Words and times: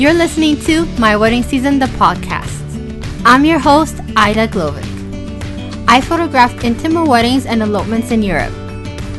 You're 0.00 0.14
listening 0.14 0.58
to 0.60 0.86
My 0.98 1.14
Wedding 1.14 1.42
Season, 1.42 1.78
the 1.78 1.84
podcast. 2.00 2.56
I'm 3.26 3.44
your 3.44 3.58
host, 3.58 4.00
Ida 4.16 4.48
Glovic. 4.48 4.86
I 5.86 6.00
photograph 6.00 6.64
intimate 6.64 7.06
weddings 7.06 7.44
and 7.44 7.60
elopements 7.60 8.10
in 8.10 8.22
Europe. 8.22 8.54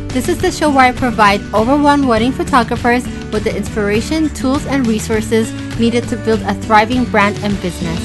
This 0.10 0.28
is 0.28 0.40
the 0.40 0.52
show 0.52 0.72
where 0.72 0.86
I 0.86 0.92
provide 0.92 1.40
overwhelmed 1.54 2.06
wedding 2.06 2.32
photographers 2.32 3.06
with 3.32 3.44
the 3.44 3.56
inspiration, 3.56 4.30
tools, 4.30 4.66
and 4.66 4.88
resources 4.88 5.54
needed 5.80 6.10
to 6.10 6.18
build 6.18 6.42
a 6.42 6.56
thriving 6.56 7.06
brand 7.06 7.38
and 7.44 7.54
business. 7.62 8.00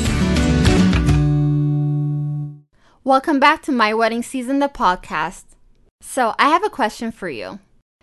Welcome 3.04 3.40
back 3.40 3.62
to 3.62 3.72
My 3.72 3.95
Wedding 3.95 4.22
Season, 4.22 4.58
the 4.58 4.68
podcast. 4.68 5.45
So, 6.02 6.34
I 6.38 6.50
have 6.50 6.62
a 6.62 6.68
question 6.68 7.11
for 7.11 7.30
you. 7.30 7.58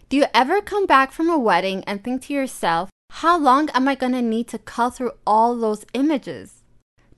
Do 0.09 0.17
you 0.17 0.25
ever 0.33 0.61
come 0.61 0.87
back 0.87 1.11
from 1.11 1.29
a 1.29 1.37
wedding 1.37 1.83
and 1.83 2.03
think 2.03 2.23
to 2.23 2.33
yourself, 2.33 2.89
how 3.17 3.37
long 3.37 3.69
am 3.75 3.87
I 3.87 3.93
going 3.93 4.13
to 4.13 4.23
need 4.23 4.47
to 4.47 4.57
cull 4.57 4.89
through 4.89 5.11
all 5.25 5.55
those 5.55 5.85
images? 5.93 6.63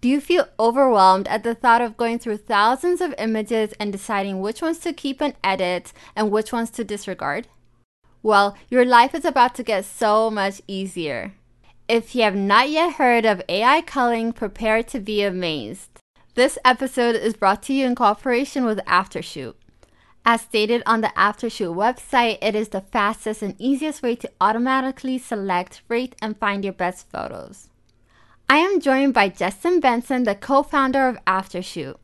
Do 0.02 0.10
you 0.10 0.20
feel 0.20 0.50
overwhelmed 0.60 1.26
at 1.30 1.44
the 1.44 1.56
thought 1.56 1.82
of 1.82 1.96
going 1.96 2.20
through 2.20 2.38
thousands 2.38 3.00
of 3.00 3.16
images 3.18 3.74
and 3.80 3.94
deciding 3.94 4.42
which 4.42 4.62
ones 4.62 4.80
to 4.80 4.92
keep 4.92 5.22
and 5.22 5.36
edit 5.42 5.94
and 6.14 6.30
which 6.30 6.52
ones 6.52 6.70
to 6.72 6.84
disregard? 6.84 7.48
Well, 8.22 8.58
your 8.70 8.84
life 8.84 9.16
is 9.16 9.24
about 9.24 9.56
to 9.56 9.64
get 9.64 9.86
so 9.86 10.30
much 10.30 10.62
easier. 10.68 11.34
If 11.88 12.14
you 12.14 12.24
have 12.24 12.36
not 12.36 12.70
yet 12.70 12.96
heard 12.96 13.26
of 13.26 13.42
AI 13.48 13.82
culling, 13.82 14.34
prepare 14.34 14.84
to 14.84 15.00
be 15.00 15.24
amazed. 15.24 15.90
This 16.34 16.58
episode 16.66 17.16
is 17.16 17.38
brought 17.38 17.64
to 17.64 17.74
you 17.74 17.86
in 17.86 17.96
cooperation 17.96 18.66
with 18.66 18.80
Aftershoot. 18.80 19.54
As 20.28 20.42
stated 20.42 20.82
on 20.88 21.02
the 21.02 21.14
Aftershoot 21.16 21.76
website, 21.76 22.40
it 22.42 22.56
is 22.56 22.70
the 22.70 22.82
fastest 22.82 23.44
and 23.44 23.56
easiest 23.60 24.02
way 24.02 24.16
to 24.16 24.32
automatically 24.42 25.20
select, 25.20 25.84
rate, 25.88 26.16
and 26.20 26.36
find 26.36 26.64
your 26.64 26.74
best 26.74 27.08
photos. 27.12 27.70
I 28.50 28.58
am 28.58 28.80
joined 28.80 29.14
by 29.14 29.30
Justin 29.30 29.80
Benson, 29.80 30.24
the 30.24 30.34
co 30.34 30.64
founder 30.64 31.08
of 31.08 31.24
Aftershoot. 31.26 31.98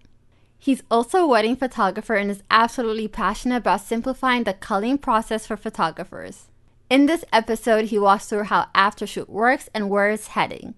He's 0.59 0.83
also 0.91 1.23
a 1.23 1.27
wedding 1.27 1.55
photographer 1.55 2.13
and 2.13 2.29
is 2.29 2.43
absolutely 2.51 3.07
passionate 3.07 3.57
about 3.57 3.81
simplifying 3.81 4.43
the 4.43 4.53
culling 4.53 4.99
process 4.99 5.47
for 5.47 5.57
photographers. 5.57 6.47
In 6.91 7.07
this 7.07 7.25
episode, 7.33 7.85
he 7.85 7.97
walks 7.97 8.27
through 8.27 8.43
how 8.43 8.67
Aftershoot 8.75 9.29
works 9.29 9.67
and 9.73 9.89
where 9.89 10.11
it's 10.11 10.27
heading. 10.27 10.75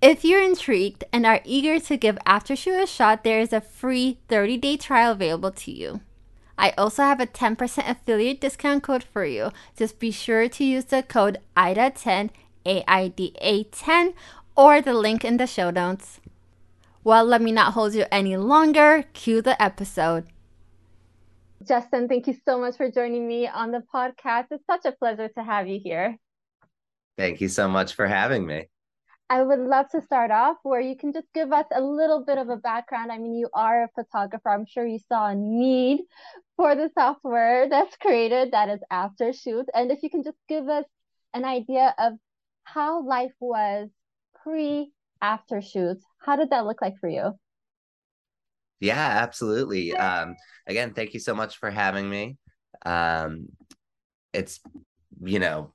If 0.00 0.24
you're 0.24 0.42
intrigued 0.42 1.04
and 1.12 1.24
are 1.26 1.42
eager 1.44 1.78
to 1.78 1.96
give 1.96 2.18
Aftershoot 2.26 2.82
a 2.82 2.86
shot, 2.88 3.22
there 3.22 3.38
is 3.38 3.52
a 3.52 3.60
free 3.60 4.18
30 4.26 4.56
day 4.56 4.76
trial 4.76 5.12
available 5.12 5.52
to 5.52 5.70
you. 5.70 6.00
I 6.58 6.70
also 6.78 7.02
have 7.02 7.20
a 7.20 7.26
10% 7.26 7.90
affiliate 7.90 8.40
discount 8.40 8.82
code 8.82 9.04
for 9.04 9.24
you. 9.24 9.50
Just 9.76 9.98
be 9.98 10.10
sure 10.10 10.48
to 10.48 10.64
use 10.64 10.86
the 10.86 11.02
code 11.02 11.38
AIDA10, 11.56 12.30
AIDA 12.66 13.64
10, 13.70 14.14
or 14.56 14.80
the 14.80 14.94
link 14.94 15.24
in 15.24 15.36
the 15.38 15.46
show 15.46 15.70
notes. 15.70 16.20
Well, 17.04 17.24
let 17.24 17.42
me 17.42 17.50
not 17.50 17.72
hold 17.72 17.94
you 17.94 18.04
any 18.12 18.36
longer. 18.36 19.04
Cue 19.12 19.42
the 19.42 19.60
episode. 19.60 20.26
Justin, 21.66 22.08
thank 22.08 22.26
you 22.26 22.34
so 22.44 22.58
much 22.58 22.76
for 22.76 22.90
joining 22.90 23.26
me 23.26 23.46
on 23.48 23.70
the 23.70 23.82
podcast. 23.92 24.46
It's 24.50 24.64
such 24.66 24.84
a 24.84 24.92
pleasure 24.92 25.28
to 25.28 25.42
have 25.42 25.68
you 25.68 25.80
here. 25.82 26.16
Thank 27.16 27.40
you 27.40 27.48
so 27.48 27.68
much 27.68 27.94
for 27.94 28.06
having 28.06 28.46
me. 28.46 28.68
I 29.32 29.42
would 29.42 29.60
love 29.60 29.88
to 29.92 30.02
start 30.02 30.30
off 30.30 30.58
where 30.62 30.82
you 30.82 30.94
can 30.94 31.14
just 31.14 31.26
give 31.34 31.54
us 31.54 31.64
a 31.74 31.80
little 31.80 32.22
bit 32.22 32.36
of 32.36 32.50
a 32.50 32.56
background. 32.58 33.10
I 33.10 33.16
mean, 33.16 33.32
you 33.32 33.48
are 33.54 33.84
a 33.84 33.88
photographer. 33.94 34.50
I'm 34.50 34.66
sure 34.66 34.86
you 34.86 34.98
saw 35.08 35.28
a 35.28 35.34
need 35.34 36.00
for 36.58 36.74
the 36.74 36.90
software 36.92 37.66
that's 37.70 37.96
created 37.96 38.52
that 38.52 38.68
is 38.68 38.80
Aftershoot. 38.92 39.64
And 39.72 39.90
if 39.90 40.02
you 40.02 40.10
can 40.10 40.22
just 40.22 40.36
give 40.50 40.68
us 40.68 40.84
an 41.32 41.46
idea 41.46 41.94
of 41.98 42.12
how 42.64 43.06
life 43.06 43.32
was 43.40 43.88
pre 44.42 44.92
Aftershoot, 45.24 45.96
how 46.18 46.36
did 46.36 46.50
that 46.50 46.66
look 46.66 46.82
like 46.82 46.98
for 47.00 47.08
you? 47.08 47.32
Yeah, 48.80 49.16
absolutely. 49.22 49.96
Um, 49.96 50.36
again, 50.66 50.92
thank 50.92 51.14
you 51.14 51.20
so 51.20 51.34
much 51.34 51.56
for 51.56 51.70
having 51.70 52.10
me. 52.10 52.36
Um, 52.84 53.46
it's, 54.34 54.60
you 55.24 55.38
know, 55.38 55.72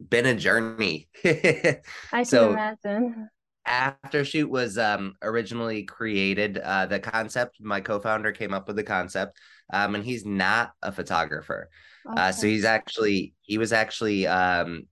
been 0.00 0.26
a 0.26 0.34
journey. 0.34 1.08
I 1.24 1.80
can 2.12 2.24
so, 2.24 2.50
imagine. 2.50 3.28
Aftershoot 3.66 4.46
was 4.46 4.78
um, 4.78 5.14
originally 5.22 5.84
created. 5.84 6.58
Uh, 6.58 6.86
the 6.86 6.98
concept, 6.98 7.58
my 7.60 7.80
co-founder 7.80 8.32
came 8.32 8.54
up 8.54 8.66
with 8.66 8.76
the 8.76 8.82
concept, 8.82 9.38
um, 9.72 9.94
and 9.94 10.04
he's 10.04 10.24
not 10.24 10.72
a 10.82 10.90
photographer. 10.90 11.68
Okay. 12.10 12.20
Uh, 12.20 12.32
so 12.32 12.46
he's 12.46 12.64
actually 12.64 13.34
he 13.42 13.58
was 13.58 13.72
actually 13.72 14.26
um, 14.26 14.84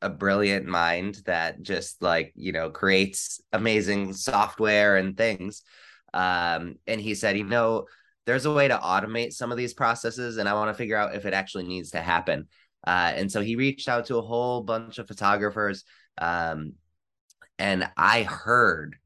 a 0.00 0.08
brilliant 0.08 0.66
mind 0.66 1.20
that 1.26 1.60
just 1.60 2.00
like 2.02 2.32
you 2.34 2.52
know 2.52 2.70
creates 2.70 3.40
amazing 3.52 4.14
software 4.14 4.96
and 4.96 5.16
things. 5.16 5.62
Um, 6.14 6.76
and 6.86 7.00
he 7.00 7.14
said, 7.14 7.38
you 7.38 7.44
know, 7.44 7.86
there's 8.26 8.46
a 8.46 8.52
way 8.52 8.68
to 8.68 8.76
automate 8.76 9.32
some 9.32 9.50
of 9.50 9.58
these 9.58 9.74
processes, 9.74 10.36
and 10.36 10.48
I 10.48 10.54
want 10.54 10.70
to 10.70 10.74
figure 10.74 10.96
out 10.96 11.14
if 11.14 11.26
it 11.26 11.34
actually 11.34 11.64
needs 11.64 11.90
to 11.90 12.00
happen. 12.00 12.48
Uh, 12.86 13.12
and 13.14 13.30
so 13.30 13.40
he 13.40 13.56
reached 13.56 13.88
out 13.88 14.06
to 14.06 14.18
a 14.18 14.22
whole 14.22 14.62
bunch 14.62 14.98
of 14.98 15.08
photographers. 15.08 15.84
Um, 16.18 16.74
and 17.58 17.88
I 17.96 18.24
heard 18.24 18.96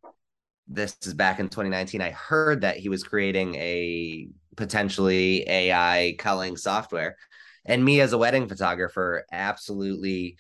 this 0.69 0.97
is 1.05 1.15
back 1.15 1.39
in 1.39 1.49
2019. 1.49 2.01
I 2.01 2.11
heard 2.11 2.63
that 2.63 2.77
he 2.77 2.89
was 2.89 3.05
creating 3.05 3.55
a 3.57 4.29
potentially 4.57 5.49
AI 5.49 6.17
culling 6.19 6.57
software. 6.57 7.17
And 7.65 7.85
me 7.85 8.01
as 8.01 8.13
a 8.13 8.19
wedding 8.19 8.49
photographer, 8.49 9.25
absolutely 9.31 10.37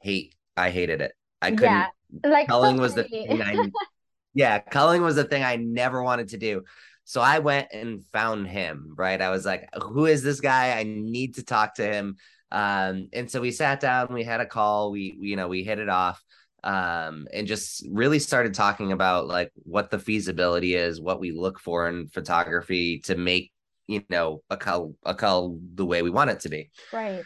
hate 0.00 0.34
I 0.56 0.70
hated 0.70 1.00
it. 1.00 1.12
I 1.42 1.50
couldn't 1.50 1.72
yeah, 1.72 1.86
like 2.24 2.48
culling 2.48 2.78
was 2.78 2.94
the 2.94 3.04
thing 3.04 3.42
I 3.42 3.70
yeah, 4.34 4.58
culling 4.58 5.02
was 5.02 5.16
the 5.16 5.24
thing 5.24 5.42
I 5.42 5.56
never 5.56 6.02
wanted 6.02 6.28
to 6.28 6.38
do. 6.38 6.62
So 7.04 7.20
I 7.20 7.38
went 7.40 7.68
and 7.72 8.04
found 8.12 8.48
him, 8.48 8.94
right? 8.96 9.20
I 9.20 9.30
was 9.30 9.44
like, 9.44 9.68
who 9.74 10.06
is 10.06 10.22
this 10.22 10.40
guy? 10.40 10.78
I 10.78 10.84
need 10.84 11.34
to 11.34 11.42
talk 11.44 11.74
to 11.74 11.86
him. 11.86 12.16
Um, 12.54 13.08
and 13.12 13.28
so 13.28 13.40
we 13.40 13.50
sat 13.50 13.80
down, 13.80 14.14
we 14.14 14.22
had 14.22 14.40
a 14.40 14.46
call, 14.46 14.92
we, 14.92 15.16
we 15.18 15.28
you 15.28 15.36
know, 15.36 15.48
we 15.48 15.64
hit 15.64 15.80
it 15.80 15.88
off 15.88 16.22
um, 16.62 17.26
and 17.32 17.48
just 17.48 17.84
really 17.90 18.20
started 18.20 18.54
talking 18.54 18.92
about 18.92 19.26
like 19.26 19.50
what 19.64 19.90
the 19.90 19.98
feasibility 19.98 20.76
is, 20.76 21.00
what 21.00 21.18
we 21.18 21.32
look 21.32 21.58
for 21.58 21.88
in 21.88 22.06
photography 22.06 23.00
to 23.00 23.16
make, 23.16 23.50
you 23.88 24.04
know, 24.08 24.42
a 24.50 24.56
call 24.56 24.94
a 25.04 25.16
call 25.16 25.58
the 25.74 25.84
way 25.84 26.02
we 26.02 26.10
want 26.10 26.30
it 26.30 26.40
to 26.40 26.48
be. 26.48 26.70
Right. 26.92 27.24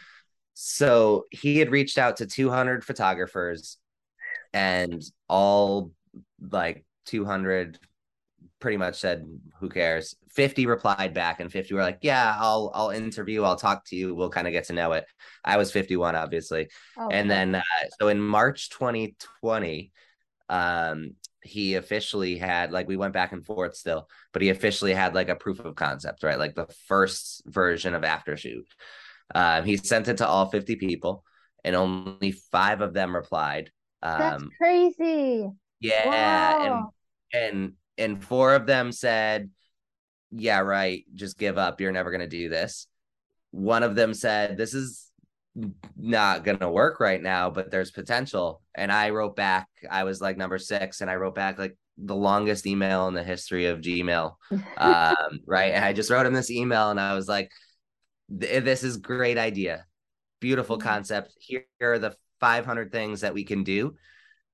So 0.55 1.25
he 1.29 1.59
had 1.59 1.69
reached 1.69 1.99
out 1.99 2.17
to 2.17 2.25
200 2.25 2.83
photographers 2.83 3.77
and 4.51 4.99
all 5.27 5.91
like 6.51 6.85
200 7.05 7.77
pretty 8.59 8.77
much 8.77 8.99
said, 8.99 9.25
"Who 9.59 9.69
cares?" 9.69 10.15
Fifty 10.29 10.65
replied 10.65 11.13
back, 11.13 11.39
and 11.39 11.51
fifty 11.51 11.73
were 11.73 11.81
like, 11.81 11.99
"Yeah, 12.01 12.35
I'll 12.37 12.71
I'll 12.73 12.89
interview. 12.89 13.43
I'll 13.43 13.55
talk 13.55 13.85
to 13.85 13.95
you. 13.95 14.15
We'll 14.15 14.29
kind 14.29 14.47
of 14.47 14.53
get 14.53 14.65
to 14.65 14.73
know 14.73 14.93
it." 14.93 15.05
I 15.43 15.57
was 15.57 15.71
fifty-one, 15.71 16.15
obviously, 16.15 16.69
oh, 16.97 17.09
and 17.09 17.29
then 17.29 17.55
uh, 17.55 17.61
so 17.99 18.07
in 18.07 18.21
March 18.21 18.69
2020, 18.69 19.91
um, 20.49 21.15
he 21.41 21.75
officially 21.75 22.37
had 22.37 22.71
like 22.71 22.87
we 22.87 22.97
went 22.97 23.13
back 23.13 23.31
and 23.31 23.45
forth 23.45 23.75
still, 23.75 24.07
but 24.33 24.41
he 24.41 24.49
officially 24.49 24.93
had 24.93 25.15
like 25.15 25.29
a 25.29 25.35
proof 25.35 25.59
of 25.59 25.75
concept, 25.75 26.23
right? 26.23 26.39
Like 26.39 26.55
the 26.55 26.67
first 26.87 27.43
version 27.45 27.95
of 27.95 28.03
Aftershoot. 28.03 28.65
Um, 29.33 29.63
he 29.63 29.77
sent 29.77 30.07
it 30.07 30.17
to 30.17 30.27
all 30.27 30.47
fifty 30.47 30.75
people, 30.75 31.23
and 31.63 31.75
only 31.75 32.31
five 32.31 32.81
of 32.81 32.93
them 32.93 33.15
replied. 33.15 33.71
Um, 34.01 34.19
That's 34.19 34.43
crazy. 34.57 35.49
Yeah, 35.79 36.07
wow. 36.07 36.91
and 37.31 37.53
and 37.53 37.73
and 37.99 38.23
four 38.23 38.55
of 38.55 38.65
them 38.65 38.91
said, 38.91 39.49
"Yeah, 40.31 40.59
right. 40.59 41.05
Just 41.13 41.37
give 41.37 41.57
up. 41.57 41.81
You're 41.81 41.91
never 41.91 42.11
going 42.11 42.21
to 42.21 42.27
do 42.27 42.49
this." 42.49 42.87
One 43.51 43.83
of 43.83 43.95
them 43.95 44.13
said, 44.13 44.57
"This 44.57 44.73
is 44.73 45.11
not 45.97 46.43
going 46.43 46.59
to 46.59 46.69
work 46.69 46.99
right 46.99 47.21
now, 47.21 47.49
but 47.49 47.71
there's 47.71 47.91
potential." 47.91 48.61
And 48.75 48.91
I 48.91 49.09
wrote 49.11 49.35
back. 49.35 49.67
I 49.89 50.03
was 50.03 50.21
like 50.21 50.37
number 50.37 50.57
6 50.57 51.01
and 51.01 51.09
I 51.09 51.15
wrote 51.15 51.35
back 51.35 51.59
like 51.59 51.77
the 51.97 52.15
longest 52.15 52.65
email 52.65 53.07
in 53.07 53.13
the 53.13 53.23
history 53.23 53.65
of 53.67 53.81
Gmail. 53.81 54.35
um, 54.77 55.39
right? 55.45 55.73
And 55.73 55.83
I 55.83 55.93
just 55.93 56.09
wrote 56.09 56.25
him 56.25 56.33
this 56.33 56.51
email 56.51 56.91
and 56.91 56.99
I 56.99 57.13
was 57.13 57.27
like, 57.27 57.51
"This 58.29 58.83
is 58.83 58.97
great 58.97 59.37
idea. 59.37 59.85
Beautiful 60.39 60.77
mm-hmm. 60.77 60.87
concept. 60.87 61.33
Here 61.39 61.65
are 61.81 61.99
the 61.99 62.15
500 62.39 62.91
things 62.91 63.21
that 63.21 63.33
we 63.33 63.43
can 63.43 63.63
do." 63.63 63.95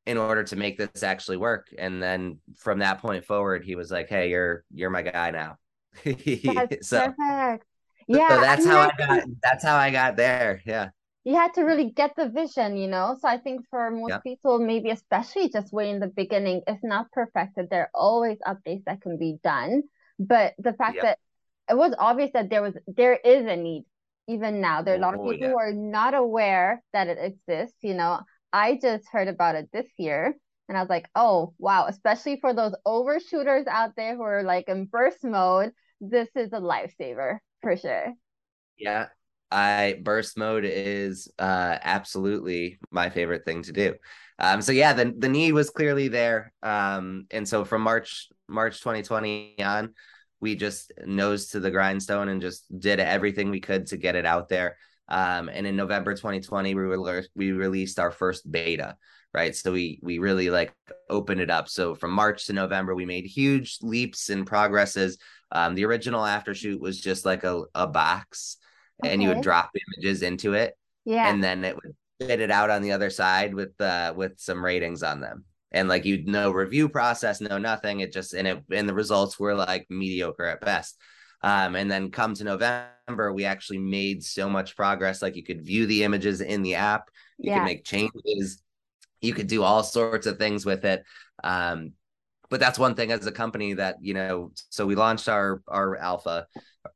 In 0.05 0.17
order 0.17 0.43
to 0.43 0.55
make 0.55 0.77
this 0.77 1.03
actually 1.03 1.37
work. 1.37 1.73
And 1.77 2.01
then 2.01 2.39
from 2.57 2.79
that 2.79 3.01
point 3.01 3.25
forward, 3.25 3.63
he 3.63 3.75
was 3.75 3.91
like, 3.91 4.09
"Hey, 4.09 4.29
you're 4.29 4.63
you're 4.73 4.89
my 4.89 5.01
guy 5.01 5.31
now." 5.31 5.57
that's 6.03 6.87
so, 6.87 7.13
perfect. 7.17 7.65
Yeah, 8.07 8.29
so 8.29 8.41
that's 8.41 8.65
I 8.65 8.69
mean, 8.69 8.77
how 8.77 8.79
I 8.81 8.91
got. 8.97 9.23
That's 9.41 9.63
how 9.63 9.75
I 9.75 9.91
got 9.91 10.15
there. 10.15 10.61
Yeah. 10.65 10.89
You 11.23 11.33
had 11.33 11.55
to 11.55 11.63
really 11.63 11.89
get 11.89 12.11
the 12.15 12.29
vision, 12.29 12.77
you 12.77 12.87
know. 12.87 13.17
So 13.19 13.27
I 13.27 13.39
think 13.39 13.65
for 13.71 13.89
most 13.89 14.09
yeah. 14.09 14.19
people, 14.19 14.59
maybe 14.59 14.91
especially 14.91 15.49
just 15.49 15.73
way 15.73 15.89
in 15.89 15.99
the 15.99 16.07
beginning, 16.07 16.61
it's 16.67 16.83
not 16.83 17.11
perfected. 17.11 17.67
There 17.71 17.81
are 17.81 17.89
always 17.95 18.37
updates 18.45 18.83
that 18.85 19.01
can 19.01 19.17
be 19.17 19.39
done, 19.43 19.83
but 20.19 20.53
the 20.59 20.73
fact 20.73 20.99
that 21.01 21.17
it 21.67 21.75
was 21.75 21.95
obvious 21.97 22.29
that 22.33 22.51
there 22.51 22.61
was 22.61 22.75
there 22.85 23.15
is 23.15 23.47
a 23.47 23.55
need 23.55 23.85
even 24.27 24.61
now. 24.61 24.83
There 24.83 24.93
are 24.93 24.97
a 24.97 25.01
lot 25.01 25.15
of 25.15 25.21
oh, 25.21 25.31
people 25.31 25.47
yeah. 25.47 25.53
who 25.53 25.57
are 25.57 25.73
not 25.73 26.13
aware 26.13 26.83
that 26.93 27.07
it 27.07 27.17
exists. 27.19 27.77
You 27.81 27.95
know, 27.95 28.19
I 28.55 28.79
just 28.81 29.09
heard 29.11 29.27
about 29.27 29.55
it 29.55 29.69
this 29.73 29.87
year. 29.97 30.33
And 30.69 30.77
I 30.77 30.81
was 30.81 30.89
like, 30.89 31.09
oh, 31.13 31.53
wow, 31.59 31.87
especially 31.87 32.39
for 32.39 32.53
those 32.53 32.73
overshooters 32.85 33.67
out 33.67 33.97
there 33.97 34.15
who 34.15 34.21
are 34.21 34.43
like 34.43 34.69
in 34.69 34.85
burst 34.85 35.25
mode, 35.25 35.71
this 35.99 36.29
is 36.35 36.53
a 36.53 36.61
lifesaver 36.61 37.39
for 37.61 37.75
sure. 37.75 38.13
Yeah. 38.77 39.07
I 39.51 39.99
burst 40.01 40.37
mode 40.37 40.63
is 40.65 41.31
uh 41.37 41.77
absolutely 41.81 42.79
my 42.91 43.09
favorite 43.09 43.43
thing 43.45 43.61
to 43.63 43.73
do. 43.73 43.95
Um 44.39 44.61
so 44.61 44.71
yeah, 44.71 44.93
the 44.93 45.13
the 45.17 45.29
need 45.29 45.51
was 45.51 45.69
clearly 45.69 46.07
there. 46.07 46.53
Um 46.63 47.27
and 47.31 47.47
so 47.47 47.65
from 47.65 47.81
March 47.81 48.29
March 48.47 48.79
2020 48.79 49.61
on, 49.63 49.93
we 50.39 50.55
just 50.55 50.93
nose 51.05 51.49
to 51.49 51.59
the 51.59 51.71
grindstone 51.71 52.29
and 52.29 52.41
just 52.41 52.65
did 52.79 52.99
everything 53.01 53.49
we 53.49 53.59
could 53.59 53.87
to 53.87 53.97
get 53.97 54.15
it 54.15 54.25
out 54.25 54.47
there. 54.47 54.77
Um, 55.07 55.49
and 55.49 55.67
in 55.67 55.75
November 55.75 56.13
2020, 56.13 56.73
we 56.73 56.85
were 56.85 57.23
we 57.35 57.51
released 57.51 57.99
our 57.99 58.11
first 58.11 58.49
beta, 58.49 58.95
right? 59.33 59.55
So 59.55 59.71
we 59.71 59.99
we 60.01 60.17
really 60.17 60.49
like 60.49 60.73
opened 61.09 61.41
it 61.41 61.49
up. 61.49 61.69
So 61.69 61.95
from 61.95 62.11
March 62.11 62.47
to 62.47 62.53
November, 62.53 62.95
we 62.95 63.05
made 63.05 63.25
huge 63.25 63.77
leaps 63.81 64.29
and 64.29 64.47
progresses. 64.47 65.17
Um, 65.51 65.75
the 65.75 65.85
original 65.85 66.23
aftershoot 66.23 66.79
was 66.79 66.99
just 66.99 67.25
like 67.25 67.43
a, 67.43 67.63
a 67.75 67.87
box, 67.87 68.57
okay. 69.03 69.13
and 69.13 69.21
you 69.21 69.29
would 69.29 69.41
drop 69.41 69.71
images 69.97 70.21
into 70.23 70.53
it, 70.53 70.75
yeah, 71.05 71.29
and 71.29 71.43
then 71.43 71.63
it 71.63 71.75
would 71.75 71.95
spit 72.21 72.39
it 72.39 72.51
out 72.51 72.69
on 72.69 72.81
the 72.81 72.91
other 72.91 73.09
side 73.09 73.53
with 73.53 73.79
uh 73.81 74.13
with 74.15 74.33
some 74.37 74.63
ratings 74.63 75.03
on 75.03 75.19
them 75.19 75.43
and 75.71 75.89
like 75.89 76.05
you 76.05 76.23
no 76.25 76.51
review 76.51 76.87
process 76.87 77.41
no 77.41 77.57
nothing 77.57 77.99
it 77.99 78.13
just 78.13 78.33
and 78.33 78.47
it 78.47 78.63
and 78.71 78.87
the 78.87 78.93
results 78.93 79.37
were 79.37 79.53
like 79.53 79.85
mediocre 79.89 80.45
at 80.45 80.61
best 80.61 80.97
um, 81.45 81.75
and 81.75 81.89
then 81.89 82.11
come 82.11 82.33
to 82.33 82.43
november 82.43 82.91
we 83.33 83.45
actually 83.45 83.77
made 83.77 84.23
so 84.23 84.49
much 84.49 84.75
progress. 84.75 85.21
Like 85.21 85.35
you 85.35 85.43
could 85.43 85.61
view 85.61 85.85
the 85.85 86.03
images 86.03 86.41
in 86.41 86.61
the 86.61 86.75
app. 86.75 87.09
You 87.37 87.51
yeah. 87.51 87.59
could 87.59 87.65
make 87.65 87.85
changes. 87.85 88.61
You 89.21 89.33
could 89.33 89.47
do 89.47 89.63
all 89.63 89.83
sorts 89.83 90.27
of 90.27 90.37
things 90.37 90.65
with 90.65 90.85
it. 90.85 91.03
Um, 91.43 91.93
but 92.49 92.59
that's 92.59 92.79
one 92.79 92.95
thing 92.95 93.11
as 93.11 93.25
a 93.25 93.31
company 93.31 93.73
that 93.73 93.97
you 94.01 94.13
know 94.13 94.51
so 94.69 94.85
we 94.85 94.93
launched 94.95 95.27
our 95.27 95.63
our 95.67 95.97
alpha 95.97 96.45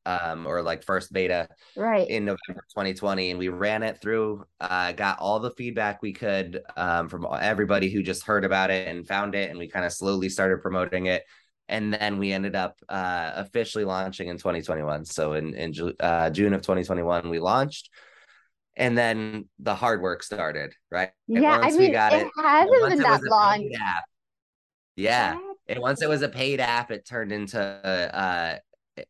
um 0.06 0.46
or 0.46 0.62
like 0.62 0.84
first 0.84 1.12
beta 1.12 1.50
right. 1.75 2.07
in 2.07 2.24
november 2.24 2.63
2020 2.69 3.31
and 3.31 3.40
we 3.40 3.50
ran 3.50 3.81
it 3.81 4.00
through 4.00 4.46
uh 4.62 4.92
got 4.92 5.18
all 5.18 5.40
the 5.40 5.50
feedback 5.51 6.04
we 6.04 6.13
could 6.13 6.62
um 6.78 7.10
from 7.10 7.25
everybody 7.42 7.90
who 7.90 8.04
just 8.04 8.24
heard 8.24 8.46
about 8.46 8.69
it 8.69 8.88
and 8.88 9.07
found 9.07 9.34
it 9.34 9.50
and 9.50 9.57
we 9.57 9.68
kind 9.68 9.86
of 9.86 9.92
slowly 9.92 10.30
started 10.30 10.62
promoting 10.62 11.07
it 11.07 11.24
and 11.69 11.94
then 11.94 12.18
we 12.18 12.31
ended 12.31 12.56
up 12.56 12.77
uh 12.89 13.31
officially 13.36 13.86
launching 13.86 14.27
in 14.27 14.38
2021 14.38 15.06
so 15.06 15.33
in 15.33 15.54
in 15.54 15.74
uh, 16.00 16.30
june 16.30 16.54
of 16.54 16.62
2021 16.62 17.30
we 17.30 17.39
launched 17.39 17.89
and 18.75 18.98
then 18.98 19.48
the 19.60 19.75
hard 19.75 20.01
work 20.01 20.24
started 20.24 20.74
right 20.92 21.12
yeah 21.27 21.60
once 21.60 21.74
i 21.74 21.77
mean 21.77 21.88
we 21.88 21.92
got 21.92 22.13
it, 22.13 22.27
it 22.27 22.31
hasn't 22.38 22.89
been 22.89 23.00
that 23.00 23.21
long 23.24 23.69
app, 23.81 24.04
yeah. 25.00 25.38
And 25.68 25.80
once 25.80 26.01
it 26.01 26.10
was 26.10 26.21
a 26.24 26.30
paid 26.30 26.60
app, 26.60 26.92
it 26.92 27.06
turned 27.07 27.31
into 27.31 27.60
uh 27.60 28.57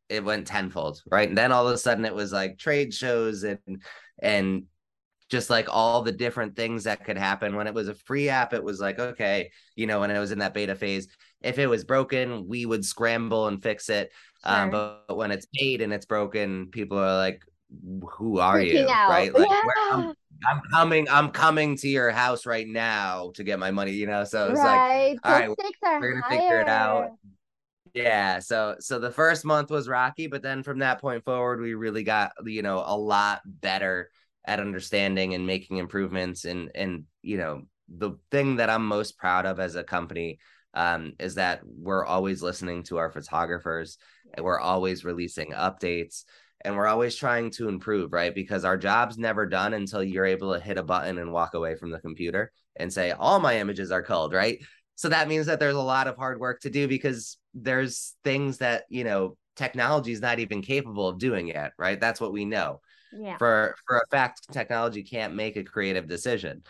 it 0.07 0.23
went 0.23 0.45
tenfold, 0.45 1.01
right? 1.09 1.27
And 1.27 1.37
then 1.37 1.51
all 1.51 1.67
of 1.67 1.73
a 1.73 1.77
sudden 1.77 2.05
it 2.05 2.13
was 2.13 2.31
like 2.31 2.59
trade 2.59 2.93
shows 2.93 3.43
and 3.43 3.81
and 4.21 4.63
just 5.29 5.49
like 5.49 5.67
all 5.69 6.01
the 6.01 6.11
different 6.11 6.55
things 6.55 6.83
that 6.83 7.05
could 7.05 7.17
happen. 7.17 7.55
When 7.55 7.67
it 7.67 7.73
was 7.73 7.87
a 7.87 7.95
free 7.95 8.29
app, 8.29 8.53
it 8.53 8.63
was 8.63 8.79
like, 8.79 8.99
okay, 8.99 9.51
you 9.75 9.87
know, 9.87 10.01
when 10.01 10.11
it 10.11 10.19
was 10.19 10.31
in 10.31 10.39
that 10.39 10.53
beta 10.53 10.75
phase, 10.75 11.07
if 11.41 11.57
it 11.57 11.67
was 11.67 11.83
broken, 11.83 12.47
we 12.47 12.65
would 12.65 12.83
scramble 12.83 13.47
and 13.47 13.61
fix 13.61 13.89
it. 13.89 14.11
Um, 14.43 14.53
sure. 14.53 14.63
Um, 14.63 14.71
but, 14.71 15.07
but, 15.07 15.17
when 15.17 15.31
it's 15.31 15.47
paid 15.53 15.81
and 15.81 15.93
it's 15.93 16.05
broken, 16.05 16.67
people 16.67 16.97
are 16.97 17.17
like, 17.17 17.43
who 18.17 18.39
are 18.39 18.57
Freaking 18.57 18.73
you? 18.73 18.89
Out. 18.89 19.09
Right? 19.09 19.33
Like, 19.33 19.47
yeah. 19.49 20.13
I'm 20.47 20.61
coming, 20.71 21.07
I'm 21.09 21.31
coming 21.31 21.75
to 21.77 21.87
your 21.87 22.11
house 22.11 22.45
right 22.45 22.67
now 22.67 23.31
to 23.35 23.43
get 23.43 23.59
my 23.59 23.71
money, 23.71 23.91
you 23.91 24.07
know. 24.07 24.23
So 24.23 24.49
it's 24.49 24.59
right. 24.59 25.11
like, 25.11 25.19
all 25.23 25.31
right, 25.31 25.49
we're 26.01 26.13
gonna 26.13 26.21
higher. 26.21 26.39
figure 26.39 26.59
it 26.61 26.69
out. 26.69 27.11
Yeah. 27.93 28.39
So 28.39 28.75
so 28.79 28.99
the 28.99 29.11
first 29.11 29.45
month 29.45 29.69
was 29.69 29.87
rocky, 29.87 30.27
but 30.27 30.41
then 30.41 30.63
from 30.63 30.79
that 30.79 31.01
point 31.01 31.25
forward, 31.25 31.59
we 31.59 31.73
really 31.73 32.03
got, 32.03 32.31
you 32.45 32.61
know, 32.61 32.83
a 32.85 32.95
lot 32.95 33.41
better 33.45 34.09
at 34.45 34.59
understanding 34.59 35.33
and 35.33 35.45
making 35.45 35.77
improvements. 35.77 36.45
And 36.45 36.71
and 36.73 37.03
you 37.21 37.37
know, 37.37 37.63
the 37.89 38.11
thing 38.31 38.57
that 38.57 38.69
I'm 38.69 38.85
most 38.85 39.17
proud 39.17 39.45
of 39.45 39.59
as 39.59 39.75
a 39.75 39.83
company 39.83 40.39
um, 40.73 41.13
is 41.19 41.35
that 41.35 41.61
we're 41.63 42.05
always 42.05 42.41
listening 42.41 42.83
to 42.83 42.97
our 42.97 43.11
photographers 43.11 43.97
and 44.33 44.45
we're 44.45 44.59
always 44.59 45.03
releasing 45.03 45.51
updates 45.51 46.23
and 46.61 46.75
we're 46.75 46.87
always 46.87 47.15
trying 47.15 47.51
to 47.51 47.69
improve, 47.69 48.11
right? 48.11 48.35
Because 48.35 48.65
our 48.65 48.77
job's 48.77 49.17
never 49.17 49.45
done 49.45 49.73
until 49.73 50.03
you're 50.03 50.25
able 50.25 50.53
to 50.53 50.59
hit 50.59 50.77
a 50.77 50.83
button 50.83 51.17
and 51.17 51.31
walk 51.31 51.53
away 51.53 51.75
from 51.75 51.89
the 51.89 51.99
computer 51.99 52.51
and 52.75 52.91
say, 52.91 53.11
all 53.11 53.39
my 53.39 53.59
images 53.59 53.91
are 53.91 54.03
culled, 54.03 54.33
right? 54.33 54.59
So 54.95 55.09
that 55.09 55.29
means 55.29 55.45
that 55.45 55.59
there's 55.59 55.75
a 55.75 55.81
lot 55.81 56.07
of 56.07 56.17
hard 56.17 56.39
work 56.39 56.59
to 56.61 56.69
do 56.69 56.87
because 56.87 57.37
there's 57.53 58.15
things 58.23 58.57
that, 58.57 58.83
you 58.89 59.05
know, 59.05 59.37
technology 59.55 60.11
is 60.11 60.21
not 60.21 60.39
even 60.39 60.61
capable 60.61 61.07
of 61.07 61.19
doing 61.19 61.47
yet, 61.47 61.71
right? 61.77 61.99
That's 61.99 62.19
what 62.19 62.33
we 62.33 62.45
know. 62.45 62.81
Yeah. 63.13 63.37
For 63.37 63.75
for 63.87 63.97
a 63.97 64.07
fact, 64.11 64.51
technology 64.51 65.03
can't 65.03 65.35
make 65.35 65.55
a 65.55 65.63
creative 65.63 66.07
decision. 66.07 66.63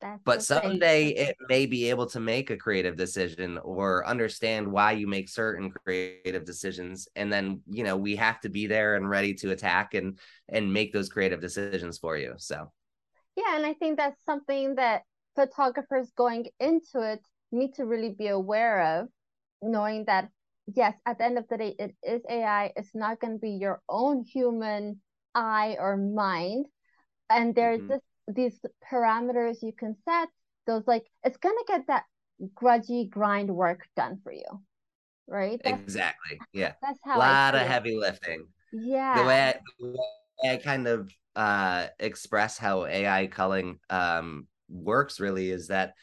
That's 0.00 0.22
but 0.24 0.42
someday 0.42 1.08
it 1.08 1.36
may 1.48 1.66
be 1.66 1.90
able 1.90 2.06
to 2.06 2.20
make 2.20 2.48
a 2.50 2.56
creative 2.56 2.96
decision 2.96 3.58
or 3.58 4.06
understand 4.06 4.70
why 4.70 4.92
you 4.92 5.06
make 5.06 5.28
certain 5.28 5.70
creative 5.70 6.46
decisions 6.46 7.06
and 7.16 7.30
then 7.30 7.60
you 7.68 7.84
know 7.84 7.96
we 7.96 8.16
have 8.16 8.40
to 8.40 8.48
be 8.48 8.66
there 8.66 8.96
and 8.96 9.10
ready 9.10 9.34
to 9.34 9.50
attack 9.50 9.92
and 9.92 10.18
and 10.48 10.72
make 10.72 10.92
those 10.92 11.10
creative 11.10 11.40
decisions 11.40 11.98
for 11.98 12.16
you 12.16 12.32
so 12.38 12.72
yeah 13.36 13.56
and 13.56 13.66
i 13.66 13.74
think 13.74 13.98
that's 13.98 14.24
something 14.24 14.74
that 14.76 15.02
photographers 15.36 16.10
going 16.16 16.46
into 16.58 17.00
it 17.00 17.20
need 17.52 17.74
to 17.74 17.84
really 17.84 18.14
be 18.18 18.28
aware 18.28 19.00
of 19.00 19.08
knowing 19.62 20.04
that 20.06 20.30
yes 20.74 20.94
at 21.04 21.18
the 21.18 21.24
end 21.24 21.36
of 21.36 21.46
the 21.48 21.58
day 21.58 21.74
it 21.78 21.94
is 22.02 22.22
ai 22.30 22.72
it's 22.74 22.94
not 22.94 23.20
going 23.20 23.34
to 23.34 23.38
be 23.38 23.50
your 23.50 23.82
own 23.88 24.24
human 24.24 24.98
eye 25.34 25.76
or 25.78 25.96
mind 25.96 26.64
and 27.28 27.54
there's 27.54 27.80
mm-hmm. 27.80 27.88
this 27.88 28.00
these 28.34 28.58
parameters 28.92 29.62
you 29.62 29.72
can 29.72 29.96
set 30.04 30.28
those 30.66 30.82
like 30.86 31.04
it's 31.24 31.38
gonna 31.38 31.54
get 31.66 31.86
that 31.86 32.04
grudgy 32.54 33.08
grind 33.08 33.50
work 33.50 33.86
done 33.96 34.18
for 34.22 34.32
you 34.32 34.60
right? 35.30 35.60
That's, 35.64 35.80
exactly 35.80 36.38
yeah. 36.52 36.72
that's 36.82 36.98
how 37.04 37.16
a 37.16 37.18
lot 37.18 37.54
of 37.54 37.62
heavy 37.62 37.96
lifting. 37.96 38.46
Yeah. 38.72 39.22
the 39.22 39.26
way 39.26 39.40
I, 39.40 39.54
the 39.78 39.86
way 39.86 40.52
I 40.52 40.56
kind 40.56 40.86
of 40.86 41.10
uh 41.36 41.86
express 42.00 42.58
how 42.58 42.86
ai 42.86 43.28
culling 43.28 43.78
um 43.88 44.48
works 44.68 45.20
really 45.20 45.50
is 45.50 45.68
that 45.68 45.94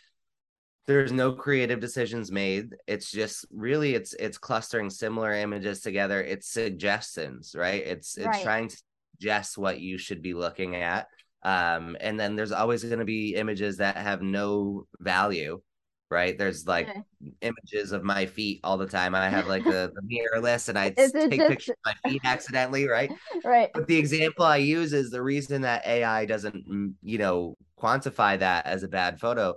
there's 0.88 1.12
no 1.12 1.34
creative 1.34 1.81
decisions 1.81 2.31
made. 2.31 2.74
It's 2.88 3.12
just 3.12 3.46
really 3.51 3.93
it's 3.93 4.13
it's 4.13 4.38
clustering 4.38 4.89
similar 4.89 5.34
images 5.34 5.81
together. 5.81 6.24
It's 6.24 6.50
suggestions 6.50 7.53
right? 7.57 7.86
It's 7.86 8.17
it's 8.17 8.25
right. 8.25 8.43
trying 8.43 8.69
to 8.69 8.81
suggest 9.12 9.57
what 9.57 9.81
you 9.81 9.98
should 9.98 10.22
be 10.22 10.34
looking 10.34 10.77
at 10.77 11.07
um 11.48 11.96
and 12.01 12.20
then 12.20 12.36
there's 12.36 12.51
always 12.51 12.84
going 12.84 13.00
to 13.00 13.06
be 13.06 13.36
images 13.36 13.77
that 13.77 13.96
have 13.96 14.22
no 14.22 14.86
value 15.00 15.62
right? 16.10 16.38
There's 16.38 16.66
like 16.66 16.88
okay. 16.89 17.01
images 17.42 17.92
of 17.92 18.04
my 18.04 18.25
feet 18.25 18.62
all 18.63 18.77
the 18.77 18.88
time. 18.88 19.13
I 19.13 19.30
have 19.30 19.48
like 19.48 19.63
the, 19.63 19.92
the 19.94 20.01
mirrorless 20.38 20.70
and 20.70 20.80
i 20.80 20.89
take 20.89 21.12
just... 21.13 21.30
pictures 21.30 21.75
of 21.86 21.94
my 22.04 22.10
feet 22.10 22.22
accidentally 22.24 22.88
right? 22.88 23.12
Right. 23.44 23.70
But 23.74 23.88
the 23.88 23.98
example 23.98 24.46
i 24.46 24.58
use 24.58 24.94
is 24.94 25.10
the 25.10 25.22
reason 25.22 25.62
that 25.63 25.86
ai 25.86 26.25
doesn't 26.25 26.70
mm, 26.70 26.94
you 27.04 27.18
know 27.18 27.56
quantify 27.80 28.39
that 28.39 28.66
as 28.66 28.84
a 28.84 28.88
bad 28.88 29.20
photo. 29.20 29.56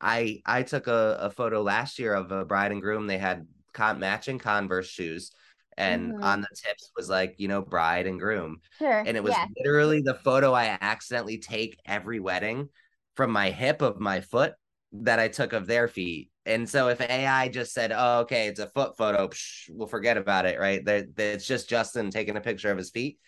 I 0.00 0.40
i 0.46 0.62
took 0.62 0.86
a, 0.86 1.18
a 1.20 1.30
photo 1.30 1.62
last 1.62 1.98
year 1.98 2.14
of 2.14 2.30
a 2.30 2.44
bride 2.44 2.72
and 2.72 2.82
groom. 2.82 3.06
They 3.06 3.18
had 3.18 3.46
con- 3.72 3.98
matching 3.98 4.38
converse 4.38 4.88
shoes 4.88 5.32
and 5.76 6.12
mm-hmm. 6.12 6.22
on 6.22 6.40
the 6.40 6.48
tips 6.54 6.90
was 6.96 7.08
like 7.08 7.34
you 7.38 7.48
know 7.48 7.60
bride 7.62 8.06
and 8.06 8.20
groom 8.20 8.60
sure 8.78 8.98
and 8.98 9.16
it 9.16 9.22
was 9.22 9.32
yeah. 9.32 9.46
literally 9.58 10.00
the 10.00 10.14
photo 10.14 10.52
i 10.52 10.76
accidentally 10.80 11.38
take 11.38 11.78
every 11.84 12.20
wedding 12.20 12.68
from 13.14 13.30
my 13.30 13.50
hip 13.50 13.82
of 13.82 14.00
my 14.00 14.20
foot 14.20 14.54
that 14.92 15.18
i 15.18 15.28
took 15.28 15.52
of 15.52 15.66
their 15.66 15.88
feet 15.88 16.30
and 16.44 16.68
so 16.68 16.88
if 16.88 17.00
ai 17.00 17.48
just 17.48 17.72
said 17.72 17.92
oh 17.94 18.20
okay 18.20 18.46
it's 18.48 18.60
a 18.60 18.70
foot 18.70 18.96
photo 18.96 19.28
psh, 19.28 19.68
we'll 19.70 19.88
forget 19.88 20.16
about 20.16 20.46
it 20.46 20.58
right 20.58 20.84
that 20.84 21.06
it's 21.18 21.46
just 21.46 21.68
justin 21.68 22.10
taking 22.10 22.36
a 22.36 22.40
picture 22.40 22.70
of 22.70 22.78
his 22.78 22.90
feet 22.90 23.18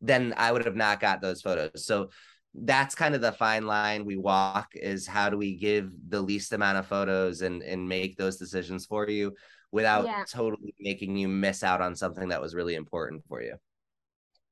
then 0.00 0.32
i 0.36 0.50
would 0.50 0.64
have 0.64 0.76
not 0.76 1.00
got 1.00 1.20
those 1.20 1.42
photos 1.42 1.84
so 1.84 2.08
that's 2.54 2.96
kind 2.96 3.14
of 3.14 3.20
the 3.20 3.30
fine 3.30 3.64
line 3.66 4.04
we 4.04 4.16
walk 4.16 4.70
is 4.74 5.06
how 5.06 5.30
do 5.30 5.36
we 5.36 5.54
give 5.54 5.90
the 6.08 6.20
least 6.20 6.52
amount 6.52 6.78
of 6.78 6.86
photos 6.86 7.42
and 7.42 7.62
and 7.62 7.88
make 7.88 8.16
those 8.16 8.38
decisions 8.38 8.86
for 8.86 9.08
you 9.08 9.32
without 9.72 10.06
yeah. 10.06 10.24
totally 10.28 10.74
making 10.80 11.16
you 11.16 11.28
miss 11.28 11.62
out 11.62 11.80
on 11.80 11.94
something 11.94 12.28
that 12.28 12.40
was 12.40 12.54
really 12.54 12.74
important 12.74 13.22
for 13.28 13.42
you. 13.42 13.54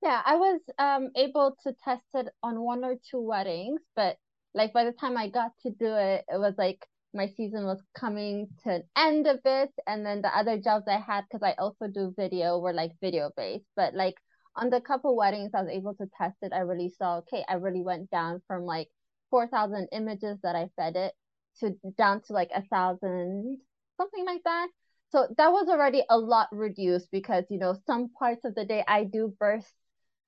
Yeah, 0.02 0.22
I 0.24 0.36
was 0.36 0.60
um 0.78 1.10
able 1.16 1.56
to 1.64 1.74
test 1.84 2.04
it 2.14 2.28
on 2.42 2.60
one 2.60 2.84
or 2.84 2.96
two 3.10 3.20
weddings, 3.20 3.80
but 3.96 4.16
like 4.54 4.72
by 4.72 4.84
the 4.84 4.92
time 4.92 5.16
I 5.16 5.28
got 5.28 5.52
to 5.62 5.70
do 5.70 5.94
it, 5.94 6.24
it 6.32 6.38
was 6.38 6.54
like 6.56 6.86
my 7.14 7.26
season 7.36 7.64
was 7.64 7.82
coming 7.96 8.48
to 8.64 8.74
an 8.74 8.82
end 8.96 9.26
of 9.26 9.40
it, 9.44 9.70
and 9.86 10.06
then 10.06 10.22
the 10.22 10.36
other 10.36 10.58
jobs 10.58 10.86
I 10.88 10.98
had 10.98 11.24
because 11.24 11.42
I 11.42 11.54
also 11.58 11.88
do 11.88 12.14
video 12.16 12.58
were 12.58 12.72
like 12.72 12.92
video 13.00 13.30
based, 13.36 13.66
but 13.74 13.94
like 13.94 14.14
on 14.54 14.70
the 14.70 14.80
couple 14.80 15.16
weddings 15.16 15.50
I 15.54 15.62
was 15.62 15.70
able 15.70 15.94
to 15.94 16.08
test 16.16 16.36
it, 16.42 16.52
I 16.52 16.60
really 16.60 16.90
saw 16.96 17.18
okay, 17.18 17.44
I 17.48 17.54
really 17.54 17.82
went 17.82 18.10
down 18.10 18.42
from 18.46 18.62
like 18.64 18.88
four 19.30 19.48
thousand 19.48 19.88
images 19.92 20.38
that 20.42 20.54
I 20.54 20.68
fed 20.76 20.96
it 20.96 21.12
to 21.60 21.76
down 21.96 22.22
to 22.22 22.32
like 22.32 22.50
a 22.54 22.62
thousand, 22.62 23.58
something 23.96 24.24
like 24.24 24.42
that. 24.44 24.68
So 25.10 25.26
that 25.38 25.52
was 25.52 25.68
already 25.68 26.02
a 26.10 26.18
lot 26.18 26.48
reduced 26.52 27.10
because 27.10 27.44
you 27.48 27.58
know 27.58 27.76
some 27.86 28.10
parts 28.18 28.44
of 28.44 28.54
the 28.54 28.64
day 28.64 28.84
I 28.86 29.04
do 29.04 29.34
burst 29.38 29.72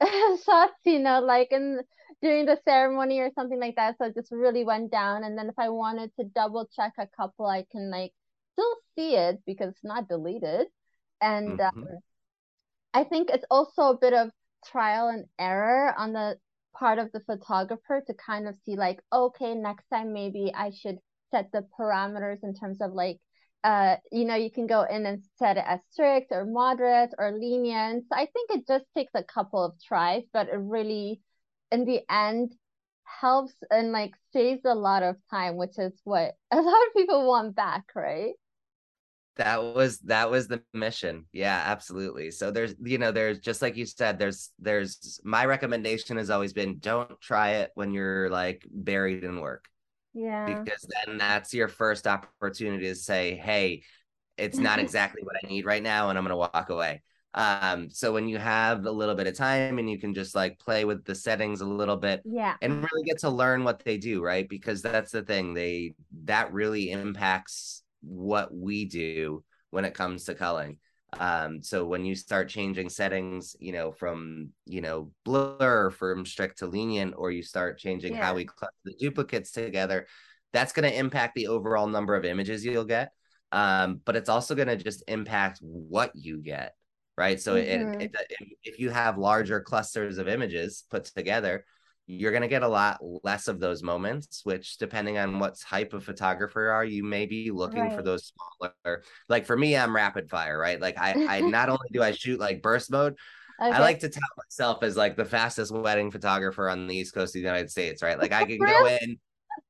shots, 0.46 0.80
you 0.84 0.98
know, 0.98 1.20
like 1.20 1.48
in 1.52 1.80
during 2.22 2.46
the 2.46 2.58
ceremony 2.64 3.20
or 3.20 3.30
something 3.34 3.60
like 3.60 3.76
that. 3.76 3.96
So 3.98 4.06
it 4.06 4.14
just 4.14 4.32
really 4.32 4.64
went 4.64 4.90
down. 4.90 5.24
And 5.24 5.36
then 5.36 5.48
if 5.48 5.58
I 5.58 5.68
wanted 5.68 6.10
to 6.18 6.24
double 6.24 6.68
check 6.74 6.92
a 6.98 7.06
couple, 7.16 7.46
I 7.46 7.66
can 7.70 7.90
like 7.90 8.12
still 8.54 8.76
see 8.96 9.16
it 9.16 9.40
because 9.46 9.70
it's 9.70 9.84
not 9.84 10.08
deleted. 10.08 10.68
And 11.20 11.58
mm-hmm. 11.58 11.78
um, 11.78 11.86
I 12.94 13.04
think 13.04 13.30
it's 13.30 13.44
also 13.50 13.82
a 13.82 13.98
bit 13.98 14.14
of 14.14 14.30
trial 14.66 15.08
and 15.08 15.26
error 15.38 15.94
on 15.96 16.12
the 16.12 16.36
part 16.74 16.98
of 16.98 17.10
the 17.12 17.20
photographer 17.20 18.02
to 18.06 18.14
kind 18.14 18.48
of 18.48 18.54
see 18.64 18.76
like, 18.76 19.00
okay, 19.12 19.54
next 19.54 19.84
time 19.92 20.12
maybe 20.12 20.52
I 20.54 20.70
should 20.70 20.98
set 21.30 21.50
the 21.52 21.66
parameters 21.78 22.42
in 22.42 22.54
terms 22.54 22.80
of 22.80 22.92
like 22.92 23.18
uh, 23.64 23.96
you 24.10 24.24
know, 24.24 24.34
you 24.36 24.50
can 24.50 24.66
go 24.66 24.82
in 24.82 25.06
and 25.06 25.22
set 25.38 25.56
it 25.56 25.64
as 25.66 25.80
strict 25.90 26.32
or 26.32 26.44
moderate 26.44 27.10
or 27.18 27.32
lenient. 27.32 28.04
I 28.12 28.26
think 28.26 28.50
it 28.50 28.66
just 28.66 28.84
takes 28.96 29.12
a 29.14 29.22
couple 29.22 29.62
of 29.64 29.74
tries, 29.86 30.22
but 30.32 30.48
it 30.48 30.56
really, 30.56 31.20
in 31.70 31.84
the 31.84 32.00
end, 32.10 32.54
helps 33.04 33.54
and 33.70 33.92
like 33.92 34.12
saves 34.32 34.62
a 34.64 34.74
lot 34.74 35.02
of 35.02 35.16
time, 35.30 35.56
which 35.56 35.78
is 35.78 35.92
what 36.04 36.36
a 36.50 36.56
lot 36.60 36.86
of 36.86 36.94
people 36.96 37.26
want 37.26 37.54
back, 37.54 37.84
right? 37.94 38.32
That 39.36 39.62
was 39.62 40.00
that 40.00 40.30
was 40.30 40.48
the 40.48 40.62
mission. 40.74 41.24
Yeah, 41.32 41.62
absolutely. 41.64 42.30
So 42.30 42.50
there's 42.50 42.74
you 42.82 42.98
know 42.98 43.10
there's 43.10 43.38
just 43.38 43.62
like 43.62 43.76
you 43.76 43.86
said 43.86 44.18
there's 44.18 44.50
there's 44.58 45.20
my 45.24 45.46
recommendation 45.46 46.18
has 46.18 46.28
always 46.30 46.52
been 46.52 46.78
don't 46.78 47.18
try 47.20 47.50
it 47.52 47.70
when 47.74 47.92
you're 47.94 48.28
like 48.28 48.66
buried 48.70 49.24
in 49.24 49.40
work 49.40 49.66
yeah. 50.14 50.46
Because 50.46 50.86
then 51.06 51.18
that's 51.18 51.54
your 51.54 51.68
first 51.68 52.06
opportunity 52.06 52.86
to 52.86 52.94
say, 52.94 53.34
hey, 53.36 53.82
it's 54.36 54.58
not 54.58 54.78
exactly 54.78 55.22
what 55.22 55.36
I 55.42 55.48
need 55.48 55.64
right 55.64 55.82
now, 55.82 56.08
and 56.08 56.18
I'm 56.18 56.24
gonna 56.24 56.36
walk 56.36 56.70
away. 56.70 57.02
Um, 57.32 57.90
so 57.90 58.12
when 58.12 58.28
you 58.28 58.38
have 58.38 58.86
a 58.86 58.90
little 58.90 59.14
bit 59.14 59.28
of 59.28 59.36
time 59.36 59.78
and 59.78 59.88
you 59.88 59.98
can 59.98 60.14
just 60.14 60.34
like 60.34 60.58
play 60.58 60.84
with 60.84 61.04
the 61.04 61.14
settings 61.14 61.60
a 61.60 61.66
little 61.66 61.96
bit, 61.96 62.22
yeah, 62.24 62.56
and 62.60 62.82
really 62.82 63.04
get 63.04 63.18
to 63.20 63.30
learn 63.30 63.64
what 63.64 63.84
they 63.84 63.98
do, 63.98 64.22
right? 64.22 64.48
Because 64.48 64.82
that's 64.82 65.12
the 65.12 65.22
thing, 65.22 65.54
they 65.54 65.94
that 66.24 66.52
really 66.52 66.90
impacts 66.90 67.82
what 68.02 68.52
we 68.52 68.86
do 68.86 69.44
when 69.70 69.84
it 69.84 69.94
comes 69.94 70.24
to 70.24 70.34
culling. 70.34 70.78
Um, 71.18 71.62
so 71.62 71.84
when 71.86 72.04
you 72.04 72.14
start 72.14 72.48
changing 72.48 72.88
settings, 72.88 73.56
you 73.58 73.72
know, 73.72 73.90
from 73.90 74.50
you 74.66 74.80
know 74.80 75.10
blur 75.24 75.90
from 75.90 76.24
strict 76.24 76.58
to 76.58 76.66
lenient, 76.66 77.14
or 77.16 77.30
you 77.30 77.42
start 77.42 77.78
changing 77.78 78.14
yeah. 78.14 78.24
how 78.24 78.34
we 78.34 78.44
cluster 78.44 78.74
the 78.84 78.94
duplicates 78.98 79.50
together, 79.52 80.06
that's 80.52 80.72
going 80.72 80.90
to 80.90 80.96
impact 80.96 81.34
the 81.34 81.48
overall 81.48 81.86
number 81.86 82.14
of 82.14 82.24
images 82.24 82.64
you'll 82.64 82.84
get. 82.84 83.12
Um, 83.52 84.00
but 84.04 84.16
it's 84.16 84.28
also 84.28 84.54
going 84.54 84.68
to 84.68 84.76
just 84.76 85.02
impact 85.08 85.58
what 85.60 86.12
you 86.14 86.38
get, 86.38 86.74
right? 87.16 87.40
So 87.40 87.56
mm-hmm. 87.56 88.00
it, 88.00 88.14
it, 88.14 88.48
if 88.62 88.78
you 88.78 88.90
have 88.90 89.18
larger 89.18 89.60
clusters 89.60 90.18
of 90.18 90.28
images 90.28 90.84
put 90.90 91.06
together, 91.06 91.64
you're 92.10 92.32
going 92.32 92.42
to 92.42 92.48
get 92.48 92.62
a 92.62 92.68
lot 92.68 92.98
less 93.22 93.46
of 93.46 93.60
those 93.60 93.82
moments 93.82 94.40
which 94.44 94.78
depending 94.78 95.16
on 95.16 95.38
what 95.38 95.58
type 95.58 95.92
of 95.92 96.04
photographer 96.04 96.68
are 96.68 96.84
you 96.84 97.04
may 97.04 97.24
be 97.24 97.50
looking 97.50 97.80
right. 97.80 97.92
for 97.92 98.02
those 98.02 98.32
smaller 98.58 99.02
like 99.28 99.46
for 99.46 99.56
me 99.56 99.76
i'm 99.76 99.94
rapid 99.94 100.28
fire 100.28 100.58
right 100.58 100.80
like 100.80 100.98
i 100.98 101.12
i 101.28 101.40
not 101.40 101.68
only 101.68 101.88
do 101.92 102.02
i 102.02 102.10
shoot 102.10 102.40
like 102.40 102.62
burst 102.62 102.90
mode 102.90 103.14
okay. 103.62 103.70
i 103.70 103.78
like 103.78 104.00
to 104.00 104.08
tell 104.08 104.28
myself 104.36 104.82
as 104.82 104.96
like 104.96 105.16
the 105.16 105.24
fastest 105.24 105.70
wedding 105.70 106.10
photographer 106.10 106.68
on 106.68 106.86
the 106.86 106.96
east 106.96 107.14
coast 107.14 107.30
of 107.30 107.34
the 107.34 107.46
united 107.46 107.70
states 107.70 108.02
right 108.02 108.18
like 108.18 108.32
i 108.32 108.44
can 108.44 108.58
go 108.58 108.86
in 108.86 109.16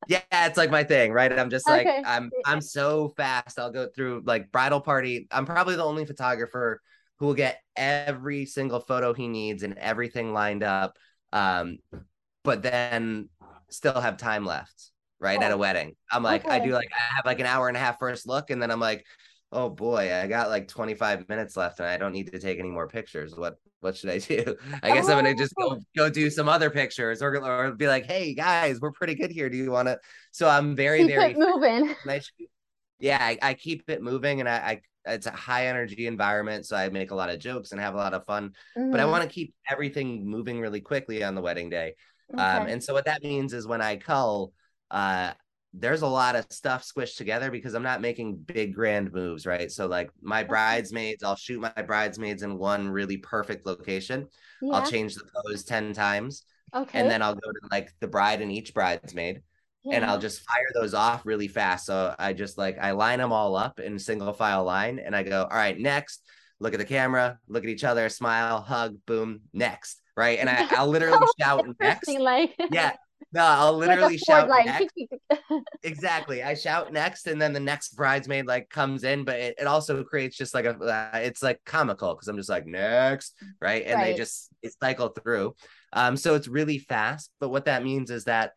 yeah 0.09 0.21
it's 0.33 0.57
like 0.57 0.71
my 0.71 0.83
thing 0.83 1.13
right 1.13 1.39
i'm 1.39 1.51
just 1.51 1.69
like 1.69 1.87
okay. 1.87 2.03
i'm 2.07 2.31
i'm 2.47 2.61
so 2.61 3.13
fast 3.17 3.59
i'll 3.59 3.71
go 3.71 3.87
through 3.95 4.23
like 4.25 4.51
bridal 4.51 4.81
party 4.81 5.29
i'm 5.31 5.45
probably 5.45 5.77
the 5.77 5.85
only 5.85 6.07
photographer 6.07 6.81
who 7.19 7.27
will 7.27 7.35
get 7.35 7.61
every 7.77 8.47
single 8.47 8.81
photo 8.81 9.13
he 9.13 9.29
needs 9.29 9.63
and 9.63 9.77
everything 9.77 10.33
lined 10.33 10.63
up 10.63 10.97
um 11.33 11.77
but 12.51 12.63
then 12.63 13.29
still 13.69 14.01
have 14.01 14.17
time 14.17 14.45
left, 14.45 14.91
right? 15.21 15.39
Oh. 15.41 15.45
At 15.45 15.53
a 15.53 15.55
oh, 15.55 15.59
wedding. 15.59 15.95
I'm 16.11 16.25
like, 16.25 16.45
okay. 16.45 16.57
I 16.57 16.59
do 16.59 16.73
like, 16.73 16.91
I 16.93 17.15
have 17.15 17.25
like 17.25 17.39
an 17.39 17.47
hour 17.47 17.69
and 17.69 17.77
a 17.77 17.81
half 17.81 18.01
first 18.01 18.27
look, 18.27 18.51
and 18.51 18.61
then 18.61 18.73
I'm 18.73 18.81
like, 18.81 19.07
oh 19.53 19.69
boy, 19.69 20.13
I 20.13 20.27
got 20.27 20.49
like 20.49 20.67
25 20.67 21.29
minutes 21.29 21.57
left 21.57 21.79
and 21.79 21.89
I 21.89 21.97
don't 21.97 22.13
need 22.13 22.33
to 22.33 22.41
take 22.41 22.59
any 22.59 22.71
more 22.71 22.89
pictures. 22.89 23.37
What 23.37 23.55
what 23.83 23.97
should 23.97 24.11
I 24.11 24.19
do? 24.19 24.57
I 24.83 24.95
guess 24.95 25.09
oh. 25.09 25.13
I'm 25.13 25.19
gonna 25.19 25.37
just 25.37 25.55
go 25.55 25.77
oh. 25.77 25.81
go 25.97 26.11
do 26.11 26.29
some 26.29 26.49
other 26.49 26.71
pictures 26.71 27.23
or, 27.23 27.37
or 27.37 27.71
be 27.71 27.87
like, 27.87 28.07
hey 28.07 28.35
guys, 28.35 28.81
we're 28.81 28.91
pretty 28.91 29.15
good 29.15 29.31
here. 29.31 29.49
Do 29.49 29.57
you 29.57 29.71
want 29.71 29.87
to? 29.87 30.01
So 30.33 30.49
I'm 30.49 30.75
very 30.75 30.99
keep 30.99 31.09
very 31.09 31.35
moving. 31.35 31.95
yeah, 32.99 33.19
I, 33.21 33.39
I, 33.41 33.55
keep 33.55 33.89
it 33.89 34.03
moving 34.03 34.41
and 34.41 34.49
I, 34.49 34.55
I 34.55 34.81
it's 35.07 35.27
a 35.27 35.31
high 35.31 35.67
energy 35.67 36.07
environment 36.07 36.67
so 36.67 36.77
i 36.77 36.89
make 36.91 37.11
a 37.11 37.15
lot 37.15 37.31
of 37.31 37.39
jokes 37.39 37.73
and 37.73 37.81
have 37.81 37.95
a 37.95 37.97
lot 37.97 38.13
of 38.13 38.25
fun 38.27 38.53
mm-hmm. 38.77 38.91
but 38.91 39.01
i 39.01 39.03
mm-hmm. 39.03 39.13
want 39.13 39.23
to 39.23 39.29
keep 39.29 39.55
everything 39.71 40.27
moving 40.27 40.61
really 40.61 40.81
quickly 40.81 41.25
on 41.25 41.35
the 41.35 41.41
wedding 41.41 41.71
day 41.71 41.95
okay. 42.33 42.43
Um, 42.43 42.67
and 42.67 42.83
so 42.83 42.93
what 42.93 43.07
that 43.07 43.23
means 43.23 43.53
is 43.53 43.67
when 43.67 43.81
I 43.81 43.97
cull, 43.97 44.53
uh, 44.91 45.33
there's 45.73 46.03
a 46.03 46.07
lot 46.07 46.35
of 46.35 46.47
stuff 46.51 46.85
squished 46.85 47.17
together 47.17 47.51
because 47.51 47.75
I'm 47.75 47.83
not 47.83 48.01
making 48.01 48.37
big 48.37 48.75
grand 48.75 49.13
moves, 49.13 49.47
right? 49.47 49.71
So 49.71 49.87
like 49.87 50.11
my 50.21 50.43
bridesmaids, 50.43 51.23
I'll 51.23 51.37
shoot 51.37 51.61
my 51.61 51.83
bridesmaids 51.83 52.43
in 52.43 52.59
one 52.59 52.89
really 52.89 53.19
perfect 53.19 53.67
location. 53.67 54.27
Yeah. 54.61 54.75
I'll 54.75 54.91
change 54.91 55.15
the 55.15 55.25
pose 55.45 55.65
10 55.65 55.93
times. 55.93 56.45
Okay. 56.75 56.99
And 56.99 57.09
then 57.09 57.23
I'll 57.23 57.35
go 57.35 57.51
to 57.51 57.69
like 57.71 57.93
the 58.01 58.09
bride 58.09 58.43
and 58.43 58.51
each 58.51 58.75
bridesmaid. 58.75 59.43
Yeah. 59.85 59.97
And 59.97 60.05
I'll 60.05 60.19
just 60.19 60.41
fire 60.41 60.71
those 60.75 60.93
off 60.93 61.25
really 61.25 61.49
fast. 61.49 61.87
So 61.87 62.15
I 62.19 62.33
just 62.33 62.59
like 62.59 62.79
I 62.79 62.91
line 62.91 63.21
them 63.21 63.33
all 63.33 63.55
up 63.57 63.79
in 63.79 63.99
single 63.99 64.33
file 64.33 64.65
line 64.65 64.99
and 64.99 65.15
I 65.15 65.23
go, 65.23 65.43
all 65.43 65.57
right, 65.57 65.79
next, 65.79 66.23
look 66.59 66.75
at 66.75 66.81
the 66.81 66.85
camera, 66.85 67.39
look 67.49 67.63
at 67.63 67.71
each 67.71 67.85
other, 67.85 68.09
smile, 68.09 68.61
hug, 68.61 68.97
boom, 69.07 69.43
next 69.53 70.00
right? 70.17 70.39
And 70.39 70.49
I, 70.49 70.67
I'll 70.77 70.87
literally 70.89 71.19
shout 71.39 71.67
next. 71.81 72.09
Like 72.09 72.55
yeah. 72.71 72.93
No, 73.33 73.45
I'll 73.45 73.77
literally 73.77 74.17
like 74.17 74.27
shout 74.27 74.49
next. 74.67 74.93
exactly. 75.85 76.43
I 76.43 76.55
shout 76.55 76.93
next, 76.93 77.29
and 77.29 77.41
then 77.41 77.53
the 77.53 77.61
next 77.61 77.95
bridesmaid 77.95 78.47
like 78.47 78.71
comes 78.71 79.05
in, 79.05 79.25
but 79.25 79.37
it, 79.37 79.55
it 79.59 79.67
also 79.69 80.03
creates 80.03 80.37
just 80.37 80.53
like 80.53 80.65
a 80.65 80.77
uh, 80.77 81.19
it's 81.19 81.43
like 81.43 81.61
comical 81.65 82.15
because 82.15 82.27
I'm 82.27 82.37
just 82.37 82.49
like 82.49 82.67
next, 82.67 83.35
right? 83.61 83.85
And 83.87 83.97
right. 83.97 84.13
they 84.13 84.17
just 84.17 84.49
it 84.63 84.73
cycle 84.83 85.09
through. 85.11 85.55
Um, 85.93 86.17
so 86.17 86.35
it's 86.35 86.49
really 86.49 86.79
fast. 86.79 87.31
But 87.39 87.51
what 87.51 87.67
that 87.67 87.85
means 87.85 88.11
is 88.11 88.25
that 88.25 88.53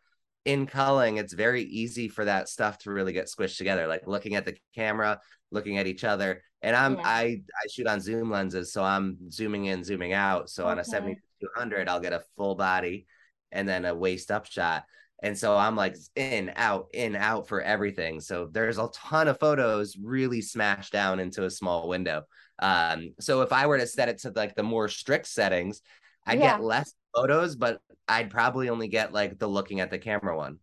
in 0.46 0.66
culling, 0.66 1.18
it's 1.18 1.34
very 1.34 1.64
easy 1.64 2.08
for 2.08 2.26
that 2.26 2.50
stuff 2.50 2.80
to 2.80 2.92
really 2.92 3.14
get 3.14 3.28
squished 3.28 3.58
together. 3.58 3.86
Like 3.86 4.08
looking 4.08 4.36
at 4.36 4.46
the 4.46 4.56
camera, 4.74 5.20
looking 5.52 5.78
at 5.78 5.88
each 5.88 6.04
other, 6.04 6.42
and 6.62 6.76
I'm 6.76 6.96
yeah. 6.96 7.04
I 7.06 7.22
I 7.22 7.68
shoot 7.72 7.88
on 7.88 8.00
zoom 8.00 8.32
lenses, 8.32 8.74
so 8.74 8.84
I'm 8.84 9.30
zooming 9.32 9.66
in, 9.66 9.84
zooming 9.84 10.14
out. 10.14 10.50
So 10.50 10.64
okay. 10.64 10.72
on 10.72 10.80
a 10.80 10.84
70 10.84 11.18
200, 11.56 11.90
I'll 11.90 12.00
get 12.00 12.14
a 12.14 12.24
full 12.38 12.56
body 12.56 13.06
and 13.52 13.68
then 13.68 13.86
a 13.86 13.94
waist 13.94 14.32
up 14.32 14.46
shot. 14.46 14.84
And 15.22 15.38
so 15.38 15.56
I'm 15.56 15.76
like 15.76 15.96
in, 16.16 16.52
out, 16.56 16.88
in, 16.94 17.16
out 17.16 17.48
for 17.48 17.62
everything. 17.62 18.20
So 18.20 18.50
there's 18.52 18.78
a 18.78 18.90
ton 18.94 19.28
of 19.28 19.40
photos 19.40 19.96
really 19.96 20.42
smashed 20.42 20.92
down 20.92 21.20
into 21.20 21.46
a 21.46 21.50
small 21.50 21.88
window. 21.88 22.24
Um, 22.60 23.14
so 23.20 23.42
if 23.42 23.54
I 23.54 23.68
were 23.68 23.78
to 23.78 23.88
set 23.88 24.10
it 24.10 24.20
to 24.20 24.34
like 24.36 24.56
the 24.56 24.64
more 24.64 24.90
strict 24.90 25.28
settings, 25.28 25.82
I'd 26.26 26.40
yeah. 26.40 26.58
get 26.58 26.64
less 26.64 26.94
photos, 27.16 27.56
but 27.56 27.80
I'd 28.08 28.30
probably 28.30 28.70
only 28.70 28.88
get 28.88 29.14
like 29.14 29.40
the 29.40 29.48
looking 29.48 29.80
at 29.80 29.92
the 29.92 29.98
camera 29.98 30.36
one. 30.36 30.60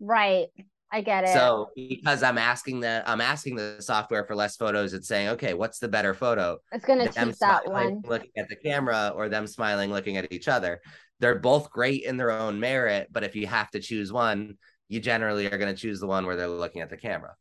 Right. 0.00 0.46
I 0.92 1.00
get 1.00 1.24
it. 1.24 1.30
So 1.34 1.70
because 1.74 2.22
I'm 2.22 2.38
asking 2.38 2.80
the 2.80 3.02
I'm 3.06 3.20
asking 3.20 3.56
the 3.56 3.76
software 3.80 4.24
for 4.24 4.36
less 4.36 4.56
photos, 4.56 4.94
it's 4.94 5.08
saying, 5.08 5.28
okay, 5.30 5.54
what's 5.54 5.78
the 5.78 5.88
better 5.88 6.14
photo? 6.14 6.58
It's 6.72 6.84
gonna 6.84 7.10
choose 7.10 7.38
that 7.38 7.68
one. 7.70 8.02
Looking 8.06 8.30
at 8.36 8.48
the 8.48 8.56
camera 8.56 9.12
or 9.14 9.28
them 9.28 9.46
smiling 9.46 9.90
looking 9.90 10.16
at 10.16 10.32
each 10.32 10.48
other. 10.48 10.80
They're 11.18 11.38
both 11.38 11.70
great 11.70 12.04
in 12.04 12.16
their 12.16 12.30
own 12.30 12.60
merit, 12.60 13.08
but 13.10 13.24
if 13.24 13.34
you 13.34 13.46
have 13.46 13.70
to 13.70 13.80
choose 13.80 14.12
one, 14.12 14.58
you 14.88 15.00
generally 15.00 15.50
are 15.50 15.58
gonna 15.58 15.74
choose 15.74 15.98
the 15.98 16.06
one 16.06 16.24
where 16.24 16.36
they're 16.36 16.46
looking 16.46 16.82
at 16.82 16.90
the 16.90 16.96
camera. 16.96 17.34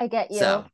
I 0.00 0.08
get 0.08 0.30
you. 0.30 0.38
So, 0.38 0.64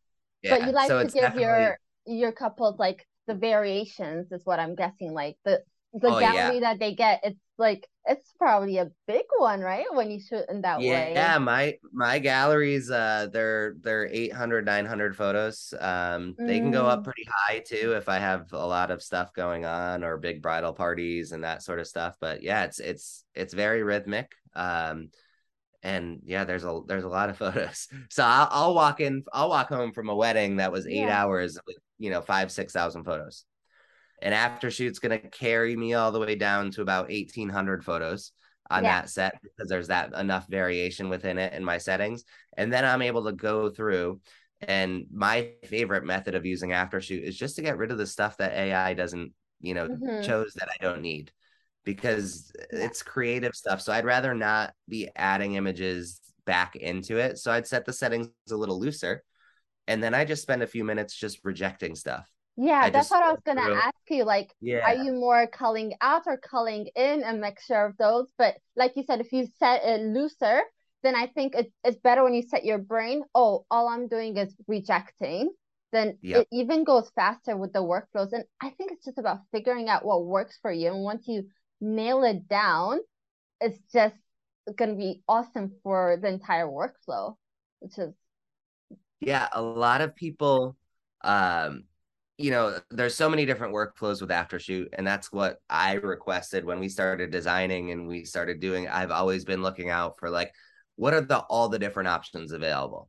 yeah. 0.43 0.59
But 0.59 0.67
you 0.67 0.73
like 0.73 0.89
so 0.89 1.07
to 1.07 1.13
give 1.13 1.35
your 1.35 1.79
your 2.07 2.33
couples 2.33 2.79
like 2.79 3.07
the 3.27 3.35
variations 3.35 4.33
is 4.33 4.47
what 4.47 4.61
I'm 4.61 4.77
guessing. 4.77 5.13
Like 5.13 5.37
the 5.45 5.63
the 6.01 6.15
oh, 6.15 6.21
gallery 6.21 6.57
yeah. 6.57 6.61
that 6.61 6.79
they 6.79 6.95
get, 6.95 7.21
it's 7.25 7.41
like 7.59 7.89
it's 8.05 8.33
probably 8.39 8.79
a 8.79 8.91
big 9.07 9.25
one, 9.39 9.61
right? 9.61 9.87
When 9.93 10.11
you 10.11 10.21
shoot 10.21 10.45
in 10.49 10.61
that 10.63 10.81
yeah, 10.81 10.91
way. 10.91 11.13
Yeah, 11.15 11.39
my 11.39 11.79
my 11.93 12.19
galleries, 12.19 12.91
uh, 12.91 13.29
they're 13.33 13.75
they're 13.81 14.07
800, 14.07 14.65
900 14.65 15.17
photos. 15.17 15.73
Um, 15.79 16.35
mm. 16.39 16.47
they 16.47 16.59
can 16.59 16.71
go 16.71 16.87
up 16.87 17.01
mm. 17.01 17.05
pretty 17.05 17.27
high 17.29 17.61
too 17.61 17.93
if 17.93 18.09
I 18.09 18.19
have 18.19 18.53
a 18.53 18.67
lot 18.67 18.91
of 18.91 19.03
stuff 19.03 19.33
going 19.33 19.65
on 19.65 20.05
or 20.05 20.19
big 20.19 20.43
bridal 20.43 20.73
parties 20.73 21.33
and 21.33 21.45
that 21.45 21.63
sort 21.63 21.81
of 21.81 21.87
stuff. 21.87 22.17
But 22.21 22.43
yeah, 22.43 22.65
it's 22.65 22.79
it's 22.79 23.25
it's 23.35 23.55
very 23.55 23.83
rhythmic. 23.83 24.33
Um, 24.55 25.11
and 25.83 26.21
yeah, 26.25 26.45
there's 26.45 26.65
a 26.65 26.81
there's 26.87 27.05
a 27.05 27.09
lot 27.09 27.31
of 27.31 27.39
photos. 27.39 27.89
So 28.11 28.23
I'll, 28.23 28.49
I'll 28.51 28.75
walk 28.75 29.01
in, 29.01 29.25
I'll 29.33 29.49
walk 29.49 29.69
home 29.69 29.93
from 29.93 30.11
a 30.11 30.17
wedding 30.17 30.57
that 30.57 30.73
was 30.73 30.87
eight 30.87 30.97
yeah. 30.97 31.23
hours 31.23 31.59
with 31.67 31.77
you 31.99 32.11
know 32.11 32.21
five 32.21 32.53
six 32.53 32.73
thousand 32.73 33.05
photos 33.05 33.45
and 34.21 34.35
Aftershoot's 34.35 34.99
going 34.99 35.21
to 35.21 35.29
carry 35.29 35.77
me 35.77 35.95
all 35.95 36.13
the 36.13 36.21
way 36.21 36.35
down 36.35 36.71
to 36.73 36.83
about 36.83 37.09
1800 37.09 37.85
photos 37.85 38.33
on 38.71 38.83
yeah. 38.83 39.01
that 39.03 39.11
set 39.11 39.35
because 39.43 39.69
there's 39.69 39.89
that 39.89 40.13
enough 40.15 40.47
variation 40.49 41.09
within 41.09 41.39
it 41.39 41.53
in 41.53 41.65
my 41.65 41.79
settings. 41.79 42.25
And 42.57 42.73
then 42.73 42.85
I'm 42.85 43.03
able 43.03 43.25
to 43.27 43.33
go 43.33 43.71
through 43.71 44.21
and 44.61 45.05
my 45.13 45.51
favorite 45.65 46.05
method 46.05 46.35
of 46.35 46.47
using 46.47 46.71
Aftershoot 46.71 47.23
is 47.23 47.37
just 47.37 47.57
to 47.57 47.63
get 47.63 47.77
rid 47.77 47.91
of 47.91 47.99
the 47.99 48.07
stuff 48.07 48.39
that 48.39 48.53
AI 48.53 48.95
doesn't, 48.95 49.33
you 49.61 49.75
know, 49.75 49.89
mm-hmm. 49.89 50.23
chose 50.23 50.55
that 50.55 50.69
I 50.69 50.83
don't 50.83 51.03
need 51.03 51.31
because 51.85 52.51
yeah. 52.73 52.87
it's 52.87 53.03
creative 53.03 53.55
stuff. 53.55 53.83
So 53.83 53.93
I'd 53.93 54.07
rather 54.07 54.35
not 54.35 54.73
be 54.89 55.09
adding 55.15 55.55
images 55.55 56.21
back 56.47 56.75
into 56.77 57.19
it. 57.19 57.39
So 57.39 57.53
I'd 57.53 57.67
set 57.67 57.85
the 57.85 57.93
settings 57.93 58.29
a 58.51 58.57
little 58.57 58.81
looser. 58.81 59.23
And 59.87 60.03
then 60.03 60.15
I 60.15 60.25
just 60.25 60.43
spend 60.43 60.63
a 60.63 60.67
few 60.67 60.85
minutes 60.85 61.15
just 61.15 61.41
rejecting 61.45 61.95
stuff. 61.95 62.27
Yeah, 62.57 62.81
I 62.85 62.91
that's 62.91 63.11
what 63.11 63.23
I 63.23 63.33
was 63.33 63.41
gonna 63.45 63.63
through. 63.63 63.75
ask 63.75 63.95
you. 64.09 64.25
Like, 64.25 64.55
yeah. 64.61 64.81
are 64.81 64.95
you 64.95 65.13
more 65.13 65.47
culling 65.47 65.95
out 66.01 66.23
or 66.27 66.39
culling 66.39 66.89
in 66.97 67.23
a 67.23 67.35
mixture 67.35 67.85
of 67.85 67.97
those? 67.99 68.27
But 68.39 68.57
like 68.77 68.93
you 68.97 69.05
said, 69.07 69.21
if 69.21 69.33
you 69.33 69.47
set 69.59 69.83
it 69.85 70.01
looser, 70.01 70.63
then 71.03 71.15
I 71.15 71.27
think 71.27 71.55
it's 71.55 71.73
it's 71.85 71.99
better 71.99 72.25
when 72.25 72.35
you 72.35 72.43
set 72.43 72.65
your 72.65 72.79
brain, 72.79 73.23
oh, 73.35 73.67
all 73.71 73.89
I'm 73.89 74.09
doing 74.09 74.37
is 74.37 74.55
rejecting. 74.67 75.51
Then 75.93 76.19
yep. 76.21 76.43
it 76.43 76.49
even 76.51 76.85
goes 76.85 77.11
faster 77.15 77.57
with 77.57 77.73
the 77.73 77.83
workflows. 77.83 78.33
And 78.33 78.45
I 78.61 78.71
think 78.71 78.93
it's 78.93 79.05
just 79.05 79.19
about 79.19 79.41
figuring 79.53 79.89
out 79.89 80.05
what 80.05 80.27
works 80.27 80.59
for 80.61 80.73
you. 80.73 80.89
And 80.89 81.03
once 81.03 81.29
you 81.29 81.45
nail 81.81 82.25
it 82.25 82.49
down, 82.49 82.99
it's 83.61 83.79
just 83.93 84.17
going 84.77 84.91
to 84.91 84.97
be 84.97 85.23
awesome 85.29 85.73
for 85.83 86.19
the 86.21 86.29
entire 86.29 86.67
workflow, 86.67 87.37
which 87.81 87.99
is. 87.99 88.13
Yeah, 89.21 89.49
a 89.53 89.63
lot 89.63 90.01
of 90.01 90.15
people, 90.15 90.77
um, 91.23 91.85
you 92.39 92.51
know, 92.51 92.79
there's 92.91 93.15
so 93.15 93.31
many 93.31 93.47
different 93.47 93.75
workflows 93.75 94.21
with 94.21 94.31
Aftershoot, 94.31 94.89
and 94.93 95.07
that's 95.07 95.33
what 95.33 95.61
I 95.71 95.95
requested 95.95 96.65
when 96.65 96.81
we 96.81 96.89
started 96.89 97.31
designing 97.31 97.93
and 97.93 98.07
we 98.07 98.25
started 98.25 98.61
doing. 98.61 98.89
I've 98.89 99.11
always 99.11 99.45
been 99.45 99.63
looking 99.63 99.91
out 99.91 100.19
for 100.19 100.29
like, 100.29 100.53
what 100.97 101.15
are 101.15 101.21
the 101.21 101.39
all 101.39 101.69
the 101.69 101.79
different 101.79 102.09
options 102.09 102.53
available? 102.53 103.09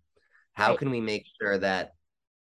How 0.53 0.69
right. 0.69 0.79
can 0.79 0.89
we 0.89 1.01
make 1.01 1.25
sure 1.39 1.57
that 1.57 1.91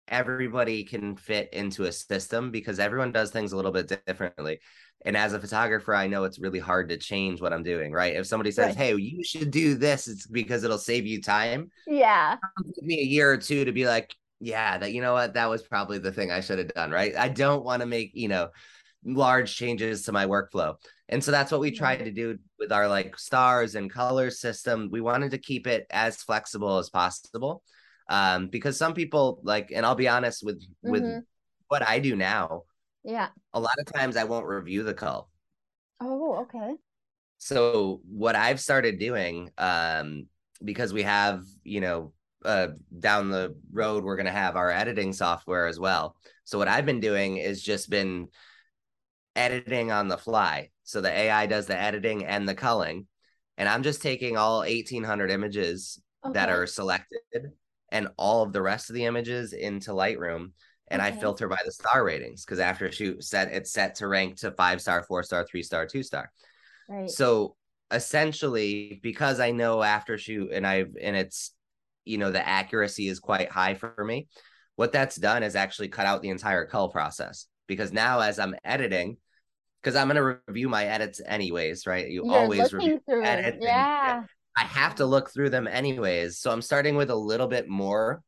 everybody 0.09 0.85
can 0.85 1.17
fit 1.17 1.49
into 1.53 1.85
a 1.85 1.93
system 1.93 2.51
because 2.51 2.79
everyone 2.79 3.13
does 3.13 3.31
things 3.31 3.53
a 3.53 3.57
little 3.57 3.73
bit 3.73 4.01
differently. 4.07 4.61
And 5.05 5.17
as 5.17 5.33
a 5.33 5.41
photographer, 5.41 5.95
I 5.95 6.07
know 6.07 6.25
it's 6.25 6.39
really 6.39 6.59
hard 6.59 6.89
to 6.89 6.97
change 6.97 7.41
what 7.41 7.53
I'm 7.53 7.63
doing, 7.63 7.93
right? 7.93 8.17
If 8.17 8.27
somebody 8.27 8.51
says, 8.51 8.69
right. 8.69 8.77
Hey, 8.77 8.95
you 8.97 9.23
should 9.23 9.51
do 9.51 9.75
this, 9.75 10.09
it's 10.09 10.27
because 10.27 10.65
it'll 10.65 10.79
save 10.79 11.07
you 11.07 11.21
time. 11.21 11.71
Yeah. 11.87 12.37
Give 12.75 12.85
me 12.85 13.01
a 13.01 13.05
year 13.05 13.31
or 13.31 13.37
two 13.37 13.65
to 13.65 13.73
be 13.73 13.87
like, 13.87 14.15
yeah, 14.41 14.79
that 14.79 14.93
you 14.93 15.01
know 15.01 15.15
what, 15.15 15.35
that 15.35 15.49
was 15.49 15.63
probably 15.63 15.99
the 15.99 16.13
thing 16.13 16.31
I 16.31 16.41
should 16.41 16.59
have 16.59 16.75
done, 16.75 16.91
right? 16.91 17.17
I 17.17 17.29
don't 17.29 17.65
want 17.65 17.81
to 17.81 17.87
make, 17.87 18.13
you 18.15 18.29
know, 18.29 18.49
large 19.05 19.55
changes 19.55 20.03
to 20.05 20.13
my 20.13 20.27
workflow. 20.27 20.75
And 21.09 21.23
so 21.23 21.31
that's 21.31 21.53
what 21.53 21.61
we 21.61 21.71
tried 21.71 22.05
to 22.05 22.11
do 22.11 22.39
with 22.59 22.73
our 22.73 22.89
like 22.89 23.19
stars 23.19 23.75
and 23.75 23.91
color 23.91 24.31
system. 24.31 24.89
We 24.91 25.01
wanted 25.01 25.31
to 25.33 25.39
keep 25.39 25.67
it 25.67 25.87
as 25.91 26.17
flexible 26.17 26.79
as 26.79 26.91
possible 26.91 27.63
um 28.09 28.49
because 28.49 28.77
some 28.77 28.95
people 28.95 29.41
like 29.43 29.73
and 29.75 29.85
i'll 29.85 29.95
be 29.95 30.09
honest 30.09 30.45
with 30.45 30.61
mm-hmm. 30.61 30.91
with 30.91 31.25
what 31.69 31.87
i 31.87 31.99
do 31.99 32.15
now 32.15 32.63
yeah 33.05 33.29
a 33.53 33.61
lot 33.61 33.75
of 33.79 33.93
times 33.93 34.17
i 34.17 34.25
won't 34.25 34.47
review 34.47 34.83
the 34.83 34.95
call. 34.95 35.29
oh 36.01 36.43
okay 36.43 36.75
so 37.39 38.01
what 38.09 38.37
i've 38.37 38.61
started 38.61 38.99
doing 38.99 39.51
um 39.59 40.27
because 40.65 40.93
we 40.93 41.03
have 41.03 41.45
you 41.65 41.81
know 41.81 42.13
uh 42.47 42.69
down 42.99 43.31
the 43.31 43.55
road 43.73 44.05
we're 44.05 44.17
going 44.17 44.27
to 44.27 44.33
have 44.33 44.57
our 44.57 44.71
editing 44.71 45.13
software 45.13 45.67
as 45.67 45.79
well 45.79 46.17
so 46.45 46.59
what 46.59 46.69
i've 46.69 46.87
been 46.87 47.01
doing 47.01 47.37
is 47.37 47.63
just 47.63 47.91
been 47.91 48.29
editing 49.35 49.91
on 49.91 50.09
the 50.09 50.19
fly 50.19 50.71
so 50.85 51.01
the 51.01 51.11
ai 51.11 51.47
does 51.47 51.67
the 51.67 51.79
editing 51.79 52.25
and 52.25 52.49
the 52.49 52.55
culling 52.55 53.07
and 53.59 53.69
i'm 53.69 53.83
just 53.83 54.03
taking 54.03 54.37
all 54.37 54.61
1800 54.61 55.31
images 55.31 56.01
okay. 56.25 56.33
that 56.33 56.49
are 56.49 56.67
selected 56.67 57.53
and 57.91 58.09
all 58.17 58.43
of 58.43 58.53
the 58.53 58.63
rest 58.63 58.91
of 58.91 58.95
the 58.95 59.05
images 59.05 59.53
into 59.53 59.93
Lightroom 59.93 60.51
and 60.89 61.03
okay. 61.03 61.11
I 61.11 61.13
filter 61.13 61.49
by 61.49 61.59
the 61.65 61.73
star 61.73 62.05
ratings 62.05 62.45
because 62.45 62.59
Aftershoot 62.59 63.23
set 63.23 63.49
it's 63.53 63.73
set 63.73 63.97
to 63.97 64.09
rank 64.09 64.37
to 64.39 64.53
five 64.53 64.81
star, 64.81 65.03
four 65.03 65.23
star, 65.23 65.45
three 65.45 65.63
star, 65.63 65.87
two 65.87 66.03
star. 66.03 66.31
Right. 66.89 67.11
So 67.11 67.57
essentially, 67.91 69.01
because 69.03 69.41
I 69.41 69.51
know 69.51 69.79
Aftershoot 69.79 70.55
and 70.55 70.67
I've 70.67 70.95
and 71.01 71.17
it's 71.17 71.53
you 72.07 72.19
know 72.19 72.31
the 72.31 72.47
accuracy 72.47 73.09
is 73.09 73.21
quite 73.21 73.51
high 73.51 73.75
for 73.75 73.95
me. 74.05 74.29
What 74.77 74.93
that's 74.93 75.17
done 75.17 75.43
is 75.43 75.57
actually 75.57 75.89
cut 75.89 76.07
out 76.07 76.23
the 76.23 76.31
entire 76.31 76.67
cull 76.67 76.89
process 76.89 77.47
because 77.67 77.93
now 77.93 78.21
as 78.21 78.39
I'm 78.39 78.55
editing, 78.65 79.17
because 79.83 79.97
I'm 79.97 80.07
gonna 80.07 80.41
review 80.47 80.69
my 80.69 80.87
edits 80.87 81.21
anyways, 81.25 81.87
right? 81.87 82.09
You 82.09 82.25
You're 82.25 82.37
always 82.37 82.73
review 82.73 83.01
edits. 83.09 83.59
Yeah. 83.61 84.19
And, 84.19 84.27
I 84.59 84.65
have 84.65 84.95
to 84.97 85.07
look 85.07 85.31
through 85.31 85.51
them 85.51 85.69
anyways. 85.69 86.39
So 86.39 86.51
I'm 86.51 86.63
starting 86.63 86.97
with 86.97 87.11
a 87.11 87.15
little 87.15 87.47
bit 87.47 87.69
more 87.69 88.23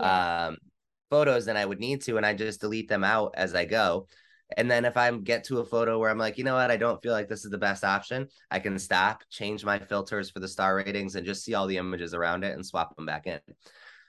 yeah. 0.00 0.46
um, 0.46 0.56
photos 1.10 1.44
than 1.44 1.58
I 1.58 1.66
would 1.66 1.78
need 1.78 2.00
to, 2.02 2.16
and 2.16 2.24
I 2.24 2.32
just 2.32 2.62
delete 2.62 2.88
them 2.88 3.04
out 3.04 3.34
as 3.36 3.54
I 3.54 3.66
go. 3.66 4.08
And 4.56 4.70
then 4.70 4.84
if 4.84 4.96
I 4.96 5.10
get 5.10 5.44
to 5.44 5.58
a 5.58 5.64
photo 5.64 5.98
where 5.98 6.10
I'm 6.10 6.18
like, 6.18 6.38
you 6.38 6.44
know 6.44 6.54
what, 6.54 6.70
I 6.70 6.76
don't 6.76 7.02
feel 7.02 7.12
like 7.12 7.28
this 7.28 7.44
is 7.44 7.50
the 7.50 7.58
best 7.58 7.84
option, 7.84 8.28
I 8.50 8.60
can 8.60 8.78
stop, 8.78 9.22
change 9.30 9.64
my 9.64 9.78
filters 9.78 10.30
for 10.30 10.40
the 10.40 10.48
star 10.48 10.76
ratings, 10.76 11.16
and 11.16 11.26
just 11.26 11.44
see 11.44 11.54
all 11.54 11.66
the 11.66 11.78
images 11.78 12.14
around 12.14 12.44
it 12.44 12.54
and 12.54 12.64
swap 12.64 12.94
them 12.96 13.06
back 13.06 13.26
in. 13.26 13.40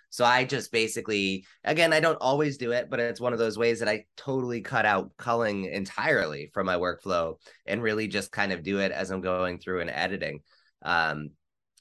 So 0.10 0.24
I 0.24 0.46
just 0.46 0.72
basically, 0.72 1.46
again, 1.64 1.92
I 1.92 2.00
don't 2.00 2.22
always 2.22 2.58
do 2.58 2.72
it, 2.72 2.90
but 2.90 3.02
it's 3.02 3.20
one 3.20 3.34
of 3.34 3.40
those 3.40 3.58
ways 3.58 3.80
that 3.80 3.90
I 3.90 4.06
totally 4.16 4.62
cut 4.62 4.86
out 4.86 5.12
culling 5.18 5.66
entirely 5.66 6.52
from 6.54 6.68
my 6.68 6.76
workflow 6.76 7.36
and 7.66 7.84
really 7.84 8.08
just 8.08 8.32
kind 8.32 8.54
of 8.54 8.64
do 8.64 8.80
it 8.80 8.94
as 8.94 9.12
I'm 9.12 9.20
going 9.20 9.60
through 9.60 9.82
and 9.82 9.90
editing. 9.90 10.40
Um, 10.84 11.32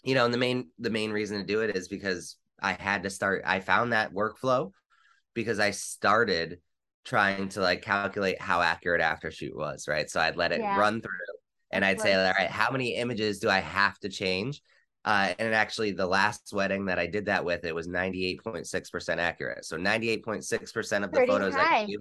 you 0.02 0.14
know, 0.14 0.24
and 0.24 0.34
the 0.34 0.38
main 0.38 0.70
the 0.78 0.90
main 0.90 1.12
reason 1.12 1.38
to 1.38 1.46
do 1.46 1.60
it 1.60 1.76
is 1.76 1.86
because 1.86 2.36
I 2.60 2.72
had 2.72 3.04
to 3.04 3.10
start. 3.10 3.42
I 3.46 3.60
found 3.60 3.92
that 3.92 4.12
workflow 4.12 4.72
because 5.34 5.60
I 5.60 5.70
started 5.70 6.58
trying 7.04 7.48
to 7.50 7.60
like 7.60 7.82
calculate 7.82 8.40
how 8.40 8.60
accurate 8.60 9.00
Aftershoot 9.00 9.54
was, 9.54 9.86
right? 9.88 10.10
So 10.10 10.20
I'd 10.20 10.36
let 10.36 10.52
it 10.52 10.60
yeah. 10.60 10.78
run 10.78 11.00
through, 11.00 11.10
and 11.70 11.84
I'd 11.84 12.00
say, 12.00 12.14
all 12.14 12.32
right, 12.38 12.50
how 12.50 12.70
many 12.70 12.96
images 12.96 13.38
do 13.38 13.48
I 13.48 13.60
have 13.60 13.98
to 14.00 14.08
change? 14.08 14.62
Uh, 15.04 15.34
and 15.38 15.54
actually, 15.54 15.92
the 15.92 16.06
last 16.06 16.50
wedding 16.52 16.86
that 16.86 16.98
I 16.98 17.06
did 17.06 17.26
that 17.26 17.44
with, 17.44 17.64
it 17.64 17.74
was 17.74 17.86
ninety 17.86 18.26
eight 18.26 18.42
point 18.42 18.66
six 18.66 18.90
percent 18.90 19.20
accurate. 19.20 19.64
So 19.64 19.76
ninety 19.76 20.08
eight 20.08 20.24
point 20.24 20.44
six 20.44 20.72
percent 20.72 21.04
of 21.04 21.12
the 21.12 21.26
photos 21.26 21.54
high. 21.54 21.80
I 21.80 21.86
gave, 21.86 21.98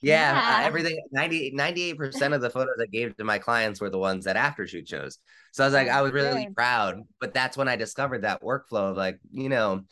yeah, 0.00 0.30
uh, 0.30 0.34
yeah. 0.34 0.58
Uh, 0.58 0.66
everything 0.66 1.00
98 1.12 1.96
percent 1.96 2.34
of 2.34 2.40
the 2.40 2.50
photos 2.50 2.74
I 2.80 2.86
gave 2.86 3.16
to 3.16 3.24
my 3.24 3.38
clients 3.38 3.80
were 3.80 3.90
the 3.90 3.98
ones 3.98 4.24
that 4.24 4.36
Aftershoot 4.36 4.86
chose. 4.86 5.18
So 5.52 5.64
I 5.64 5.66
was 5.66 5.74
like, 5.74 5.88
I 5.88 6.02
was 6.02 6.12
really 6.12 6.46
Good. 6.46 6.56
proud. 6.56 7.02
But 7.20 7.34
that's 7.34 7.56
when 7.56 7.68
I 7.68 7.76
discovered 7.76 8.22
that 8.22 8.42
workflow 8.42 8.90
of 8.90 8.96
like, 8.96 9.18
you 9.30 9.48
know, 9.48 9.84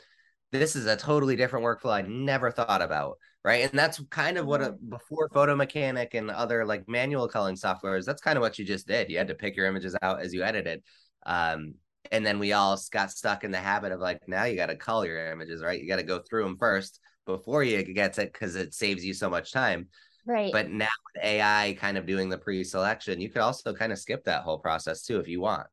this 0.50 0.76
is 0.76 0.86
a 0.86 0.96
totally 0.96 1.36
different 1.36 1.64
workflow 1.64 1.92
I'd 1.92 2.08
never 2.08 2.50
thought 2.50 2.82
about. 2.82 3.18
Right. 3.44 3.68
And 3.68 3.76
that's 3.76 4.00
kind 4.10 4.38
of 4.38 4.46
what 4.46 4.62
a, 4.62 4.66
mm-hmm. 4.66 4.90
before 4.90 5.28
Photo 5.34 5.56
Mechanic 5.56 6.14
and 6.14 6.30
other 6.30 6.64
like 6.64 6.88
manual 6.88 7.26
culling 7.26 7.56
softwares, 7.56 8.04
that's 8.04 8.22
kind 8.22 8.36
of 8.36 8.40
what 8.40 8.56
you 8.58 8.64
just 8.64 8.86
did. 8.86 9.10
You 9.10 9.18
had 9.18 9.28
to 9.28 9.34
pick 9.34 9.56
your 9.56 9.66
images 9.66 9.96
out 10.00 10.20
as 10.20 10.32
you 10.32 10.44
edited. 10.44 10.82
Um, 11.26 11.74
and 12.12 12.24
then 12.24 12.38
we 12.38 12.52
all 12.52 12.78
got 12.92 13.10
stuck 13.10 13.42
in 13.42 13.50
the 13.50 13.58
habit 13.58 13.90
of 13.90 14.00
like, 14.00 14.20
now 14.28 14.44
you 14.44 14.54
got 14.54 14.66
to 14.66 14.76
cull 14.76 15.04
your 15.04 15.32
images, 15.32 15.62
right? 15.62 15.80
You 15.80 15.88
got 15.88 15.96
to 15.96 16.02
go 16.04 16.20
through 16.20 16.44
them 16.44 16.56
first 16.56 17.00
before 17.26 17.64
you 17.64 17.82
get 17.82 18.18
it 18.18 18.32
because 18.32 18.54
it 18.54 18.74
saves 18.74 19.04
you 19.04 19.14
so 19.14 19.28
much 19.28 19.52
time. 19.52 19.88
Right. 20.24 20.52
But 20.52 20.70
now 20.70 20.88
with 21.14 21.24
AI 21.24 21.76
kind 21.80 21.98
of 21.98 22.06
doing 22.06 22.28
the 22.28 22.38
pre-selection, 22.38 23.20
you 23.20 23.28
could 23.28 23.42
also 23.42 23.74
kind 23.74 23.92
of 23.92 23.98
skip 23.98 24.24
that 24.24 24.42
whole 24.42 24.58
process 24.58 25.02
too 25.02 25.18
if 25.18 25.26
you 25.26 25.40
want. 25.40 25.66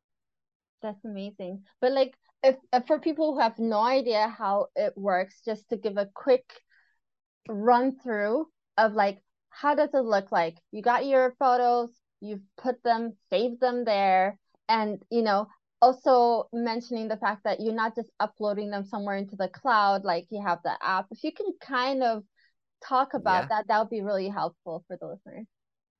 That's 0.82 1.04
amazing. 1.04 1.62
But 1.80 1.92
like 1.92 2.14
if, 2.42 2.56
if 2.72 2.86
for 2.86 2.98
people 2.98 3.34
who 3.34 3.40
have 3.40 3.58
no 3.58 3.80
idea 3.80 4.34
how 4.36 4.66
it 4.74 4.94
works, 4.96 5.40
just 5.44 5.68
to 5.70 5.76
give 5.76 5.96
a 5.98 6.08
quick 6.14 6.44
run 7.50 7.98
through 8.02 8.46
of 8.78 8.94
like 8.94 9.18
how 9.50 9.74
does 9.74 9.90
it 9.92 10.04
look 10.04 10.32
like? 10.32 10.56
You 10.70 10.82
got 10.82 11.06
your 11.06 11.34
photos, 11.38 11.90
you've 12.20 12.42
put 12.56 12.82
them, 12.82 13.12
saved 13.30 13.60
them 13.60 13.84
there, 13.84 14.38
and 14.68 15.02
you 15.10 15.22
know, 15.22 15.48
also 15.82 16.48
mentioning 16.52 17.08
the 17.08 17.16
fact 17.16 17.44
that 17.44 17.60
you're 17.60 17.74
not 17.74 17.94
just 17.94 18.10
uploading 18.20 18.70
them 18.70 18.84
somewhere 18.84 19.16
into 19.16 19.36
the 19.36 19.48
cloud 19.48 20.04
like 20.04 20.26
you 20.30 20.42
have 20.42 20.60
the 20.62 20.76
app. 20.82 21.06
If 21.10 21.24
you 21.24 21.32
can 21.32 21.52
kind 21.60 22.02
of 22.02 22.22
talk 22.82 23.14
about 23.14 23.42
yeah. 23.42 23.48
that 23.48 23.68
that 23.68 23.78
would 23.80 23.90
be 23.90 24.02
really 24.02 24.28
helpful 24.28 24.84
for 24.86 24.96
the 24.96 25.06
listeners. 25.06 25.46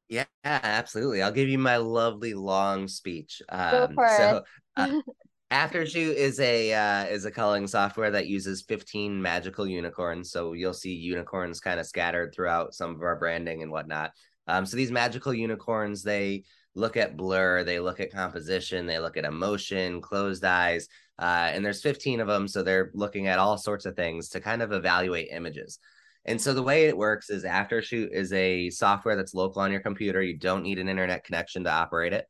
Yeah 0.08 0.24
absolutely. 0.44 1.22
I'll 1.22 1.32
give 1.32 1.48
you 1.48 1.58
my 1.58 1.76
lovely 1.76 2.34
long 2.34 2.88
speech. 2.88 3.42
Um, 3.48 3.70
Go 3.70 3.88
for 3.94 4.08
so 4.08 4.42
uh, 4.76 5.00
aftershoot 5.50 6.14
is 6.14 6.38
a 6.40 6.72
uh, 6.72 7.04
is 7.06 7.24
a 7.24 7.30
culling 7.30 7.66
software 7.66 8.10
that 8.10 8.26
uses 8.26 8.62
15 8.62 9.20
magical 9.20 9.66
unicorns 9.66 10.30
so 10.30 10.52
you'll 10.52 10.72
see 10.72 10.94
unicorns 10.94 11.60
kind 11.60 11.80
of 11.80 11.86
scattered 11.86 12.32
throughout 12.34 12.74
some 12.74 12.94
of 12.94 13.02
our 13.02 13.16
branding 13.16 13.62
and 13.62 13.70
whatnot 13.70 14.12
um, 14.46 14.64
so 14.64 14.76
these 14.76 14.92
magical 14.92 15.34
unicorns 15.34 16.02
they 16.02 16.44
look 16.74 16.96
at 16.96 17.16
blur, 17.16 17.64
they 17.64 17.80
look 17.80 18.00
at 18.00 18.12
composition, 18.12 18.86
they 18.86 18.98
look 18.98 19.16
at 19.16 19.24
emotion, 19.24 20.00
closed 20.00 20.44
eyes, 20.44 20.88
uh, 21.18 21.50
and 21.52 21.64
there's 21.64 21.82
15 21.82 22.20
of 22.20 22.28
them. 22.28 22.48
So 22.48 22.62
they're 22.62 22.90
looking 22.94 23.26
at 23.26 23.38
all 23.38 23.58
sorts 23.58 23.86
of 23.86 23.96
things 23.96 24.28
to 24.30 24.40
kind 24.40 24.62
of 24.62 24.72
evaluate 24.72 25.28
images. 25.30 25.78
And 26.26 26.40
so 26.40 26.52
the 26.52 26.62
way 26.62 26.84
it 26.84 26.96
works 26.96 27.30
is 27.30 27.44
Aftershoot 27.44 28.12
is 28.12 28.32
a 28.32 28.70
software 28.70 29.16
that's 29.16 29.34
local 29.34 29.62
on 29.62 29.72
your 29.72 29.80
computer. 29.80 30.22
You 30.22 30.36
don't 30.36 30.62
need 30.62 30.78
an 30.78 30.88
internet 30.88 31.24
connection 31.24 31.64
to 31.64 31.72
operate 31.72 32.12
it. 32.12 32.26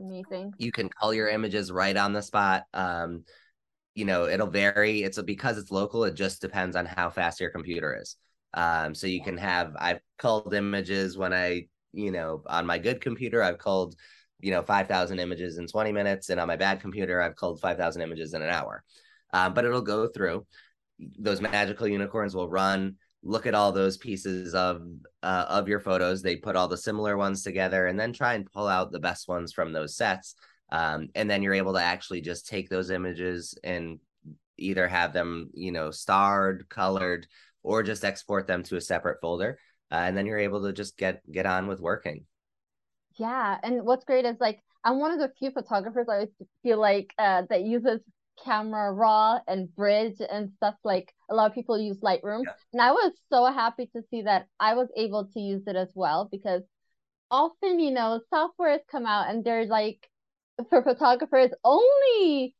Amazing. 0.00 0.54
You 0.58 0.72
can 0.72 0.88
color 0.88 1.14
your 1.14 1.28
images 1.28 1.70
right 1.70 1.96
on 1.96 2.12
the 2.12 2.22
spot. 2.22 2.64
Um, 2.72 3.24
you 3.94 4.04
know, 4.04 4.26
it'll 4.26 4.46
vary. 4.46 5.02
It's 5.02 5.18
a, 5.18 5.22
because 5.22 5.58
it's 5.58 5.70
local, 5.70 6.04
it 6.04 6.14
just 6.14 6.40
depends 6.40 6.76
on 6.76 6.86
how 6.86 7.10
fast 7.10 7.40
your 7.40 7.50
computer 7.50 7.98
is. 8.00 8.16
Um, 8.54 8.94
so 8.94 9.06
you 9.06 9.22
can 9.22 9.36
have 9.36 9.74
I've 9.78 10.00
culled 10.18 10.54
images 10.54 11.16
when 11.16 11.32
I, 11.32 11.66
you 11.92 12.10
know, 12.10 12.42
on 12.46 12.66
my 12.66 12.78
good 12.78 13.00
computer, 13.00 13.42
I've 13.42 13.58
culled, 13.58 13.94
you 14.40 14.50
know, 14.50 14.62
5,000 14.62 15.18
images 15.18 15.58
in 15.58 15.66
20 15.66 15.92
minutes. 15.92 16.30
And 16.30 16.40
on 16.40 16.48
my 16.48 16.56
bad 16.56 16.80
computer, 16.80 17.20
I've 17.20 17.36
culled 17.36 17.60
5,000 17.60 18.02
images 18.02 18.34
in 18.34 18.42
an 18.42 18.50
hour. 18.50 18.82
Um, 19.32 19.54
but 19.54 19.64
it'll 19.64 19.82
go 19.82 20.08
through. 20.08 20.46
Those 21.18 21.40
magical 21.40 21.86
unicorns 21.86 22.34
will 22.34 22.48
run 22.48 22.96
look 23.22 23.46
at 23.46 23.54
all 23.54 23.72
those 23.72 23.96
pieces 23.96 24.54
of 24.54 24.82
uh, 25.22 25.46
of 25.48 25.68
your 25.68 25.80
photos 25.80 26.22
they 26.22 26.36
put 26.36 26.56
all 26.56 26.68
the 26.68 26.76
similar 26.76 27.16
ones 27.16 27.42
together 27.42 27.86
and 27.86 27.98
then 27.98 28.12
try 28.12 28.34
and 28.34 28.50
pull 28.50 28.66
out 28.66 28.92
the 28.92 28.98
best 28.98 29.28
ones 29.28 29.52
from 29.52 29.72
those 29.72 29.96
sets 29.96 30.34
um, 30.72 31.08
and 31.14 31.28
then 31.28 31.42
you're 31.42 31.54
able 31.54 31.74
to 31.74 31.82
actually 31.82 32.20
just 32.20 32.46
take 32.46 32.68
those 32.68 32.90
images 32.90 33.56
and 33.62 33.98
either 34.56 34.88
have 34.88 35.12
them 35.12 35.50
you 35.54 35.72
know 35.72 35.90
starred 35.90 36.68
colored 36.68 37.26
or 37.62 37.82
just 37.82 38.04
export 38.04 38.46
them 38.46 38.62
to 38.62 38.76
a 38.76 38.80
separate 38.80 39.20
folder 39.20 39.58
uh, 39.92 39.96
and 39.96 40.16
then 40.16 40.24
you're 40.24 40.38
able 40.38 40.62
to 40.62 40.72
just 40.72 40.96
get 40.96 41.20
get 41.30 41.46
on 41.46 41.66
with 41.66 41.80
working. 41.80 42.24
Yeah 43.18 43.58
and 43.62 43.82
what's 43.82 44.04
great 44.04 44.24
is 44.24 44.36
like 44.40 44.60
i'm 44.82 44.98
one 44.98 45.10
of 45.10 45.18
the 45.18 45.30
few 45.38 45.50
photographers 45.50 46.06
i 46.08 46.26
feel 46.62 46.80
like 46.80 47.12
uh, 47.18 47.42
that 47.50 47.62
uses 47.62 48.00
camera 48.44 48.92
raw 48.92 49.38
and 49.46 49.74
bridge 49.74 50.16
and 50.30 50.50
stuff 50.56 50.74
like 50.84 51.12
a 51.30 51.34
lot 51.34 51.50
of 51.50 51.54
people 51.54 51.78
use 51.78 51.98
lightroom. 52.00 52.42
Yeah. 52.44 52.52
and 52.72 52.82
i 52.82 52.92
was 52.92 53.12
so 53.32 53.44
happy 53.46 53.86
to 53.94 54.02
see 54.10 54.22
that 54.22 54.46
i 54.58 54.74
was 54.74 54.88
able 54.96 55.26
to 55.26 55.40
use 55.40 55.62
it 55.66 55.76
as 55.76 55.90
well 55.94 56.28
because 56.30 56.62
often 57.30 57.78
you 57.78 57.90
know 57.90 58.20
softwares 58.32 58.80
come 58.90 59.06
out 59.06 59.28
and 59.30 59.44
they're 59.44 59.66
like 59.66 60.08
for 60.68 60.82
photographers 60.82 61.50
only 61.64 62.54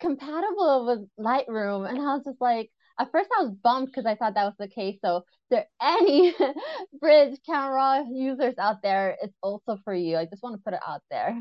compatible 0.00 0.86
with 0.86 1.24
lightroom. 1.24 1.88
And 1.88 1.98
i 1.98 2.14
was 2.14 2.24
just 2.24 2.40
like 2.40 2.70
at 2.98 3.10
first 3.10 3.30
i 3.38 3.44
was 3.44 3.54
bummed 3.62 3.86
because 3.86 4.06
i 4.06 4.14
thought 4.14 4.34
that 4.34 4.44
was 4.44 4.54
the 4.58 4.68
case. 4.68 4.98
So 5.04 5.18
if 5.18 5.24
there 5.50 5.66
any 5.80 6.34
bridge 7.00 7.38
camera 7.46 8.04
users 8.10 8.54
out 8.58 8.82
there? 8.82 9.16
It's 9.22 9.36
also 9.42 9.78
for 9.84 9.94
you. 9.94 10.16
I 10.16 10.24
just 10.24 10.42
want 10.42 10.56
to 10.56 10.62
put 10.62 10.74
it 10.74 10.80
out 10.86 11.02
there 11.10 11.40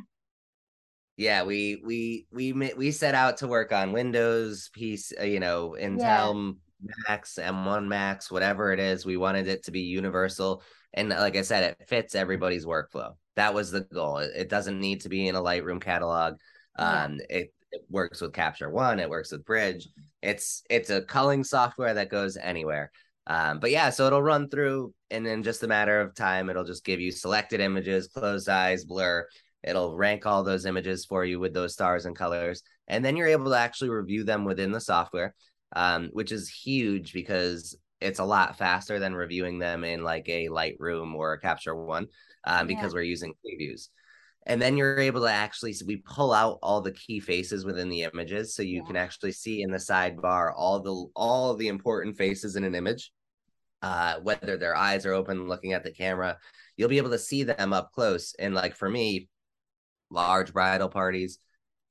yeah 1.22 1.44
we 1.44 1.80
we 1.86 2.26
we 2.32 2.52
we 2.52 2.92
set 2.92 3.14
out 3.14 3.38
to 3.38 3.48
work 3.48 3.72
on 3.72 3.92
windows 3.92 4.70
piece 4.74 5.14
uh, 5.20 5.24
you 5.24 5.40
know 5.40 5.76
intel 5.80 6.56
yeah. 6.84 6.94
Macs 7.08 7.38
m1 7.40 7.88
Macs 7.88 8.32
whatever 8.32 8.74
it 8.74 8.80
is 8.80 9.06
we 9.06 9.18
wanted 9.18 9.48
it 9.48 9.64
to 9.66 9.72
be 9.72 9.82
universal 9.82 10.64
and 10.96 11.10
like 11.10 11.38
i 11.38 11.44
said 11.44 11.64
it 11.64 11.88
fits 11.88 12.16
everybody's 12.16 12.66
workflow. 12.66 13.16
That 13.36 13.54
was 13.54 13.72
the 13.72 13.82
goal. 13.82 14.18
It, 14.18 14.50
doesn't 14.50 14.80
need 14.80 15.02
to 15.02 15.10
be 15.10 15.28
in 15.28 15.36
a 15.36 15.42
lightroom 15.42 15.80
catalog. 15.80 16.36
Um 16.78 17.20
it, 17.30 17.54
it 17.72 17.82
works 17.90 18.20
with 18.20 18.34
capture 18.34 18.70
one 18.70 19.00
it 19.00 19.10
works 19.10 19.32
with 19.32 19.46
bridge. 19.46 19.88
It's 20.24 20.64
it's 20.72 20.90
a 20.90 21.04
culling 21.04 21.44
software 21.44 21.94
that 21.94 22.10
goes 22.10 22.36
anywhere. 22.36 22.92
Um, 23.28 23.60
but 23.60 23.70
yeah, 23.70 23.92
so 23.92 24.08
it'll 24.08 24.24
run 24.24 24.50
through, 24.50 24.96
and 25.12 25.28
in 25.28 25.44
just 25.44 25.62
a 25.62 25.68
matter 25.68 26.02
of 26.02 26.16
time, 26.16 26.50
it'll 26.50 26.64
just 26.64 26.84
give 26.84 27.00
you 27.00 27.12
selected 27.12 27.60
images, 27.60 28.08
closed 28.08 28.50
eyes, 28.50 28.84
blur, 28.84 29.28
It'll 29.64 29.96
rank 29.96 30.26
all 30.26 30.44
those 30.44 30.66
images 30.66 31.06
for 31.06 31.24
you 31.24 31.40
with 31.40 31.54
those 31.54 31.74
stars 31.74 32.06
and 32.06 32.16
colors. 32.16 32.64
And 32.88 33.06
then 33.06 33.16
you're 33.16 33.28
able 33.28 33.52
to 33.52 33.58
actually 33.58 33.90
review 33.90 34.24
them 34.24 34.44
within 34.46 34.72
the 34.72 34.82
software, 34.82 35.36
um, 35.76 36.10
which 36.14 36.32
is 36.32 36.50
huge 36.50 37.14
because 37.14 37.78
it's 38.00 38.20
a 38.20 38.26
lot 38.26 38.58
faster 38.58 39.00
than 39.00 39.14
reviewing 39.14 39.60
them 39.60 39.84
in 39.84 40.04
like 40.04 40.28
a 40.28 40.48
Lightroom 40.48 41.14
or 41.14 41.34
a 41.34 41.40
Capture 41.40 41.76
One 41.76 42.08
um, 42.46 42.68
because 42.68 42.94
yeah. 42.94 42.98
we're 42.98 43.04
using 43.04 43.34
previews. 43.46 43.90
And 44.48 44.60
then 44.60 44.76
you're 44.76 45.00
able 45.00 45.22
to 45.22 45.32
actually, 45.32 45.74
so 45.74 45.86
we 45.86 45.98
pull 45.98 46.34
out 46.34 46.58
all 46.64 46.82
the 46.82 46.94
key 46.94 47.20
faces 47.20 47.64
within 47.64 47.90
the 47.90 48.02
images. 48.02 48.56
So 48.56 48.64
you 48.64 48.78
yeah. 48.78 48.88
can 48.88 48.96
actually 48.96 49.34
see 49.34 49.62
in 49.62 49.70
the 49.70 49.78
sidebar 49.78 50.52
all 50.56 50.80
the 50.80 51.06
all 51.16 51.56
the 51.56 51.68
important 51.68 52.18
faces 52.18 52.56
in 52.56 52.64
an 52.64 52.74
image. 52.74 53.12
Uh, 53.84 54.20
whether 54.22 54.58
their 54.58 54.76
eyes 54.76 55.08
are 55.08 55.14
open 55.14 55.48
looking 55.48 55.74
at 55.74 55.84
the 55.84 55.92
camera, 55.92 56.38
you'll 56.78 56.90
be 56.90 57.00
able 57.00 57.10
to 57.10 57.18
see 57.18 57.44
them 57.44 57.74
up 57.74 57.92
close. 57.94 58.36
And 58.38 58.54
like 58.54 58.76
for 58.76 58.90
me, 58.90 59.28
large 60.12 60.54
bridal 60.54 60.90
parties, 60.90 61.40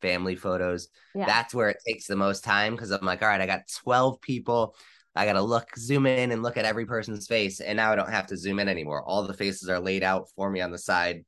family 0.00 0.36
photos. 0.36 0.88
Yeah. 1.14 1.26
That's 1.26 1.54
where 1.54 1.68
it 1.68 1.78
takes 1.86 2.06
the 2.06 2.16
most 2.16 2.44
time 2.44 2.74
because 2.74 2.90
I'm 2.90 3.04
like, 3.04 3.22
all 3.22 3.28
right, 3.28 3.40
I 3.40 3.46
got 3.46 3.70
12 3.82 4.20
people. 4.20 4.76
I 5.16 5.26
got 5.26 5.32
to 5.32 5.42
look, 5.42 5.76
zoom 5.76 6.06
in 6.06 6.30
and 6.30 6.42
look 6.42 6.56
at 6.56 6.64
every 6.64 6.86
person's 6.86 7.26
face. 7.26 7.60
And 7.60 7.76
now 7.76 7.92
I 7.92 7.96
don't 7.96 8.10
have 8.10 8.28
to 8.28 8.36
zoom 8.36 8.60
in 8.60 8.68
anymore. 8.68 9.02
All 9.02 9.26
the 9.26 9.34
faces 9.34 9.68
are 9.68 9.80
laid 9.80 10.02
out 10.02 10.28
for 10.36 10.50
me 10.50 10.60
on 10.60 10.70
the 10.70 10.78
side. 10.78 11.24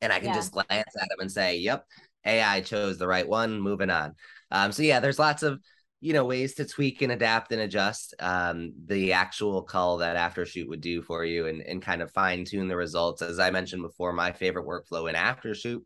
And 0.00 0.12
I 0.12 0.18
can 0.18 0.28
yeah. 0.28 0.34
just 0.34 0.52
glance 0.52 0.70
at 0.72 1.08
them 1.08 1.20
and 1.20 1.30
say, 1.30 1.56
yep, 1.58 1.84
AI 2.24 2.60
chose 2.62 2.98
the 2.98 3.06
right 3.06 3.28
one, 3.28 3.60
moving 3.60 3.90
on. 3.90 4.14
Um, 4.50 4.72
so, 4.72 4.82
yeah, 4.82 5.00
there's 5.00 5.18
lots 5.18 5.42
of, 5.42 5.60
you 6.00 6.12
know, 6.12 6.24
ways 6.24 6.54
to 6.54 6.64
tweak 6.64 7.02
and 7.02 7.12
adapt 7.12 7.52
and 7.52 7.60
adjust 7.60 8.14
um, 8.20 8.72
the 8.86 9.12
actual 9.12 9.62
call 9.62 9.98
that 9.98 10.16
Aftershoot 10.16 10.68
would 10.68 10.80
do 10.80 11.02
for 11.02 11.24
you 11.24 11.46
and, 11.46 11.62
and 11.62 11.82
kind 11.82 12.02
of 12.02 12.12
fine 12.12 12.44
tune 12.44 12.68
the 12.68 12.76
results. 12.76 13.22
As 13.22 13.38
I 13.38 13.50
mentioned 13.50 13.82
before, 13.82 14.12
my 14.12 14.32
favorite 14.32 14.66
workflow 14.66 15.08
in 15.08 15.14
Aftershoot 15.14 15.80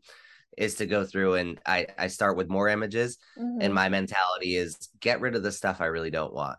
is 0.57 0.75
to 0.75 0.85
go 0.85 1.05
through 1.05 1.35
and 1.35 1.59
I, 1.65 1.87
I 1.97 2.07
start 2.07 2.37
with 2.37 2.49
more 2.49 2.67
images 2.67 3.17
mm-hmm. 3.37 3.61
and 3.61 3.73
my 3.73 3.89
mentality 3.89 4.55
is 4.55 4.89
get 4.99 5.21
rid 5.21 5.35
of 5.35 5.43
the 5.43 5.51
stuff 5.51 5.81
I 5.81 5.85
really 5.85 6.11
don't 6.11 6.33
want. 6.33 6.57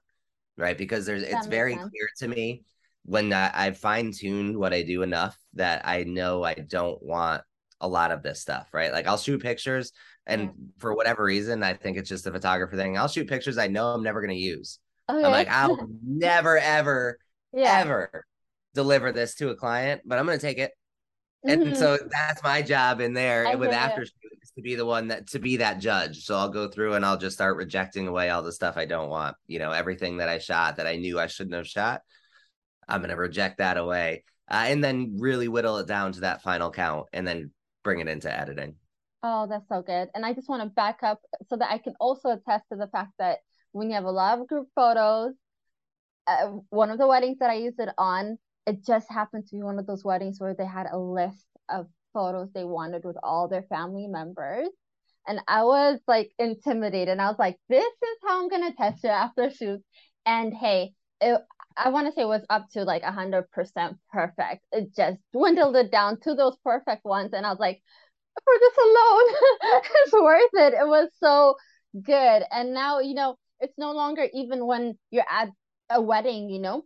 Right. 0.57 0.76
Because 0.76 1.07
there's 1.07 1.22
that 1.22 1.33
it's 1.33 1.46
very 1.46 1.74
sense. 1.74 1.90
clear 1.90 2.09
to 2.18 2.28
me 2.28 2.64
when 3.05 3.33
I, 3.33 3.50
I 3.52 3.70
fine 3.72 4.12
tune 4.12 4.59
what 4.59 4.72
I 4.72 4.83
do 4.83 5.02
enough 5.02 5.37
that 5.55 5.87
I 5.87 6.05
know 6.05 6.42
I 6.42 6.55
don't 6.55 7.02
want 7.02 7.42
a 7.81 7.88
lot 7.88 8.12
of 8.12 8.22
this 8.22 8.40
stuff. 8.40 8.68
Right. 8.72 8.92
Like 8.92 9.07
I'll 9.07 9.18
shoot 9.18 9.42
pictures 9.42 9.92
and 10.26 10.42
yeah. 10.42 10.50
for 10.78 10.94
whatever 10.94 11.24
reason, 11.24 11.62
I 11.62 11.74
think 11.74 11.96
it's 11.96 12.09
just 12.09 12.26
a 12.26 12.33
photographer 12.33 12.76
thing. 12.76 12.96
I'll 12.96 13.09
shoot 13.09 13.28
pictures 13.28 13.59
I 13.59 13.66
know 13.66 13.88
I'm 13.88 14.02
never 14.02 14.20
going 14.20 14.37
to 14.37 14.42
use. 14.42 14.78
Okay. 15.11 15.24
I'm 15.24 15.33
like, 15.33 15.48
I'll 15.48 15.88
never, 16.07 16.59
ever, 16.59 17.18
yeah. 17.52 17.81
ever 17.81 18.26
deliver 18.74 19.12
this 19.12 19.35
to 19.37 19.50
a 19.50 19.57
client, 19.57 20.02
but 20.05 20.18
I'm 20.18 20.26
going 20.26 20.38
to 20.38 20.46
take 20.46 20.59
it 20.59 20.72
and 21.44 21.62
mm-hmm. 21.62 21.74
so 21.74 21.98
that's 22.11 22.42
my 22.42 22.62
job 22.62 23.00
in 23.00 23.14
there 23.14 23.46
I 23.46 23.55
with 23.55 23.70
after 23.70 24.02
is 24.02 24.12
to 24.57 24.62
be 24.62 24.74
the 24.74 24.87
one 24.87 25.09
that 25.09 25.28
to 25.28 25.38
be 25.38 25.59
that 25.59 25.78
judge. 25.78 26.24
So 26.24 26.37
i'll 26.37 26.48
go 26.48 26.68
through 26.68 26.94
and 26.94 27.05
i'll 27.05 27.18
just 27.18 27.37
start 27.37 27.57
rejecting 27.57 28.09
away 28.09 28.31
all 28.31 28.42
the 28.42 28.52
stuff 28.52 28.76
i 28.76 28.85
don't 28.85 29.09
want 29.09 29.37
you 29.46 29.59
know 29.59 29.72
everything 29.72 30.18
that 30.18 30.28
i 30.28 30.38
shot 30.38 30.76
that 30.76 30.87
i 30.87 30.96
knew 30.96 31.18
i 31.18 31.26
shouldn't 31.26 31.55
have 31.55 31.66
shot. 31.66 32.02
I'm 32.88 33.00
going 33.00 33.11
to 33.11 33.16
reject 33.16 33.59
that 33.59 33.76
away 33.76 34.24
uh, 34.50 34.64
and 34.66 34.83
then 34.83 35.16
really 35.18 35.48
whittle 35.48 35.78
it 35.78 35.87
down 35.87 36.12
to 36.12 36.20
that 36.20 36.42
final 36.42 36.70
count 36.70 37.07
and 37.12 37.26
then 37.26 37.52
bring 37.85 38.00
it 38.00 38.09
into 38.09 38.33
editing. 38.33 38.74
Oh 39.22 39.46
that's 39.48 39.68
so 39.68 39.83
good. 39.83 40.09
And 40.14 40.26
i 40.26 40.33
just 40.33 40.48
want 40.48 40.62
to 40.62 40.68
back 40.68 41.02
up 41.02 41.20
so 41.48 41.57
that 41.57 41.70
i 41.70 41.78
can 41.78 41.94
also 42.00 42.31
attest 42.31 42.64
to 42.70 42.76
the 42.76 42.88
fact 42.88 43.12
that 43.18 43.38
when 43.72 43.88
you 43.88 43.94
have 43.94 44.05
a 44.05 44.11
lot 44.11 44.38
of 44.38 44.46
group 44.46 44.68
photos 44.74 45.33
uh, 46.26 46.48
one 46.70 46.90
of 46.90 46.98
the 46.98 47.07
weddings 47.07 47.38
that 47.40 47.50
i 47.50 47.55
used 47.55 47.81
it 47.81 47.88
on 47.98 48.38
it 48.66 48.85
just 48.85 49.11
happened 49.11 49.46
to 49.46 49.57
be 49.57 49.62
one 49.62 49.79
of 49.79 49.87
those 49.87 50.05
weddings 50.05 50.40
where 50.40 50.55
they 50.55 50.66
had 50.66 50.87
a 50.90 50.98
list 50.98 51.46
of 51.68 51.87
photos 52.12 52.53
they 52.53 52.64
wanted 52.64 53.05
with 53.05 53.16
all 53.22 53.48
their 53.48 53.62
family 53.62 54.07
members. 54.07 54.68
And 55.27 55.40
I 55.46 55.64
was 55.64 56.01
like 56.07 56.33
intimidated. 56.38 57.18
I 57.18 57.29
was 57.29 57.38
like, 57.38 57.57
this 57.68 57.85
is 57.85 58.18
how 58.27 58.42
I'm 58.42 58.48
going 58.48 58.70
to 58.70 58.77
test 58.77 59.05
it 59.05 59.09
Aftershoot. 59.09 59.81
And 60.27 60.53
hey, 60.53 60.92
it, 61.20 61.40
I 61.77 61.90
want 61.90 62.07
to 62.07 62.12
say 62.12 62.22
it 62.22 62.27
was 62.27 62.44
up 62.51 62.68
to 62.72 62.85
like 62.85 63.03
100% 63.03 63.44
perfect. 64.12 64.64
It 64.72 64.94
just 64.94 65.18
dwindled 65.33 65.77
it 65.77 65.90
down 65.90 66.20
to 66.20 66.35
those 66.35 66.57
perfect 66.64 67.05
ones. 67.05 67.33
And 67.33 67.46
I 67.46 67.51
was 67.51 67.61
like, 67.61 67.81
for 68.44 68.55
this 68.61 68.77
alone, 68.79 69.83
it's 70.05 70.12
worth 70.12 70.51
it. 70.55 70.75
It 70.75 70.87
was 70.87 71.09
so 71.20 71.55
good. 72.01 72.42
And 72.51 72.75
now, 72.75 73.01
you 73.01 73.14
know, 73.14 73.37
it's 73.61 73.79
no 73.79 73.92
longer 73.92 74.27
even 74.35 74.66
when 74.66 74.98
you're 75.11 75.25
at 75.31 75.51
a 75.90 76.01
wedding, 76.01 76.51
you 76.51 76.59
know, 76.59 76.85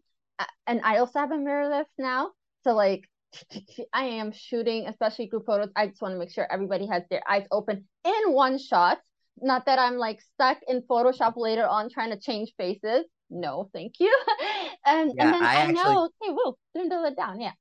and 0.66 0.80
I 0.84 0.98
also 0.98 1.18
have 1.18 1.30
a 1.30 1.36
mirrorless 1.36 1.86
now. 1.98 2.30
So 2.64 2.74
like 2.74 3.04
I 3.92 4.04
am 4.04 4.32
shooting, 4.32 4.86
especially 4.86 5.26
group 5.26 5.46
photos. 5.46 5.68
I 5.76 5.88
just 5.88 6.02
want 6.02 6.14
to 6.14 6.18
make 6.18 6.32
sure 6.32 6.46
everybody 6.50 6.86
has 6.86 7.02
their 7.10 7.22
eyes 7.28 7.46
open 7.50 7.84
in 8.04 8.32
one 8.32 8.58
shot. 8.58 8.98
Not 9.40 9.66
that 9.66 9.78
I'm 9.78 9.96
like 9.96 10.20
stuck 10.34 10.58
in 10.66 10.82
Photoshop 10.82 11.34
later 11.36 11.66
on 11.66 11.90
trying 11.90 12.10
to 12.10 12.18
change 12.18 12.52
faces. 12.56 13.04
No, 13.28 13.68
thank 13.74 13.94
you. 14.00 14.14
and 14.86 15.12
yeah, 15.14 15.24
and 15.24 15.34
then 15.34 15.42
I, 15.42 15.46
I 15.46 15.54
actually, 15.56 15.74
know, 15.74 16.10
okay, 16.22 16.32
whoa, 16.32 16.56
dwindle 16.74 17.04
it 17.04 17.16
down. 17.16 17.40
Yeah. 17.40 17.52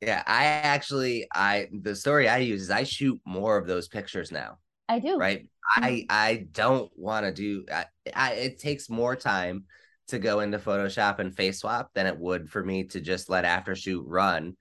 Yeah, 0.00 0.22
I 0.26 0.44
actually 0.44 1.28
I 1.32 1.68
the 1.72 1.94
story 1.94 2.28
I 2.28 2.38
use 2.38 2.62
is 2.62 2.70
I 2.70 2.82
shoot 2.84 3.20
more 3.24 3.56
of 3.56 3.66
those 3.66 3.88
pictures 3.88 4.32
now. 4.32 4.58
I 4.88 4.98
do. 4.98 5.16
Right. 5.16 5.42
Mm-hmm. 5.42 5.84
I 5.84 6.06
I 6.10 6.46
don't 6.50 6.90
want 6.96 7.24
to 7.26 7.32
do 7.32 7.64
I, 7.72 7.84
I 8.14 8.32
it 8.32 8.58
takes 8.58 8.90
more 8.90 9.14
time 9.14 9.64
to 10.12 10.18
go 10.18 10.40
into 10.40 10.58
Photoshop 10.58 11.18
and 11.18 11.34
face 11.34 11.60
swap 11.60 11.90
than 11.92 12.06
it 12.06 12.18
would 12.18 12.48
for 12.48 12.64
me 12.64 12.84
to 12.84 13.00
just 13.00 13.28
let 13.28 13.44
Aftershoot 13.44 14.04
run. 14.06 14.56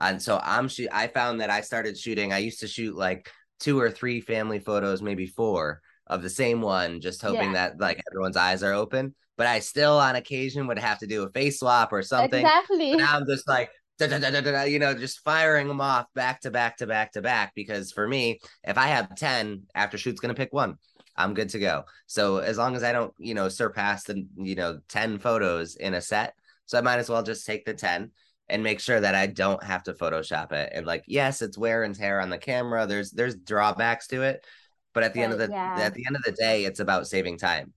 And 0.00 0.20
so 0.20 0.40
I'm 0.42 0.68
shoot. 0.68 0.88
I 0.92 1.06
found 1.06 1.40
that 1.40 1.50
I 1.50 1.60
started 1.60 1.96
shooting. 1.96 2.32
I 2.32 2.38
used 2.38 2.60
to 2.60 2.68
shoot 2.68 2.96
like 2.96 3.30
two 3.60 3.78
or 3.78 3.90
three 3.90 4.20
family 4.20 4.58
photos, 4.58 5.00
maybe 5.00 5.26
four 5.26 5.80
of 6.06 6.22
the 6.22 6.30
same 6.30 6.60
one, 6.60 7.00
just 7.00 7.22
hoping 7.22 7.52
yeah. 7.52 7.68
that 7.68 7.80
like 7.80 8.02
everyone's 8.10 8.36
eyes 8.36 8.62
are 8.62 8.72
open. 8.72 9.14
But 9.36 9.46
I 9.46 9.60
still, 9.60 9.98
on 9.98 10.16
occasion, 10.16 10.66
would 10.66 10.78
have 10.78 10.98
to 10.98 11.06
do 11.06 11.22
a 11.22 11.30
face 11.30 11.60
swap 11.60 11.92
or 11.92 12.02
something. 12.02 12.44
Exactly. 12.44 12.92
But 12.92 12.98
now 12.98 13.16
I'm 13.16 13.26
just 13.26 13.48
like, 13.48 13.70
you 14.00 14.78
know, 14.78 14.94
just 14.94 15.20
firing 15.20 15.68
them 15.68 15.80
off 15.80 16.06
back 16.14 16.40
to 16.42 16.50
back 16.50 16.78
to 16.78 16.86
back 16.86 17.12
to 17.12 17.22
back. 17.22 17.52
Because 17.54 17.92
for 17.92 18.06
me, 18.06 18.40
if 18.62 18.78
I 18.78 18.88
have 18.88 19.14
10, 19.16 19.64
Aftershoot's 19.76 20.20
going 20.20 20.34
to 20.34 20.38
pick 20.38 20.52
one. 20.52 20.76
I'm 21.16 21.34
good 21.34 21.48
to 21.50 21.58
go. 21.58 21.84
So 22.06 22.38
as 22.38 22.58
long 22.58 22.76
as 22.76 22.82
I 22.82 22.92
don't, 22.92 23.12
you 23.18 23.34
know, 23.34 23.48
surpass 23.48 24.04
the, 24.04 24.26
you 24.36 24.54
know, 24.54 24.80
10 24.88 25.18
photos 25.18 25.76
in 25.76 25.94
a 25.94 26.00
set, 26.00 26.34
so 26.66 26.78
I 26.78 26.80
might 26.80 26.98
as 26.98 27.08
well 27.08 27.22
just 27.22 27.46
take 27.46 27.64
the 27.64 27.74
10 27.74 28.10
and 28.48 28.62
make 28.62 28.80
sure 28.80 29.00
that 29.00 29.14
I 29.14 29.26
don't 29.26 29.62
have 29.62 29.82
to 29.84 29.94
Photoshop 29.94 30.52
it. 30.52 30.72
And 30.74 30.86
like, 30.86 31.04
yes, 31.06 31.42
it's 31.42 31.58
wear 31.58 31.82
and 31.82 31.94
tear 31.94 32.20
on 32.20 32.30
the 32.30 32.38
camera. 32.38 32.86
There's 32.86 33.10
there's 33.10 33.36
drawbacks 33.36 34.06
to 34.08 34.22
it, 34.22 34.44
but 34.92 35.02
at 35.02 35.14
the 35.14 35.22
end 35.22 35.32
of 35.32 35.38
the 35.38 35.48
yeah. 35.50 35.76
at 35.80 35.94
the 35.94 36.04
end 36.06 36.16
of 36.16 36.22
the 36.22 36.32
day, 36.32 36.64
it's 36.64 36.80
about 36.80 37.06
saving 37.06 37.38
time 37.38 37.72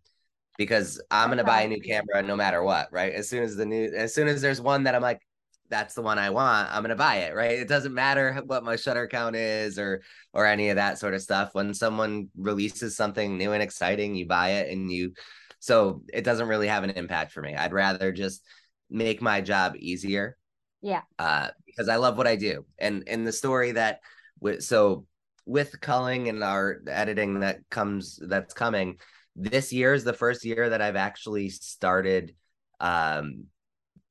because 0.58 1.02
I'm 1.12 1.30
gonna 1.30 1.43
buy 1.43 1.62
a 1.62 1.67
new 1.67 1.82
camera 1.82 2.21
no 2.21 2.36
matter 2.36 2.62
what, 2.63 2.91
right? 2.91 3.13
As 3.13 3.30
soon 3.30 3.43
as 3.43 3.56
the 3.56 3.65
new, 3.65 3.91
as 3.95 4.13
soon 4.13 4.28
as 4.28 4.41
there's 4.41 4.60
one 4.60 4.84
that 4.84 4.95
I'm 4.95 5.02
like, 5.02 5.21
that's 5.69 5.93
the 5.93 6.01
one 6.01 6.17
I 6.19 6.30
want, 6.30 6.69
I'm 6.71 6.82
gonna 6.82 6.95
buy 6.95 7.17
it, 7.17 7.36
right? 7.36 7.60
It 7.60 7.67
doesn't 7.67 7.93
matter 7.93 8.41
what 8.45 8.63
my 8.63 8.75
shutter 8.75 9.08
count 9.08 9.36
is 9.36 9.77
or 9.77 10.01
or 10.34 10.45
any 10.45 10.69
of 10.69 10.75
that 10.75 10.99
sort 10.99 11.13
of 11.13 11.21
stuff. 11.21 11.49
When 11.53 11.73
someone 11.73 12.30
releases 12.38 12.95
something 12.95 13.38
new 13.38 13.51
and 13.51 13.63
exciting, 13.63 14.15
you 14.15 14.27
buy 14.27 14.49
it 14.49 14.71
and 14.71 14.91
you 14.91 15.13
so 15.60 16.03
it 16.13 16.23
doesn't 16.23 16.47
really 16.47 16.67
have 16.67 16.84
an 16.84 16.91
impact 16.91 17.32
for 17.32 17.41
me. 17.41 17.56
I'd 17.56 17.73
rather 17.73 18.12
just 18.12 18.43
make 18.89 19.21
my 19.21 19.41
job 19.41 19.75
easier. 19.77 20.38
Yeah. 20.82 21.01
Uh, 21.17 21.49
because 21.65 21.89
I 21.89 21.97
love 21.97 22.17
what 22.17 22.27
I 22.27 22.36
do. 22.36 22.65
And 22.77 23.03
in 23.03 23.23
the 23.23 23.32
story 23.32 23.73
that 23.73 23.99
with 24.39 24.63
so 24.63 25.06
with 25.45 25.80
culling 25.82 26.30
and 26.30 26.43
our 26.43 26.82
editing 26.88 27.39
that 27.41 27.60
comes 27.69 28.19
that's 28.21 28.53
coming, 28.53 28.99
this 29.36 29.71
year 29.73 29.93
is 29.93 30.03
the 30.03 30.13
first 30.13 30.45
year 30.45 30.69
that 30.69 30.82
I've 30.82 30.95
actually 30.95 31.49
started 31.49 32.34
um 32.80 33.45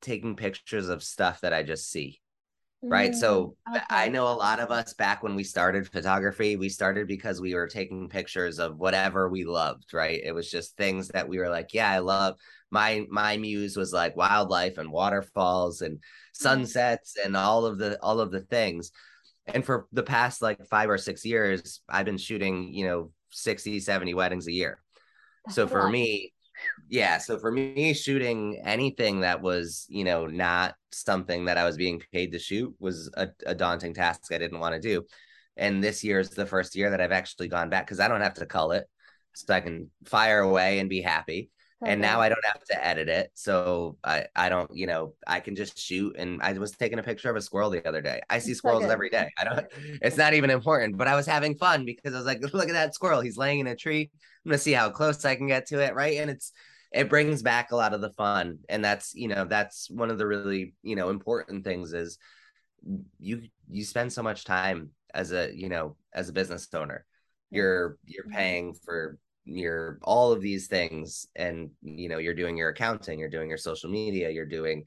taking 0.01 0.35
pictures 0.35 0.89
of 0.89 1.03
stuff 1.03 1.41
that 1.41 1.53
I 1.53 1.63
just 1.63 1.91
see. 1.91 2.21
Right. 2.83 3.11
Mm, 3.11 3.15
so 3.15 3.55
okay. 3.69 3.83
I 3.89 4.07
know 4.07 4.27
a 4.27 4.37
lot 4.37 4.59
of 4.59 4.69
us 4.69 4.93
back 4.93 5.23
when 5.23 5.35
we 5.35 5.43
started 5.43 5.91
photography, 5.91 6.57
we 6.57 6.69
started 6.69 7.07
because 7.07 7.41
we 7.41 7.55
were 7.55 7.67
taking 7.67 8.07
pictures 8.07 8.59
of 8.59 8.77
whatever 8.77 9.29
we 9.29 9.45
loved, 9.45 9.93
right? 9.93 10.21
It 10.23 10.31
was 10.31 10.51
just 10.51 10.77
things 10.77 11.07
that 11.09 11.27
we 11.27 11.39
were 11.39 11.49
like, 11.49 11.73
yeah, 11.73 11.89
I 11.89 11.99
love 11.99 12.35
my 12.69 13.05
my 13.09 13.37
muse 13.37 13.77
was 13.77 13.93
like 13.93 14.15
wildlife 14.15 14.77
and 14.77 14.91
waterfalls 14.91 15.81
and 15.81 15.97
mm. 15.97 16.01
sunsets 16.33 17.15
and 17.23 17.35
all 17.35 17.65
of 17.65 17.77
the 17.79 17.97
all 18.01 18.19
of 18.19 18.31
the 18.31 18.41
things. 18.41 18.91
And 19.47 19.65
for 19.65 19.87
the 19.91 20.03
past 20.03 20.41
like 20.41 20.63
5 20.67 20.89
or 20.89 20.97
6 20.97 21.25
years, 21.25 21.81
I've 21.89 22.05
been 22.05 22.17
shooting, 22.17 22.73
you 22.73 22.85
know, 22.85 23.11
60, 23.31 23.79
70 23.79 24.13
weddings 24.13 24.47
a 24.47 24.51
year. 24.51 24.81
That's 25.45 25.55
so 25.55 25.67
for 25.67 25.89
me, 25.89 26.33
yeah 26.89 27.17
so 27.17 27.37
for 27.37 27.51
me 27.51 27.93
shooting 27.93 28.59
anything 28.63 29.21
that 29.21 29.41
was 29.41 29.85
you 29.89 30.03
know 30.03 30.25
not 30.25 30.75
something 30.91 31.45
that 31.45 31.57
i 31.57 31.65
was 31.65 31.77
being 31.77 32.01
paid 32.11 32.31
to 32.31 32.39
shoot 32.39 32.73
was 32.79 33.09
a, 33.15 33.27
a 33.45 33.55
daunting 33.55 33.93
task 33.93 34.31
i 34.31 34.37
didn't 34.37 34.59
want 34.59 34.73
to 34.73 34.81
do. 34.81 35.03
And 35.59 35.83
this 35.83 36.03
year 36.03 36.19
is 36.19 36.29
the 36.29 36.45
first 36.45 36.75
year 36.75 36.91
that 36.91 37.01
i've 37.01 37.11
actually 37.11 37.47
gone 37.47 37.69
back 37.69 37.85
because 37.85 37.99
i 37.99 38.07
don't 38.07 38.21
have 38.21 38.35
to 38.35 38.45
cull 38.45 38.71
it. 38.71 38.85
So 39.33 39.53
i 39.53 39.59
can 39.59 39.89
fire 40.05 40.39
away 40.39 40.79
and 40.79 40.89
be 40.89 41.01
happy 41.01 41.49
okay. 41.81 41.91
and 41.91 42.01
now 42.01 42.19
i 42.19 42.29
don't 42.29 42.45
have 42.45 42.63
to 42.63 42.85
edit 42.85 43.07
it 43.07 43.31
so 43.33 43.97
i 44.03 44.25
i 44.35 44.49
don't 44.49 44.75
you 44.75 44.87
know 44.87 45.13
i 45.27 45.39
can 45.39 45.55
just 45.55 45.77
shoot 45.77 46.15
and 46.17 46.41
i 46.41 46.53
was 46.53 46.71
taking 46.71 46.99
a 46.99 47.03
picture 47.03 47.29
of 47.29 47.35
a 47.35 47.41
squirrel 47.41 47.69
the 47.69 47.85
other 47.87 48.01
day. 48.01 48.21
I 48.29 48.39
see 48.39 48.53
squirrels 48.53 48.83
so 48.83 48.89
every 48.89 49.09
day. 49.09 49.29
I 49.37 49.43
don't 49.43 49.65
it's 50.01 50.17
not 50.17 50.33
even 50.33 50.49
important 50.49 50.97
but 50.97 51.07
i 51.07 51.15
was 51.15 51.25
having 51.25 51.55
fun 51.55 51.85
because 51.85 52.13
i 52.13 52.17
was 52.17 52.25
like 52.25 52.41
look 52.53 52.69
at 52.69 52.73
that 52.73 52.95
squirrel 52.95 53.21
he's 53.21 53.37
laying 53.37 53.59
in 53.59 53.67
a 53.67 53.75
tree. 53.75 54.09
I'm 54.45 54.49
gonna 54.49 54.57
see 54.57 54.73
how 54.73 54.89
close 54.89 55.23
i 55.25 55.35
can 55.35 55.47
get 55.47 55.67
to 55.67 55.79
it 55.79 55.95
right? 55.95 56.17
And 56.17 56.29
it's 56.29 56.51
it 56.93 57.09
brings 57.09 57.41
back 57.41 57.71
a 57.71 57.75
lot 57.75 57.93
of 57.93 57.99
the 58.01 58.11
fun 58.11 58.59
and 58.69 58.83
that's 58.83 59.13
you 59.13 59.27
know 59.27 59.45
that's 59.45 59.89
one 59.89 60.09
of 60.09 60.17
the 60.17 60.25
really 60.25 60.73
you 60.83 60.95
know 60.95 61.09
important 61.09 61.63
things 61.63 61.93
is 61.93 62.17
you 63.19 63.43
you 63.69 63.83
spend 63.83 64.13
so 64.13 64.23
much 64.23 64.45
time 64.45 64.91
as 65.13 65.31
a 65.31 65.51
you 65.53 65.69
know 65.69 65.95
as 66.13 66.29
a 66.29 66.33
business 66.33 66.67
owner. 66.73 67.05
You're 67.49 67.97
you're 68.05 68.25
mm-hmm. 68.25 68.33
paying 68.33 68.73
for 68.73 69.17
your 69.47 69.99
all 70.03 70.31
of 70.31 70.41
these 70.41 70.67
things 70.67 71.27
and 71.35 71.69
you 71.81 72.09
know 72.09 72.17
you're 72.17 72.33
doing 72.33 72.57
your 72.57 72.69
accounting 72.69 73.19
you're 73.19 73.29
doing 73.29 73.49
your 73.49 73.57
social 73.57 73.89
media 73.89 74.29
you're 74.29 74.45
doing 74.45 74.83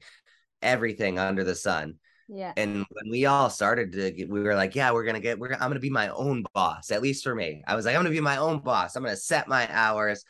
everything 0.61 1.17
under 1.17 1.43
the 1.43 1.55
sun 1.55 1.95
yeah 2.27 2.53
and 2.57 2.85
when 2.91 3.09
we 3.09 3.25
all 3.25 3.49
started 3.49 3.91
to 3.91 4.11
get, 4.11 4.29
we 4.29 4.41
were 4.41 4.55
like 4.55 4.75
yeah 4.75 4.91
we're 4.91 5.03
gonna 5.03 5.19
get 5.19 5.39
we're 5.39 5.53
i'm 5.53 5.69
gonna 5.69 5.79
be 5.79 5.89
my 5.89 6.09
own 6.09 6.43
boss 6.53 6.91
at 6.91 7.01
least 7.01 7.23
for 7.23 7.33
me 7.33 7.63
i 7.67 7.75
was 7.75 7.85
like 7.85 7.95
i'm 7.95 7.99
gonna 7.99 8.13
be 8.13 8.21
my 8.21 8.37
own 8.37 8.59
boss 8.59 8.95
i'm 8.95 9.03
gonna 9.03 9.15
set 9.15 9.47
my 9.47 9.67
hours 9.71 10.23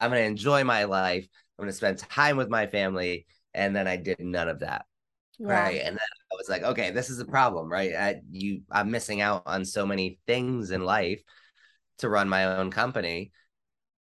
I'm 0.00 0.10
to 0.10 0.20
enjoy 0.20 0.64
my 0.64 0.84
life. 0.84 1.26
I'm 1.58 1.66
to 1.66 1.72
spend 1.72 1.98
time 1.98 2.36
with 2.36 2.48
my 2.48 2.66
family. 2.66 3.26
And 3.54 3.74
then 3.74 3.88
I 3.88 3.96
did 3.96 4.20
none 4.20 4.48
of 4.48 4.60
that. 4.60 4.84
Yeah. 5.38 5.52
Right. 5.52 5.80
And 5.80 5.96
then 5.96 6.06
I 6.32 6.34
was 6.36 6.48
like, 6.48 6.62
okay, 6.62 6.90
this 6.90 7.10
is 7.10 7.18
a 7.20 7.24
problem, 7.24 7.70
right? 7.70 7.94
I, 7.94 8.20
you, 8.30 8.62
I'm 8.70 8.90
missing 8.90 9.20
out 9.20 9.44
on 9.46 9.64
so 9.64 9.86
many 9.86 10.18
things 10.26 10.70
in 10.70 10.84
life 10.84 11.22
to 11.98 12.08
run 12.08 12.28
my 12.28 12.56
own 12.56 12.70
company. 12.70 13.32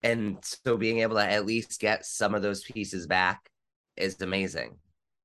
And 0.05 0.37
so 0.43 0.77
being 0.77 0.99
able 0.99 1.15
to 1.15 1.29
at 1.29 1.47
least 1.47 1.79
get 1.79 2.05
some 2.05 2.35
of 2.35 2.43
those 2.43 2.63
pieces 2.63 3.07
back 3.07 3.49
is 3.97 4.21
amazing. 4.21 4.77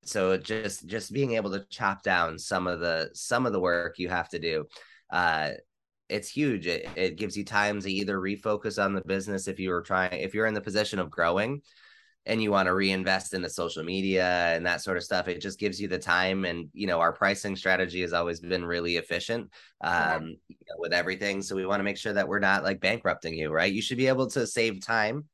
So 0.05 0.39
just 0.39 0.87
just 0.87 1.13
being 1.13 1.33
able 1.33 1.51
to 1.51 1.67
chop 1.69 2.03
down 2.03 2.39
some 2.39 2.67
of 2.67 2.81
the 2.81 3.11
some 3.13 3.45
of 3.45 3.53
the 3.53 3.61
work 3.61 3.99
you 3.99 4.09
have 4.09 4.31
to 4.31 4.39
do 4.39 4.67
uh 5.11 5.51
it's 6.09 6.29
huge. 6.29 6.67
It, 6.67 6.89
it 6.97 7.17
gives 7.17 7.37
you 7.37 7.45
time 7.45 7.81
to 7.81 7.93
either 7.93 8.19
refocus 8.19 8.83
on 8.83 8.95
the 8.95 9.03
business 9.03 9.47
if 9.47 9.61
you 9.61 9.71
were 9.71 9.83
trying, 9.83 10.21
if 10.21 10.35
you're 10.35 10.47
in 10.47 10.55
the 10.55 10.61
position 10.61 10.99
of 10.99 11.11
growing 11.11 11.63
and 12.27 12.43
you 12.43 12.51
want 12.51 12.67
to 12.67 12.75
reinvest 12.75 13.33
in 13.33 13.43
the 13.43 13.49
social 13.49 13.83
media 13.83 14.55
and 14.55 14.67
that 14.67 14.83
sort 14.83 14.97
of 14.97 15.03
stuff. 15.03 15.27
It 15.27 15.41
just 15.41 15.59
gives 15.59 15.81
you 15.81 15.89
the 15.89 15.99
time. 15.99 16.45
And, 16.45 16.69
you 16.73 16.87
know, 16.87 17.01
our 17.01 17.13
pricing 17.13 17.57
strategy 17.57 18.03
has 18.03 18.13
always 18.13 18.41
been 18.41 18.65
really 18.65 18.97
efficient 18.97 19.51
um, 19.81 20.37
you 20.49 20.57
know, 20.69 20.77
with 20.79 20.93
everything. 20.93 21.41
So 21.41 21.57
we 21.57 21.67
want 21.67 21.81
to 21.81 21.85
make 21.85 21.97
sure 21.97 22.13
that 22.13 22.29
we're 22.29 22.39
not 22.39 22.63
like 22.63 22.81
bankrupting 22.81 23.35
you, 23.35 23.51
right? 23.51 23.73
You 23.73 23.83
should 23.83 23.99
be 23.99 24.09
able 24.09 24.29
to 24.31 24.47
save 24.47 24.85
time 24.85 25.25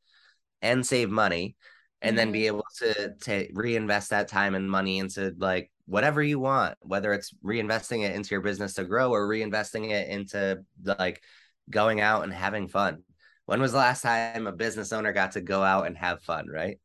and 0.63 0.87
save 0.87 1.11
money 1.11 1.57
and 2.03 2.11
mm-hmm. 2.11 2.17
then 2.17 2.33
be 2.33 2.47
able 2.47 2.65
to 2.79 3.15
to 3.23 3.49
reinvest 3.53 4.11
that 4.11 4.29
time 4.29 4.55
and 4.55 4.71
money 4.71 4.99
into 4.99 5.35
like 5.39 5.71
whatever 5.87 6.23
you 6.23 6.39
want, 6.39 6.77
whether 6.83 7.13
it's 7.13 7.33
reinvesting 7.45 8.05
it 8.05 8.15
into 8.15 8.31
your 8.35 8.43
business 8.43 8.75
to 8.75 8.85
grow 8.85 9.11
or 9.13 9.29
reinvesting 9.29 9.91
it 9.91 10.09
into 10.09 10.65
like 10.83 11.23
going 11.71 12.01
out 12.01 12.25
and 12.25 12.33
having 12.33 12.69
fun. 12.69 13.03
When 13.47 13.61
was 13.61 13.73
the 13.73 13.79
last 13.79 14.03
time 14.03 14.47
a 14.47 14.53
business 14.53 14.93
owner 14.93 15.13
got 15.13 15.33
to 15.33 15.41
go 15.41 15.63
out 15.63 15.87
and 15.87 15.97
have 15.97 16.23
fun, 16.23 16.49
right? 16.49 16.79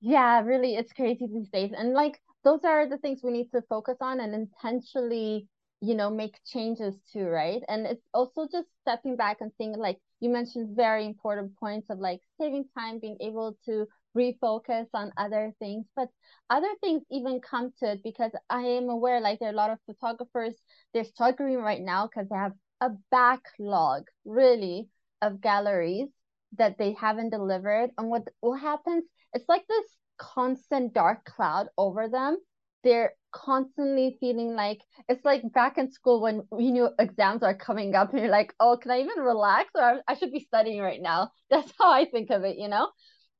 Yeah, 0.00 0.40
really, 0.42 0.76
it's 0.76 0.92
crazy 0.92 1.26
these 1.26 1.48
days. 1.48 1.72
And 1.76 1.94
like 1.94 2.20
those 2.44 2.60
are 2.64 2.88
the 2.88 2.98
things 2.98 3.22
we 3.22 3.32
need 3.32 3.50
to 3.52 3.62
focus 3.62 3.96
on 4.00 4.20
and 4.20 4.34
intentionally, 4.34 5.48
you 5.80 5.94
know, 5.94 6.10
make 6.10 6.38
changes 6.44 6.94
to, 7.12 7.24
right? 7.26 7.62
And 7.68 7.86
it's 7.86 8.06
also 8.12 8.46
just 8.50 8.68
stepping 8.82 9.16
back 9.16 9.38
and 9.40 9.50
seeing 9.58 9.76
like 9.76 9.98
you 10.20 10.30
mentioned 10.30 10.76
very 10.76 11.06
important 11.06 11.56
points 11.56 11.88
of 11.90 11.98
like 11.98 12.20
saving 12.40 12.66
time, 12.78 12.98
being 12.98 13.16
able 13.20 13.56
to 13.66 13.86
refocus 14.16 14.86
on 14.94 15.10
other 15.16 15.52
things 15.58 15.84
but 15.96 16.08
other 16.48 16.68
things 16.80 17.02
even 17.10 17.40
come 17.40 17.72
to 17.76 17.90
it 17.90 18.00
because 18.04 18.30
i 18.48 18.60
am 18.60 18.88
aware 18.88 19.20
like 19.20 19.40
there 19.40 19.48
are 19.48 19.52
a 19.52 19.56
lot 19.56 19.70
of 19.72 19.78
photographers 19.86 20.54
they're 20.92 21.02
struggling 21.02 21.56
right 21.56 21.80
now 21.80 22.06
because 22.06 22.28
they 22.28 22.36
have 22.36 22.52
a 22.80 22.90
backlog 23.10 24.04
really 24.24 24.88
of 25.26 25.40
galleries 25.40 26.08
that 26.56 26.78
they 26.78 26.92
haven't 26.92 27.30
delivered. 27.30 27.90
And 27.98 28.08
what 28.10 28.22
what 28.40 28.60
happens 28.60 29.04
it's 29.32 29.48
like 29.48 29.66
this 29.68 29.84
constant 30.18 30.94
dark 30.94 31.24
cloud 31.24 31.68
over 31.76 32.08
them. 32.08 32.38
They're 32.84 33.14
constantly 33.32 34.16
feeling 34.20 34.54
like 34.54 34.80
it's 35.08 35.24
like 35.24 35.42
back 35.52 35.78
in 35.78 35.90
school 35.90 36.20
when 36.20 36.42
you 36.58 36.72
know 36.72 36.92
exams 36.98 37.42
are 37.42 37.54
coming 37.54 37.94
up 37.94 38.10
and 38.12 38.20
you're 38.20 38.30
like 38.30 38.54
oh 38.60 38.76
can 38.80 38.92
i 38.92 39.00
even 39.00 39.18
relax? 39.18 39.70
Or 39.74 40.00
i 40.06 40.14
should 40.14 40.32
be 40.32 40.40
studying 40.40 40.80
right 40.80 41.00
now. 41.02 41.30
That's 41.50 41.72
how 41.78 41.90
i 41.92 42.04
think 42.04 42.30
of 42.30 42.44
it 42.44 42.56
you 42.58 42.68
know? 42.68 42.90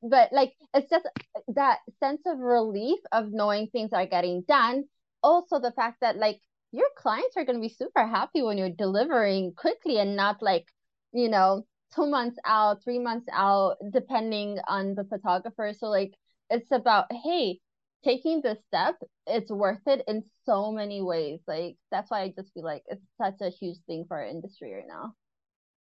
But 0.03 0.33
like 0.33 0.55
it's 0.75 0.90
just 0.90 1.07
that 1.55 1.79
sense 2.01 2.23
of 2.27 2.38
relief 2.38 2.99
of 3.12 3.33
knowing 3.33 3.68
things 3.68 3.92
are 3.92 4.07
getting 4.07 4.42
done. 4.49 4.85
Also 5.23 5.61
the 5.61 5.73
fact 5.73 5.99
that 6.01 6.16
like 6.16 6.40
your 6.73 6.88
clients 6.97 7.37
are 7.37 7.44
going 7.44 7.57
to 7.57 7.68
be 7.68 7.73
super 7.73 8.05
happy 8.05 8.42
when 8.42 8.59
you're 8.59 8.68
delivering 8.70 9.53
quickly 9.55 9.99
and 9.99 10.16
not 10.16 10.42
like 10.42 10.66
you 11.12 11.29
know 11.29 11.64
two 11.94 12.07
months 12.07 12.38
out 12.44 12.83
three 12.83 12.98
months 12.98 13.26
out 13.33 13.76
depending 13.92 14.59
on 14.68 14.94
the 14.94 15.04
photographer. 15.04 15.72
So 15.78 15.87
like 15.87 16.14
it's 16.50 16.70
about 16.70 17.07
hey 17.24 17.61
taking 18.04 18.42
this 18.42 18.59
step 18.68 18.96
it's 19.26 19.50
worth 19.50 19.80
it 19.87 20.04
in 20.07 20.22
so 20.44 20.70
many 20.72 21.02
ways. 21.02 21.40
Like 21.46 21.76
that's 21.90 22.11
why 22.11 22.22
i 22.22 22.33
just 22.37 22.52
feel 22.52 22.64
like 22.64 22.83
it's 22.87 23.04
such 23.20 23.40
a 23.40 23.50
huge 23.50 23.78
thing 23.87 24.04
for 24.07 24.18
our 24.18 24.26
industry 24.26 24.74
right 24.74 24.85
now. 24.87 25.14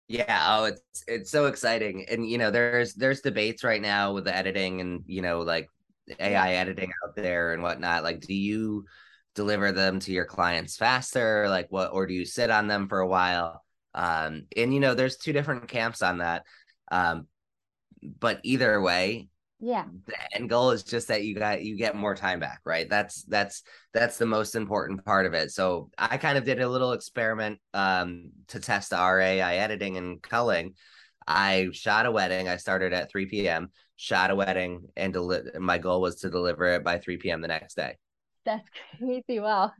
Yeah, 0.09 0.44
oh, 0.49 0.64
it's 0.64 1.05
it's 1.07 1.31
so 1.31 1.46
exciting, 1.46 2.05
and 2.11 2.29
you 2.29 2.37
know, 2.37 2.51
there's 2.51 2.94
there's 2.94 3.20
debates 3.20 3.62
right 3.62 3.81
now 3.81 4.12
with 4.12 4.25
the 4.25 4.37
editing 4.37 4.81
and 4.81 5.05
you 5.07 5.23
know, 5.23 5.40
like 5.42 5.68
AI 6.18 6.55
editing 6.55 6.90
out 7.05 7.14
there 7.14 7.53
and 7.53 7.62
whatnot. 7.62 8.03
Like, 8.03 8.20
do 8.20 8.35
you 8.35 8.87
deliver 9.37 9.70
them 9.70 10.01
to 10.01 10.12
your 10.12 10.25
clients 10.25 10.77
faster, 10.77 11.49
like 11.49 11.68
what, 11.70 11.92
or 11.92 12.07
do 12.07 12.14
you 12.14 12.25
sit 12.25 12.51
on 12.51 12.66
them 12.66 12.88
for 12.88 12.99
a 12.99 13.07
while? 13.07 13.62
Um, 13.94 14.46
and 14.57 14.72
you 14.72 14.81
know, 14.81 14.94
there's 14.94 15.16
two 15.16 15.33
different 15.33 15.68
camps 15.68 16.03
on 16.03 16.18
that. 16.18 16.44
Um, 16.90 17.26
but 18.03 18.40
either 18.42 18.81
way, 18.81 19.29
yeah. 19.61 19.85
the 20.07 20.14
end 20.35 20.48
goal 20.48 20.70
is 20.70 20.83
just 20.83 21.09
that 21.09 21.22
you 21.24 21.35
got 21.35 21.62
you 21.62 21.76
get 21.76 21.94
more 21.94 22.14
time 22.14 22.40
back 22.40 22.61
right? 22.64 22.88
That's 22.88 23.22
that's 23.24 23.62
that's 23.92 24.16
the 24.16 24.26
most 24.26 24.55
important 24.55 25.05
part 25.05 25.26
of 25.26 25.35
it. 25.35 25.50
So 25.50 25.90
i 25.98 26.16
kind 26.16 26.38
of 26.38 26.44
did 26.44 26.61
a 26.61 26.68
little 26.68 26.92
experiment 26.92 27.61
um 27.74 28.31
to 28.48 28.61
test 28.61 28.90
the 28.90 28.96
rai 28.96 29.40
editing 29.40 29.96
and 29.96 30.22
culling. 30.22 30.74
I 31.26 31.68
shot 31.72 32.07
a 32.07 32.11
wedding. 32.11 32.48
I 32.48 32.57
started 32.57 32.92
at 32.92 33.11
3 33.11 33.26
p.m 33.26 33.70
shot 33.96 34.31
a 34.31 34.35
wedding 34.35 34.88
and 34.96 35.12
deli- 35.12 35.42
my 35.59 35.76
goal 35.76 36.00
was 36.00 36.16
to 36.16 36.31
deliver 36.31 36.64
it 36.64 36.83
by 36.83 36.96
3 36.96 37.18
p.m 37.18 37.42
the 37.42 37.48
next 37.48 37.74
day. 37.74 37.98
That's 38.46 38.66
crazy. 38.98 39.40
Wow 39.40 39.72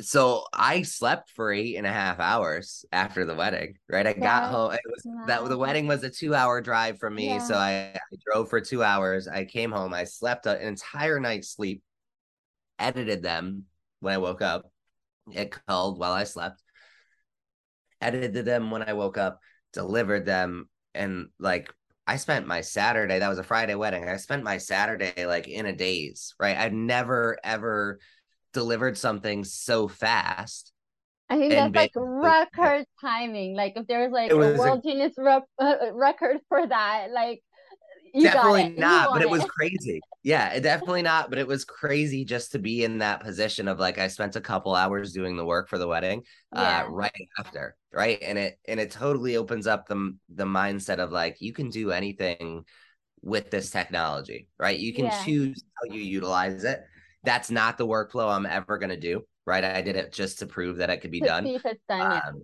so 0.00 0.44
I 0.52 0.82
slept 0.82 1.30
for 1.30 1.52
eight 1.52 1.76
and 1.76 1.86
a 1.86 1.92
half 1.92 2.20
hours 2.20 2.84
after 2.92 3.24
the 3.24 3.34
wedding, 3.34 3.78
right? 3.88 4.06
I 4.06 4.12
got 4.12 4.50
home. 4.50 4.72
It 4.72 4.80
was 4.86 5.26
that 5.26 5.44
the 5.48 5.58
wedding 5.58 5.88
was 5.88 6.04
a 6.04 6.10
two 6.10 6.34
hour 6.34 6.60
drive 6.60 6.98
from 6.98 7.16
me. 7.16 7.26
Yeah. 7.26 7.38
So 7.38 7.56
I, 7.56 7.92
I, 7.94 8.16
drove 8.24 8.48
for 8.48 8.60
two 8.60 8.82
hours. 8.82 9.26
I 9.26 9.44
came 9.44 9.72
home. 9.72 9.92
I 9.92 10.04
slept 10.04 10.46
an 10.46 10.60
entire 10.60 11.18
night's 11.18 11.50
sleep, 11.50 11.82
edited 12.78 13.22
them 13.22 13.64
when 13.98 14.14
I 14.14 14.18
woke 14.18 14.40
up. 14.40 14.70
It 15.32 15.56
called 15.66 15.98
while 15.98 16.12
I 16.12 16.24
slept, 16.24 16.62
edited 18.00 18.44
them 18.44 18.70
when 18.70 18.82
I 18.82 18.92
woke 18.92 19.18
up, 19.18 19.40
delivered 19.72 20.24
them. 20.24 20.68
And 20.94 21.28
like 21.40 21.74
I 22.06 22.16
spent 22.16 22.46
my 22.46 22.60
Saturday, 22.60 23.18
that 23.18 23.28
was 23.28 23.38
a 23.38 23.44
Friday 23.44 23.74
wedding. 23.74 24.08
I 24.08 24.16
spent 24.16 24.44
my 24.44 24.58
Saturday 24.58 25.26
like 25.26 25.48
in 25.48 25.66
a 25.66 25.74
daze, 25.74 26.34
right? 26.38 26.56
I've 26.56 26.72
never 26.72 27.36
ever 27.42 27.98
delivered 28.52 28.96
something 28.98 29.44
so 29.44 29.88
fast. 29.88 30.72
I 31.30 31.36
think 31.36 31.52
that's 31.52 31.74
like 31.74 31.92
record 31.94 32.86
timing. 33.00 33.54
Like 33.54 33.74
if 33.76 33.86
there's 33.86 34.12
like 34.12 34.30
a 34.30 34.36
world 34.36 34.82
Guinness 34.82 35.12
rep, 35.18 35.44
uh, 35.58 35.74
record 35.92 36.38
for 36.48 36.66
that, 36.66 37.08
like 37.12 37.42
definitely 38.18 38.70
not, 38.70 39.10
but 39.12 39.20
it, 39.20 39.24
it 39.26 39.30
was 39.30 39.44
crazy. 39.44 40.00
Yeah, 40.22 40.58
definitely 40.58 41.02
not, 41.02 41.28
but 41.28 41.38
it 41.38 41.46
was 41.46 41.64
crazy 41.66 42.24
just 42.24 42.52
to 42.52 42.58
be 42.58 42.82
in 42.82 42.98
that 42.98 43.20
position 43.20 43.68
of 43.68 43.78
like 43.78 43.98
I 43.98 44.08
spent 44.08 44.36
a 44.36 44.40
couple 44.40 44.74
hours 44.74 45.12
doing 45.12 45.36
the 45.36 45.44
work 45.44 45.68
for 45.68 45.76
the 45.76 45.86
wedding, 45.86 46.22
uh, 46.56 46.60
yeah. 46.60 46.84
uh, 46.84 46.90
right 46.90 47.28
after, 47.38 47.76
right, 47.92 48.18
and 48.22 48.38
it 48.38 48.58
and 48.66 48.80
it 48.80 48.90
totally 48.90 49.36
opens 49.36 49.66
up 49.66 49.86
the 49.86 50.16
the 50.34 50.44
mindset 50.44 50.98
of 50.98 51.12
like 51.12 51.40
you 51.40 51.52
can 51.52 51.68
do 51.68 51.90
anything 51.90 52.64
with 53.20 53.50
this 53.50 53.70
technology, 53.70 54.48
right? 54.58 54.78
You 54.78 54.94
can 54.94 55.06
yeah. 55.06 55.24
choose 55.24 55.62
how 55.74 55.92
you 55.92 56.00
utilize 56.00 56.64
it 56.64 56.80
that's 57.24 57.50
not 57.50 57.78
the 57.78 57.86
workflow 57.86 58.30
I'm 58.30 58.46
ever 58.46 58.78
going 58.78 58.90
to 58.90 58.96
do. 58.96 59.22
Right. 59.46 59.64
I 59.64 59.80
did 59.80 59.96
it 59.96 60.12
just 60.12 60.40
to 60.40 60.46
prove 60.46 60.76
that 60.76 60.90
it 60.90 60.98
could 60.98 61.10
be 61.10 61.20
done. 61.20 61.58
done 61.88 62.22
um, 62.26 62.42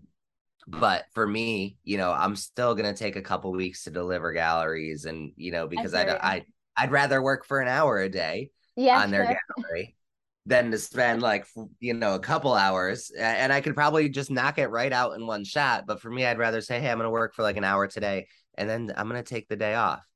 but 0.66 1.04
for 1.12 1.26
me, 1.26 1.76
you 1.84 1.98
know, 1.98 2.10
I'm 2.10 2.34
still 2.34 2.74
going 2.74 2.92
to 2.92 2.98
take 2.98 3.16
a 3.16 3.22
couple 3.22 3.52
weeks 3.52 3.84
to 3.84 3.90
deliver 3.90 4.32
galleries 4.32 5.04
and, 5.04 5.32
you 5.36 5.52
know, 5.52 5.66
because 5.66 5.92
I, 5.92 6.08
I, 6.08 6.44
I'd 6.76 6.90
rather 6.90 7.22
work 7.22 7.44
for 7.44 7.60
an 7.60 7.68
hour 7.68 8.00
a 8.00 8.08
day 8.08 8.50
yeah, 8.74 9.02
on 9.02 9.10
their 9.10 9.26
sure. 9.26 9.38
gallery 9.56 9.96
than 10.46 10.70
to 10.70 10.78
spend 10.78 11.20
like, 11.20 11.46
you 11.78 11.92
know, 11.92 12.14
a 12.14 12.20
couple 12.20 12.54
hours. 12.54 13.10
And 13.16 13.52
I 13.52 13.60
could 13.60 13.74
probably 13.74 14.08
just 14.08 14.30
knock 14.30 14.58
it 14.58 14.68
right 14.68 14.92
out 14.92 15.12
in 15.12 15.26
one 15.26 15.44
shot. 15.44 15.84
But 15.86 16.00
for 16.00 16.10
me, 16.10 16.24
I'd 16.24 16.38
rather 16.38 16.62
say, 16.62 16.80
Hey, 16.80 16.90
I'm 16.90 16.96
going 16.96 17.06
to 17.06 17.10
work 17.10 17.34
for 17.34 17.42
like 17.42 17.58
an 17.58 17.64
hour 17.64 17.86
today 17.86 18.28
and 18.56 18.68
then 18.68 18.92
I'm 18.96 19.10
going 19.10 19.22
to 19.22 19.28
take 19.28 19.48
the 19.48 19.56
day 19.56 19.74
off 19.74 20.06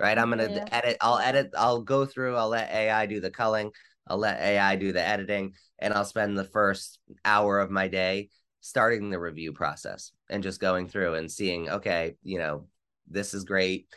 right? 0.00 0.18
I'm 0.18 0.28
gonna 0.28 0.50
yeah. 0.50 0.64
edit. 0.72 0.96
I'll 1.00 1.18
edit. 1.18 1.52
I'll 1.56 1.80
go 1.80 2.04
through. 2.04 2.36
I'll 2.36 2.48
let 2.48 2.70
AI 2.70 3.06
do 3.06 3.20
the 3.20 3.30
culling. 3.30 3.70
I'll 4.06 4.18
let 4.18 4.40
AI 4.40 4.76
do 4.76 4.92
the 4.92 5.06
editing, 5.06 5.54
and 5.78 5.94
I'll 5.94 6.04
spend 6.04 6.36
the 6.36 6.44
first 6.44 6.98
hour 7.24 7.58
of 7.58 7.70
my 7.70 7.88
day 7.88 8.30
starting 8.60 9.10
the 9.10 9.18
review 9.18 9.52
process 9.52 10.12
and 10.30 10.42
just 10.42 10.60
going 10.60 10.88
through 10.88 11.14
and 11.14 11.30
seeing, 11.30 11.68
okay, 11.68 12.16
you 12.22 12.38
know, 12.38 12.66
this 13.08 13.34
is 13.34 13.44
great, 13.44 13.88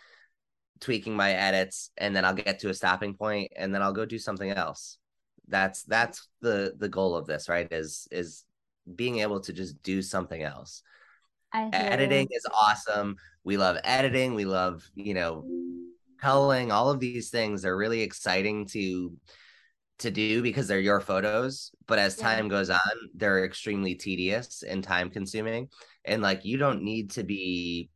tweaking 0.79 1.15
my 1.15 1.31
edits, 1.31 1.91
and 1.97 2.15
then 2.15 2.25
I'll 2.25 2.33
get 2.33 2.59
to 2.59 2.69
a 2.69 2.73
stopping 2.73 3.13
point, 3.13 3.51
and 3.55 3.73
then 3.73 3.81
I'll 3.81 3.93
go 3.93 4.05
do 4.05 4.19
something 4.19 4.49
else. 4.49 4.97
That's 5.47 5.83
that's 5.83 6.27
the 6.41 6.73
the 6.77 6.89
goal 6.89 7.15
of 7.15 7.25
this, 7.25 7.47
right? 7.47 7.67
Is 7.71 8.07
is 8.11 8.43
being 8.95 9.19
able 9.19 9.39
to 9.41 9.53
just 9.53 9.81
do 9.83 10.01
something 10.01 10.43
else. 10.43 10.83
Editing 11.53 12.27
is 12.31 12.45
awesome. 12.53 13.15
We 13.43 13.57
love 13.57 13.77
editing. 13.83 14.35
We 14.35 14.45
love, 14.45 14.89
you 14.95 15.13
know, 15.13 15.45
culling. 16.19 16.71
All 16.71 16.89
of 16.89 16.99
these 16.99 17.29
things 17.29 17.65
are 17.65 17.75
really 17.75 18.01
exciting 18.01 18.65
to 18.67 19.11
to 19.99 20.11
do 20.11 20.41
because 20.41 20.67
they're 20.67 20.79
your 20.79 21.01
photos 21.01 21.71
but 21.87 21.97
as 21.97 22.15
time 22.15 22.45
yeah. 22.45 22.51
goes 22.51 22.69
on 22.69 22.79
they're 23.15 23.45
extremely 23.45 23.95
tedious 23.95 24.63
and 24.63 24.83
time 24.83 25.09
consuming 25.09 25.67
and 26.05 26.21
like 26.21 26.45
you 26.45 26.57
don't 26.57 26.83
need 26.83 27.11
to 27.11 27.23
be 27.23 27.89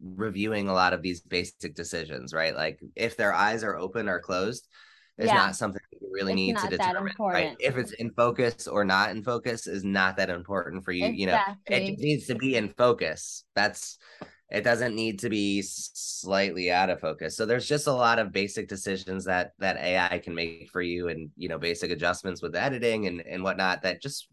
reviewing 0.00 0.68
a 0.68 0.74
lot 0.74 0.92
of 0.92 1.02
these 1.02 1.20
basic 1.20 1.74
decisions 1.74 2.34
right 2.34 2.54
like 2.54 2.78
if 2.94 3.16
their 3.16 3.32
eyes 3.32 3.64
are 3.64 3.76
open 3.76 4.08
or 4.08 4.20
closed 4.20 4.68
is 5.16 5.26
yeah. 5.26 5.34
not 5.34 5.56
something 5.56 5.80
you 6.00 6.08
really 6.12 6.32
it's 6.32 6.62
need 6.62 6.70
to 6.70 6.76
determine 6.76 7.12
right 7.18 7.56
if 7.58 7.76
it's 7.76 7.92
in 7.92 8.10
focus 8.12 8.68
or 8.68 8.84
not 8.84 9.10
in 9.10 9.22
focus 9.22 9.66
is 9.66 9.84
not 9.84 10.16
that 10.16 10.30
important 10.30 10.84
for 10.84 10.92
you 10.92 11.06
exactly. 11.06 11.20
you 11.20 11.26
know 11.26 11.40
it 11.66 11.98
needs 11.98 12.26
to 12.26 12.34
be 12.34 12.56
in 12.56 12.68
focus 12.76 13.44
that's 13.54 13.98
it 14.50 14.62
doesn't 14.62 14.94
need 14.94 15.18
to 15.20 15.28
be 15.28 15.62
slightly 15.62 16.70
out 16.70 16.88
of 16.88 17.00
focus. 17.00 17.36
So 17.36 17.44
there's 17.44 17.68
just 17.68 17.86
a 17.86 17.92
lot 17.92 18.18
of 18.18 18.32
basic 18.32 18.68
decisions 18.68 19.24
that 19.26 19.52
that 19.58 19.76
ai 19.76 20.18
can 20.18 20.34
make 20.34 20.70
for 20.70 20.80
you 20.80 21.08
and 21.08 21.30
you 21.36 21.48
know 21.48 21.58
basic 21.58 21.90
adjustments 21.90 22.40
with 22.40 22.56
editing 22.56 23.06
and 23.06 23.20
and 23.20 23.42
whatnot 23.42 23.82
that 23.82 24.00
just 24.00 24.28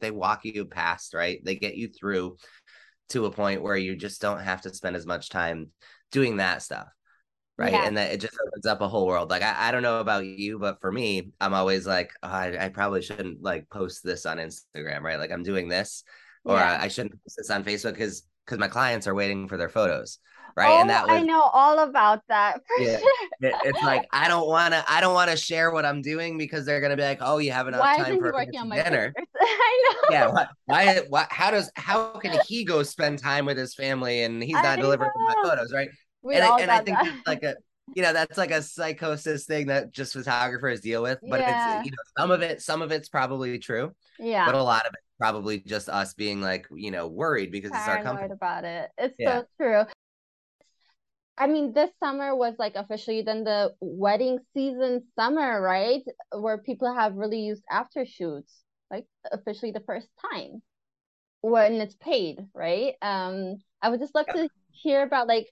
they 0.00 0.10
walk 0.10 0.44
you 0.44 0.64
past 0.64 1.14
right? 1.14 1.44
They 1.44 1.54
get 1.54 1.76
you 1.76 1.88
through 1.88 2.36
to 3.10 3.26
a 3.26 3.30
point 3.30 3.62
where 3.62 3.76
you 3.76 3.94
just 3.96 4.20
don't 4.20 4.40
have 4.40 4.62
to 4.62 4.74
spend 4.74 4.96
as 4.96 5.06
much 5.06 5.28
time 5.28 5.68
doing 6.10 6.38
that 6.38 6.62
stuff 6.62 6.88
right? 7.58 7.72
Yeah. 7.72 7.86
and 7.86 7.96
that 7.96 8.12
it 8.12 8.20
just 8.20 8.38
opens 8.46 8.66
up 8.66 8.80
a 8.80 8.88
whole 8.88 9.06
world. 9.06 9.30
Like 9.30 9.42
I, 9.42 9.68
I 9.68 9.70
don't 9.70 9.82
know 9.82 10.00
about 10.00 10.24
you 10.24 10.58
but 10.58 10.80
for 10.80 10.90
me 10.90 11.32
i'm 11.40 11.52
always 11.54 11.86
like 11.86 12.12
oh, 12.22 12.28
I, 12.28 12.66
I 12.66 12.68
probably 12.70 13.02
shouldn't 13.02 13.42
like 13.42 13.68
post 13.68 14.02
this 14.02 14.24
on 14.24 14.38
instagram 14.38 15.02
right? 15.02 15.18
Like 15.18 15.30
i'm 15.30 15.42
doing 15.42 15.68
this 15.68 16.04
or 16.44 16.56
yeah. 16.56 16.78
I, 16.80 16.84
I 16.84 16.88
shouldn't 16.88 17.22
post 17.22 17.36
this 17.36 17.50
on 17.50 17.64
facebook 17.64 17.92
because 17.92 18.22
because 18.48 18.58
my 18.58 18.68
clients 18.68 19.06
are 19.06 19.14
waiting 19.14 19.46
for 19.48 19.56
their 19.56 19.68
photos 19.68 20.18
right? 20.58 20.70
Oh, 20.70 20.80
and 20.80 20.90
that 20.90 21.06
was, 21.06 21.16
i 21.16 21.20
know 21.20 21.40
all 21.40 21.78
about 21.80 22.22
that 22.28 22.60
yeah, 22.78 22.98
it, 23.40 23.54
it's 23.64 23.82
like 23.82 24.06
i 24.12 24.28
don't 24.28 24.48
want 24.48 24.74
to 24.74 24.84
i 24.88 25.00
don't 25.00 25.14
want 25.14 25.30
to 25.30 25.36
share 25.36 25.70
what 25.70 25.84
i'm 25.84 26.02
doing 26.02 26.36
because 26.36 26.64
they're 26.64 26.80
gonna 26.80 26.96
be 26.96 27.02
like 27.02 27.18
oh 27.20 27.38
you 27.38 27.52
have 27.52 27.68
enough 27.68 27.80
why 27.80 27.96
time 27.96 28.18
for 28.18 28.32
working 28.32 28.58
on 28.58 28.68
my 28.68 28.82
dinner. 28.82 29.12
i 29.40 29.90
know. 29.90 29.98
Yeah 30.10 30.26
why, 30.28 30.46
why, 30.66 31.00
why 31.08 31.26
how 31.30 31.50
does 31.50 31.70
how 31.76 32.10
can 32.18 32.38
he 32.46 32.64
go 32.64 32.82
spend 32.82 33.18
time 33.18 33.46
with 33.46 33.56
his 33.56 33.74
family 33.74 34.22
and 34.22 34.42
he's 34.42 34.54
not 34.54 34.78
delivering 34.78 35.10
my 35.16 35.34
photos 35.44 35.72
right? 35.72 35.88
We 36.22 36.34
and, 36.34 36.44
all 36.44 36.58
I, 36.58 36.62
and 36.62 36.70
I 36.70 36.80
think 36.80 36.98
like 37.26 37.42
a 37.44 37.56
you 37.94 38.02
know 38.02 38.12
that's 38.12 38.36
like 38.36 38.50
a 38.50 38.62
psychosis 38.62 39.46
thing 39.46 39.68
that 39.68 39.92
just 39.92 40.12
photographers 40.12 40.80
deal 40.80 41.02
with 41.02 41.18
but 41.22 41.40
yeah. 41.40 41.78
it's 41.78 41.86
you 41.86 41.92
know 41.92 41.96
some 42.18 42.30
of 42.30 42.42
it 42.42 42.60
some 42.60 42.82
of 42.82 42.90
it's 42.90 43.08
probably 43.08 43.58
true 43.58 43.92
yeah. 44.18 44.44
but 44.44 44.54
a 44.54 44.62
lot 44.62 44.86
of 44.86 44.92
it 44.92 45.00
probably 45.18 45.60
just 45.60 45.88
us 45.88 46.14
being 46.14 46.40
like 46.40 46.66
you 46.74 46.90
know 46.90 47.06
worried 47.06 47.50
because 47.50 47.70
Paranoid 47.70 47.88
it's 47.88 47.98
our 47.98 48.04
company 48.04 48.32
about 48.32 48.64
it 48.64 48.90
it's 48.98 49.14
yeah. 49.18 49.40
so 49.40 49.46
true 49.60 49.84
I 51.40 51.46
mean, 51.46 51.72
this 51.72 51.90
summer 52.00 52.34
was 52.34 52.54
like 52.58 52.74
officially 52.74 53.22
then 53.22 53.44
the 53.44 53.72
wedding 53.80 54.40
season 54.54 55.04
summer, 55.14 55.62
right? 55.62 56.02
Where 56.32 56.58
people 56.58 56.92
have 56.92 57.14
really 57.14 57.38
used 57.38 57.62
Aftershoot's, 57.70 58.64
like 58.90 59.06
officially 59.30 59.70
the 59.70 59.84
first 59.86 60.08
time 60.32 60.62
when 61.40 61.74
it's 61.74 61.94
paid, 61.94 62.38
right? 62.54 62.94
Um, 63.00 63.58
I 63.80 63.88
would 63.88 64.00
just 64.00 64.16
love 64.16 64.26
yeah. 64.28 64.42
to 64.42 64.48
hear 64.72 65.02
about 65.02 65.28
like 65.28 65.46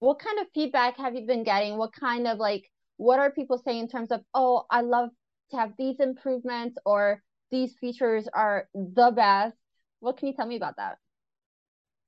what 0.00 0.18
kind 0.18 0.38
of 0.40 0.46
feedback 0.54 0.98
have 0.98 1.14
you 1.14 1.26
been 1.26 1.44
getting? 1.44 1.78
What 1.78 1.94
kind 1.94 2.26
of 2.26 2.36
like 2.36 2.70
what 2.98 3.18
are 3.18 3.30
people 3.30 3.62
saying 3.64 3.80
in 3.80 3.88
terms 3.88 4.10
of, 4.10 4.20
oh, 4.34 4.66
I 4.70 4.82
love 4.82 5.08
to 5.52 5.56
have 5.56 5.72
these 5.78 5.96
improvements 6.00 6.76
or 6.84 7.22
these 7.50 7.74
features 7.80 8.28
are 8.32 8.68
the 8.74 9.10
best. 9.10 9.56
What 10.00 10.16
can 10.16 10.28
you 10.28 10.34
tell 10.34 10.46
me 10.46 10.56
about 10.56 10.76
that? 10.76 10.98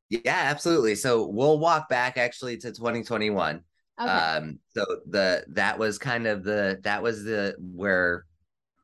Yeah, 0.09 0.21
absolutely. 0.27 0.95
So 0.95 1.27
we'll 1.27 1.59
walk 1.59 1.89
back 1.89 2.19
actually 2.19 2.59
to 2.59 2.73
2021. 2.73 3.63
Okay. 4.01 4.11
Um, 4.11 4.59
so 4.75 4.85
the 5.09 5.45
that 5.49 5.79
was 5.79 5.99
kind 5.99 6.27
of 6.27 6.45
the 6.45 6.81
that 6.83 7.03
was 7.03 7.25
the 7.25 7.55
where 7.59 8.27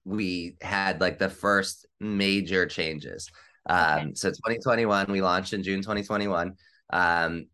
we 0.05 0.57
had 0.61 1.01
like 1.01 1.19
the 1.19 1.29
first 1.29 1.87
major 2.01 2.67
changes. 2.67 3.31
Um, 3.69 3.99
okay. 3.99 4.13
so 4.15 4.31
2021 4.31 5.13
we 5.13 5.21
launched 5.21 5.53
in 5.53 5.63
June 5.63 5.83
2021. 5.83 6.55
Um, 6.91 7.47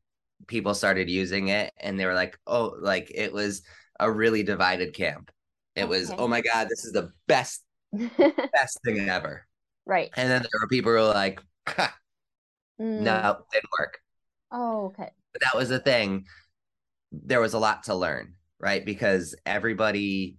people 0.47 0.75
started 0.75 1.11
using 1.11 1.49
it 1.49 1.73
and 1.79 1.99
they 1.99 2.07
were 2.07 2.15
like, 2.15 2.39
oh, 2.47 2.77
like 2.81 3.11
it 3.15 3.33
was 3.33 3.63
a 3.99 4.11
really 4.11 4.43
divided 4.43 4.95
camp. 4.95 5.31
It 5.75 5.85
okay. 5.85 5.89
was, 5.89 6.13
oh 6.17 6.29
my 6.29 6.41
God, 6.41 6.69
this 6.69 6.85
is 6.85 6.93
the 6.93 7.11
best 7.27 7.64
best 8.53 8.81
thing 8.85 9.09
ever. 9.09 9.47
Right. 9.87 10.11
And 10.17 10.31
then 10.31 10.43
there 10.43 10.61
were 10.61 10.69
people 10.69 10.93
who 10.93 10.99
were 10.99 11.05
like, 11.05 11.41
mm. 11.67 11.89
no, 12.79 13.39
didn't 13.53 13.71
work. 13.79 13.99
Oh, 14.51 14.87
okay. 14.87 15.11
But 15.33 15.43
that 15.43 15.57
was 15.57 15.69
the 15.69 15.79
thing. 15.79 16.27
There 17.13 17.41
was 17.41 17.55
a 17.55 17.59
lot 17.59 17.85
to 17.85 17.95
learn, 17.95 18.35
right? 18.59 18.85
Because 18.85 19.35
everybody 19.45 20.37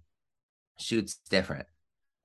shoots 0.78 1.20
different. 1.30 1.66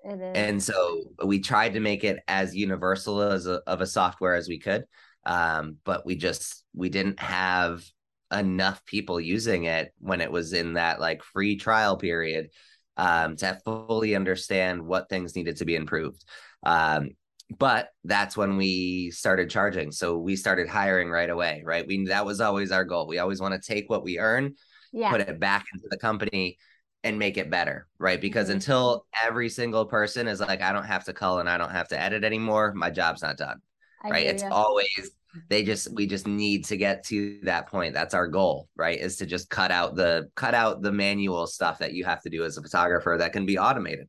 And 0.03 0.61
so 0.61 1.03
we 1.23 1.41
tried 1.41 1.73
to 1.73 1.79
make 1.79 2.03
it 2.03 2.19
as 2.27 2.55
universal 2.55 3.21
as 3.21 3.45
a, 3.45 3.61
of 3.67 3.81
a 3.81 3.85
software 3.85 4.33
as 4.33 4.49
we 4.49 4.57
could. 4.57 4.85
Um, 5.27 5.77
but 5.83 6.07
we 6.07 6.15
just 6.15 6.63
we 6.73 6.89
didn't 6.89 7.19
have 7.19 7.85
enough 8.33 8.83
people 8.85 9.19
using 9.19 9.65
it 9.65 9.93
when 9.99 10.19
it 10.21 10.31
was 10.31 10.53
in 10.53 10.73
that 10.73 10.99
like 10.99 11.21
free 11.21 11.55
trial 11.55 11.97
period 11.97 12.49
um, 12.97 13.35
to 13.37 13.59
fully 13.65 14.15
understand 14.15 14.81
what 14.81 15.09
things 15.09 15.35
needed 15.35 15.57
to 15.57 15.65
be 15.65 15.75
improved. 15.75 16.23
Um, 16.63 17.11
but 17.57 17.89
that's 18.03 18.37
when 18.37 18.57
we 18.57 19.11
started 19.11 19.49
charging. 19.49 19.91
So 19.91 20.17
we 20.17 20.35
started 20.35 20.69
hiring 20.69 21.09
right 21.09 21.29
away, 21.29 21.63
right? 21.65 21.85
We 21.85 22.05
that 22.07 22.25
was 22.25 22.39
always 22.39 22.71
our 22.71 22.85
goal. 22.85 23.07
We 23.07 23.19
always 23.19 23.41
want 23.41 23.61
to 23.61 23.73
take 23.73 23.89
what 23.89 24.03
we 24.03 24.19
earn, 24.19 24.55
yeah. 24.93 25.11
put 25.11 25.21
it 25.21 25.39
back 25.39 25.65
into 25.73 25.87
the 25.89 25.97
company 25.97 26.57
and 27.03 27.17
make 27.19 27.37
it 27.37 27.49
better, 27.49 27.87
right? 27.97 28.21
Because 28.21 28.47
mm-hmm. 28.47 28.55
until 28.55 29.05
every 29.21 29.49
single 29.49 29.85
person 29.85 30.27
is 30.27 30.39
like, 30.39 30.61
I 30.61 30.71
don't 30.71 30.85
have 30.85 31.05
to 31.05 31.13
cull 31.13 31.39
and 31.39 31.49
I 31.49 31.57
don't 31.57 31.71
have 31.71 31.89
to 31.89 31.99
edit 31.99 32.23
anymore, 32.23 32.73
my 32.73 32.89
job's 32.89 33.21
not 33.21 33.37
done. 33.37 33.59
I 34.03 34.09
right. 34.09 34.25
It's 34.27 34.43
you. 34.43 34.49
always 34.49 35.11
they 35.49 35.63
just 35.63 35.93
we 35.93 36.05
just 36.05 36.27
need 36.27 36.65
to 36.65 36.77
get 36.77 37.05
to 37.05 37.39
that 37.43 37.67
point 37.67 37.93
that's 37.93 38.13
our 38.13 38.27
goal 38.27 38.67
right 38.75 38.99
is 38.99 39.17
to 39.17 39.25
just 39.25 39.49
cut 39.49 39.71
out 39.71 39.95
the 39.95 40.29
cut 40.35 40.53
out 40.53 40.81
the 40.81 40.91
manual 40.91 41.47
stuff 41.47 41.79
that 41.79 41.93
you 41.93 42.03
have 42.03 42.21
to 42.21 42.29
do 42.29 42.43
as 42.43 42.57
a 42.57 42.61
photographer 42.61 43.15
that 43.17 43.33
can 43.33 43.45
be 43.45 43.57
automated 43.57 44.07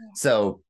yeah. 0.00 0.06
so 0.14 0.60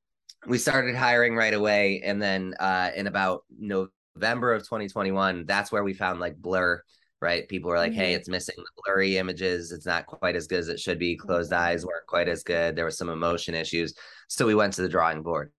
we 0.47 0.57
started 0.57 0.95
hiring 0.95 1.35
right 1.35 1.53
away 1.53 2.01
and 2.03 2.21
then 2.21 2.53
uh 2.59 2.91
in 2.95 3.07
about 3.07 3.43
november 3.59 4.53
of 4.53 4.63
2021 4.63 5.45
that's 5.45 5.71
where 5.71 5.83
we 5.83 5.93
found 5.93 6.19
like 6.19 6.35
blur 6.35 6.81
right 7.21 7.47
people 7.47 7.69
were 7.69 7.77
like 7.77 7.91
mm-hmm. 7.91 8.01
hey 8.01 8.13
it's 8.13 8.27
missing 8.27 8.55
the 8.57 8.81
blurry 8.83 9.17
images 9.17 9.71
it's 9.71 9.85
not 9.85 10.05
quite 10.05 10.35
as 10.35 10.47
good 10.47 10.59
as 10.59 10.67
it 10.67 10.79
should 10.79 10.99
be 10.99 11.15
closed 11.15 11.51
mm-hmm. 11.51 11.63
eyes 11.63 11.85
weren't 11.85 12.07
quite 12.07 12.27
as 12.27 12.43
good 12.43 12.75
there 12.75 12.85
was 12.85 12.97
some 12.97 13.09
emotion 13.09 13.53
issues 13.53 13.93
so 14.27 14.45
we 14.45 14.55
went 14.55 14.73
to 14.73 14.81
the 14.81 14.89
drawing 14.89 15.21
board 15.21 15.51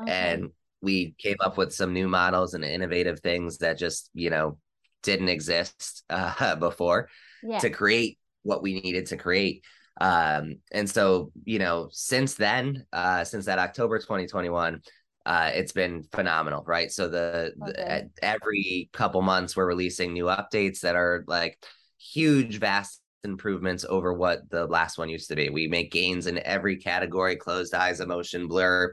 okay. 0.00 0.10
and 0.10 0.50
we 0.84 1.14
came 1.18 1.36
up 1.40 1.56
with 1.56 1.74
some 1.74 1.92
new 1.92 2.06
models 2.06 2.54
and 2.54 2.64
innovative 2.64 3.20
things 3.20 3.58
that 3.58 3.78
just 3.78 4.10
you 4.14 4.30
know 4.30 4.58
didn't 5.02 5.28
exist 5.28 6.04
uh, 6.10 6.54
before 6.56 7.08
yeah. 7.42 7.58
to 7.58 7.70
create 7.70 8.18
what 8.42 8.62
we 8.62 8.80
needed 8.80 9.06
to 9.06 9.16
create 9.16 9.64
um, 10.00 10.56
and 10.72 10.88
so 10.88 11.32
you 11.44 11.58
know 11.58 11.88
since 11.90 12.34
then 12.34 12.84
uh, 12.92 13.24
since 13.24 13.46
that 13.46 13.58
october 13.58 13.98
2021 13.98 14.80
uh, 15.26 15.50
it's 15.54 15.72
been 15.72 16.04
phenomenal 16.12 16.62
right 16.66 16.92
so 16.92 17.08
the, 17.08 17.52
okay. 17.62 18.04
the 18.20 18.24
every 18.24 18.90
couple 18.92 19.22
months 19.22 19.56
we're 19.56 19.66
releasing 19.66 20.12
new 20.12 20.26
updates 20.26 20.80
that 20.80 20.96
are 20.96 21.24
like 21.26 21.58
huge 21.98 22.58
vast 22.58 23.00
improvements 23.24 23.86
over 23.88 24.12
what 24.12 24.48
the 24.50 24.66
last 24.66 24.98
one 24.98 25.08
used 25.08 25.28
to 25.28 25.34
be 25.34 25.48
we 25.48 25.66
make 25.66 25.90
gains 25.90 26.26
in 26.26 26.38
every 26.44 26.76
category 26.76 27.36
closed 27.36 27.72
eyes 27.74 28.00
emotion 28.00 28.46
blur 28.46 28.92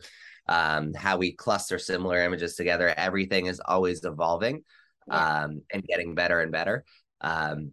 um, 0.52 0.94
how 0.94 1.16
we 1.16 1.32
cluster 1.32 1.80
similar 1.80 2.22
images 2.22 2.56
together. 2.56 2.94
Everything 2.98 3.46
is 3.46 3.62
always 3.64 4.04
evolving 4.04 4.64
yeah. 5.08 5.44
um, 5.44 5.62
and 5.72 5.84
getting 5.84 6.14
better 6.14 6.42
and 6.42 6.52
better. 6.52 6.84
Um, 7.22 7.72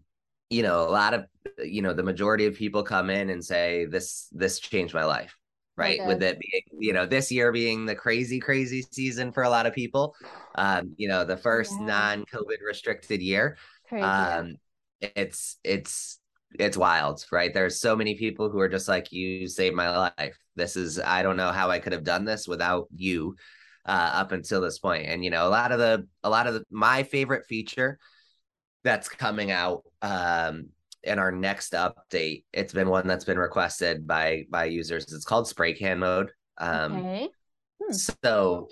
you 0.49 0.63
know, 0.63 0.83
a 0.83 0.91
lot 0.91 1.13
of 1.13 1.27
you 1.59 1.83
know 1.83 1.93
the 1.93 2.05
majority 2.05 2.47
of 2.47 2.55
people 2.55 2.85
come 2.85 3.11
in 3.11 3.31
and 3.31 3.45
say 3.45 3.87
this 3.87 4.29
this 4.31 4.61
changed 4.61 4.95
my 4.95 5.05
life, 5.05 5.37
right? 5.77 6.07
With 6.07 6.23
it 6.23 6.39
being 6.39 6.63
you 6.81 6.93
know 6.93 7.05
this 7.05 7.33
year 7.33 7.51
being 7.51 7.85
the 7.85 7.97
crazy 7.97 8.39
crazy 8.39 8.83
season 8.93 9.33
for 9.33 9.43
a 9.43 9.51
lot 9.51 9.67
of 9.67 9.75
people. 9.75 10.15
Um, 10.55 10.95
you 10.97 11.09
know, 11.09 11.25
the 11.25 11.37
first 11.37 11.73
yeah. 11.81 11.87
non-COVID 11.87 12.59
restricted 12.65 13.21
year. 13.21 13.59
Crazy. 13.89 14.05
Um, 14.05 14.57
it's 15.01 15.57
it's 15.65 16.18
it's 16.59 16.77
wild, 16.77 17.25
right? 17.31 17.53
There's 17.53 17.81
so 17.81 17.95
many 17.95 18.17
people 18.17 18.49
who 18.49 18.59
are 18.61 18.69
just 18.69 18.89
like, 18.89 19.13
you 19.13 19.47
saved 19.47 19.77
my 19.77 20.11
life. 20.19 20.39
This 20.57 20.77
is, 20.77 20.99
I 20.99 21.23
don't 21.23 21.37
know 21.37 21.53
how 21.53 21.71
I 21.71 21.79
could 21.79 21.93
have 21.93 22.05
done 22.05 22.25
this 22.25 22.49
without 22.49 22.89
you 22.95 23.37
uh, 23.85 24.11
up 24.15 24.33
until 24.33 24.61
this 24.61 24.79
point. 24.79 25.07
And, 25.07 25.23
you 25.23 25.31
know, 25.31 25.47
a 25.47 25.51
lot 25.51 25.73
of 25.73 25.79
the, 25.79 26.07
a 26.25 26.31
lot 26.31 26.47
of 26.47 26.55
the, 26.55 26.65
my 26.71 27.03
favorite 27.03 27.47
feature 27.47 27.99
that's 28.83 29.09
coming 29.09 29.51
out 29.51 29.83
um, 30.03 30.69
in 31.03 31.19
our 31.19 31.33
next 31.33 31.75
update, 31.75 32.45
it's 32.53 32.73
been 32.73 32.89
one 32.89 33.07
that's 33.07 33.25
been 33.25 33.39
requested 33.39 34.07
by, 34.07 34.45
by 34.51 34.65
users. 34.65 35.13
It's 35.13 35.25
called 35.25 35.49
spray 35.49 35.75
can 35.75 35.99
mode. 35.99 36.31
Um, 36.57 36.97
okay. 36.97 37.29
Hmm. 37.83 37.93
So 37.93 38.69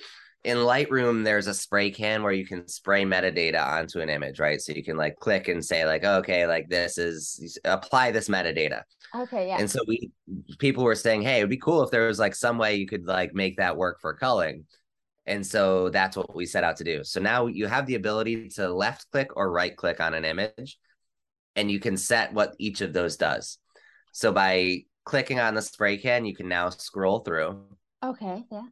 in 0.46 0.58
Lightroom, 0.58 1.24
there's 1.24 1.48
a 1.48 1.54
spray 1.54 1.90
can 1.90 2.22
where 2.22 2.32
you 2.32 2.46
can 2.46 2.68
spray 2.68 3.04
metadata 3.04 3.60
onto 3.60 3.98
an 3.98 4.08
image, 4.08 4.38
right? 4.38 4.60
So 4.60 4.72
you 4.72 4.84
can 4.84 4.96
like 4.96 5.16
click 5.16 5.48
and 5.48 5.62
say 5.62 5.84
like, 5.84 6.04
okay, 6.04 6.46
like 6.46 6.68
this 6.68 6.98
is 6.98 7.58
apply 7.64 8.12
this 8.12 8.28
metadata. 8.28 8.82
Okay, 9.12 9.48
yeah. 9.48 9.56
And 9.58 9.68
so 9.68 9.80
we 9.88 10.12
people 10.60 10.84
were 10.84 10.94
saying, 10.94 11.22
hey, 11.22 11.38
it'd 11.38 11.50
be 11.50 11.56
cool 11.56 11.82
if 11.82 11.90
there 11.90 12.06
was 12.06 12.20
like 12.20 12.36
some 12.36 12.58
way 12.58 12.76
you 12.76 12.86
could 12.86 13.06
like 13.06 13.34
make 13.34 13.56
that 13.56 13.76
work 13.76 14.00
for 14.00 14.14
culling. 14.14 14.66
And 15.26 15.44
so 15.44 15.88
that's 15.88 16.16
what 16.16 16.36
we 16.36 16.46
set 16.46 16.62
out 16.62 16.76
to 16.76 16.84
do. 16.84 17.02
So 17.02 17.18
now 17.18 17.46
you 17.46 17.66
have 17.66 17.86
the 17.86 17.96
ability 17.96 18.50
to 18.50 18.72
left 18.72 19.10
click 19.10 19.36
or 19.36 19.50
right 19.50 19.76
click 19.76 20.00
on 20.00 20.14
an 20.14 20.24
image, 20.24 20.78
and 21.56 21.68
you 21.68 21.80
can 21.80 21.96
set 21.96 22.32
what 22.32 22.54
each 22.60 22.82
of 22.82 22.92
those 22.92 23.16
does. 23.16 23.58
So 24.12 24.30
by 24.30 24.84
clicking 25.04 25.40
on 25.40 25.54
the 25.54 25.62
spray 25.62 25.96
can, 25.98 26.24
you 26.24 26.36
can 26.36 26.46
now 26.46 26.68
scroll 26.68 27.18
through. 27.18 27.64
Okay, 28.04 28.44
yeah 28.52 28.66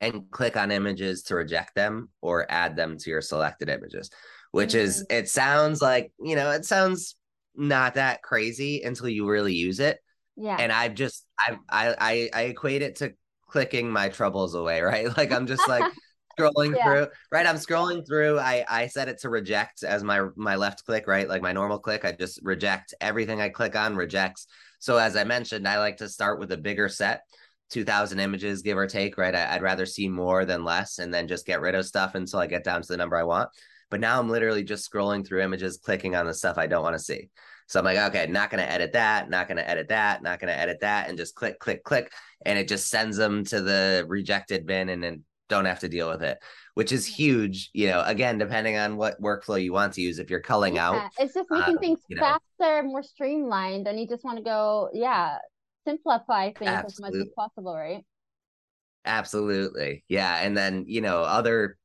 and 0.00 0.30
click 0.30 0.56
on 0.56 0.70
images 0.70 1.22
to 1.24 1.34
reject 1.34 1.74
them 1.74 2.10
or 2.20 2.46
add 2.50 2.76
them 2.76 2.98
to 2.98 3.10
your 3.10 3.22
selected 3.22 3.68
images, 3.68 4.10
which 4.52 4.70
mm-hmm. 4.70 4.80
is, 4.80 5.06
it 5.08 5.28
sounds 5.28 5.80
like, 5.80 6.12
you 6.20 6.36
know, 6.36 6.50
it 6.50 6.64
sounds 6.64 7.16
not 7.54 7.94
that 7.94 8.22
crazy 8.22 8.82
until 8.82 9.08
you 9.08 9.28
really 9.28 9.54
use 9.54 9.80
it. 9.80 9.98
Yeah. 10.36 10.56
And 10.58 10.70
I've 10.70 10.94
just, 10.94 11.24
I, 11.38 11.58
I, 11.70 12.30
I 12.34 12.42
equate 12.42 12.82
it 12.82 12.96
to 12.96 13.14
clicking 13.48 13.90
my 13.90 14.08
troubles 14.08 14.54
away, 14.54 14.80
right? 14.82 15.16
Like 15.16 15.32
I'm 15.32 15.46
just 15.46 15.66
like, 15.68 15.90
scrolling 16.38 16.76
yeah. 16.76 16.84
through 16.84 17.06
right 17.32 17.46
i'm 17.46 17.56
scrolling 17.56 18.06
through 18.06 18.38
i 18.38 18.64
i 18.68 18.86
set 18.86 19.08
it 19.08 19.18
to 19.18 19.28
reject 19.28 19.82
as 19.82 20.04
my 20.04 20.26
my 20.36 20.56
left 20.56 20.84
click 20.84 21.06
right 21.06 21.28
like 21.28 21.42
my 21.42 21.52
normal 21.52 21.78
click 21.78 22.04
i 22.04 22.12
just 22.12 22.40
reject 22.42 22.94
everything 23.00 23.40
i 23.40 23.48
click 23.48 23.74
on 23.74 23.96
rejects 23.96 24.46
so 24.78 24.98
as 24.98 25.16
i 25.16 25.24
mentioned 25.24 25.66
i 25.66 25.78
like 25.78 25.96
to 25.96 26.08
start 26.08 26.38
with 26.38 26.52
a 26.52 26.56
bigger 26.56 26.88
set 26.88 27.22
2000 27.70 28.18
images 28.18 28.62
give 28.62 28.78
or 28.78 28.86
take 28.86 29.18
right? 29.18 29.34
I, 29.34 29.54
would 29.54 29.62
rather 29.62 29.86
see 29.86 30.08
more 30.08 30.44
than 30.44 30.64
less 30.64 30.98
and 30.98 31.12
then 31.12 31.28
just 31.28 31.46
get 31.46 31.60
rid 31.60 31.74
of 31.74 31.86
stuff 31.86 32.14
until 32.14 32.38
i 32.38 32.46
get 32.46 32.64
down 32.64 32.82
to 32.82 32.88
the 32.88 32.96
number 32.96 33.16
i 33.16 33.24
want. 33.24 33.50
But 33.90 34.00
now 34.00 34.18
i'm 34.18 34.28
literally 34.28 34.64
just 34.64 34.90
scrolling 34.90 35.26
through 35.26 35.42
images 35.42 35.78
clicking 35.78 36.14
on 36.14 36.26
the 36.26 36.34
stuff 36.34 36.58
i 36.58 36.66
don't 36.66 36.82
want 36.82 36.94
to 36.94 37.02
see. 37.02 37.28
So 37.66 37.78
i'm 37.78 37.84
like 37.84 37.98
okay 37.98 38.26
not 38.30 38.50
going 38.50 38.62
to 38.62 38.70
edit 38.70 38.92
that 38.92 39.28
not 39.28 39.48
going 39.48 39.58
to 39.58 39.68
edit 39.68 39.88
that 39.88 40.22
not 40.22 40.40
going 40.40 40.52
to 40.52 40.58
edit 40.58 40.80
that 40.80 41.08
and 41.08 41.18
just 41.18 41.34
click 41.34 41.58
click 41.58 41.82
click 41.82 42.12
and 42.44 42.58
it 42.58 42.68
just 42.68 42.88
sends 42.88 43.16
them 43.16 43.44
to 43.46 43.60
the 43.60 44.04
rejected 44.06 44.66
bin 44.66 44.88
and 44.88 45.02
then 45.02 45.24
don't 45.48 45.64
have 45.64 45.80
to 45.80 45.88
deal 45.88 46.08
with 46.08 46.22
it 46.22 46.38
which 46.74 46.92
is 46.92 47.06
huge 47.06 47.70
you 47.72 47.88
know 47.88 48.02
again 48.02 48.36
depending 48.38 48.76
on 48.76 48.96
what 48.96 49.20
workflow 49.20 49.62
you 49.62 49.72
want 49.72 49.92
to 49.92 50.00
use 50.00 50.18
if 50.18 50.28
you're 50.28 50.40
culling 50.40 50.76
yeah, 50.76 50.88
out 50.88 51.10
it's 51.18 51.34
just 51.34 51.50
making 51.50 51.76
um, 51.76 51.78
things 51.78 52.00
faster 52.18 52.40
know. 52.60 52.82
more 52.82 53.02
streamlined 53.02 53.86
and 53.86 53.98
you 53.98 54.06
just 54.06 54.24
want 54.24 54.36
to 54.36 54.44
go 54.44 54.88
yeah 54.92 55.38
simplify 55.86 56.52
things 56.52 56.70
Absolutely. 56.70 57.20
as 57.20 57.24
much 57.24 57.26
as 57.28 57.32
possible, 57.34 57.74
right? 57.74 58.04
Absolutely. 59.04 60.04
Yeah. 60.08 60.36
And 60.36 60.56
then, 60.56 60.84
you 60.86 61.00
know, 61.00 61.22
other 61.22 61.78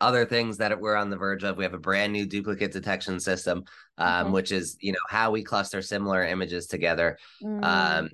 other 0.00 0.26
things 0.26 0.58
that 0.58 0.78
we're 0.80 0.96
on 0.96 1.08
the 1.08 1.16
verge 1.16 1.44
of. 1.44 1.56
We 1.56 1.64
have 1.64 1.72
a 1.72 1.78
brand 1.78 2.12
new 2.12 2.26
duplicate 2.26 2.72
detection 2.72 3.20
system, 3.20 3.64
um, 3.96 4.32
which 4.32 4.52
is, 4.52 4.76
you 4.80 4.92
know, 4.92 4.98
how 5.08 5.30
we 5.30 5.42
cluster 5.44 5.80
similar 5.80 6.24
images 6.24 6.66
together. 6.66 7.16
Mm. 7.42 7.64
Um, 7.64 8.08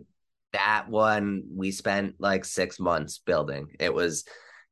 that 0.52 0.88
one 0.88 1.44
we 1.54 1.70
spent 1.70 2.16
like 2.18 2.44
six 2.44 2.78
months 2.78 3.18
building. 3.18 3.68
It 3.78 3.92
was 3.92 4.24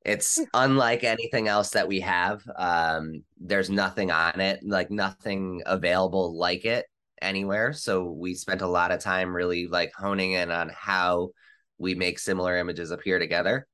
it's 0.05 0.39
unlike 0.55 1.03
anything 1.03 1.49
else 1.49 1.71
that 1.71 1.89
we 1.89 2.01
have. 2.01 2.43
Um, 2.57 3.25
there's 3.41 3.71
nothing 3.71 4.11
on 4.11 4.41
it, 4.41 4.61
like 4.62 4.91
nothing 4.91 5.62
available 5.66 6.37
like 6.37 6.64
it 6.64 6.87
anywhere. 7.23 7.73
So 7.73 8.05
we 8.05 8.35
spent 8.35 8.62
a 8.62 8.66
lot 8.66 8.91
of 8.91 9.01
time 9.01 9.35
really 9.35 9.66
like 9.66 9.93
honing 9.97 10.33
in 10.33 10.51
on 10.51 10.71
how 10.75 11.31
we 11.79 11.95
make 11.95 12.19
similar 12.19 12.57
images 12.57 12.91
appear 12.91 13.19
together 13.19 13.66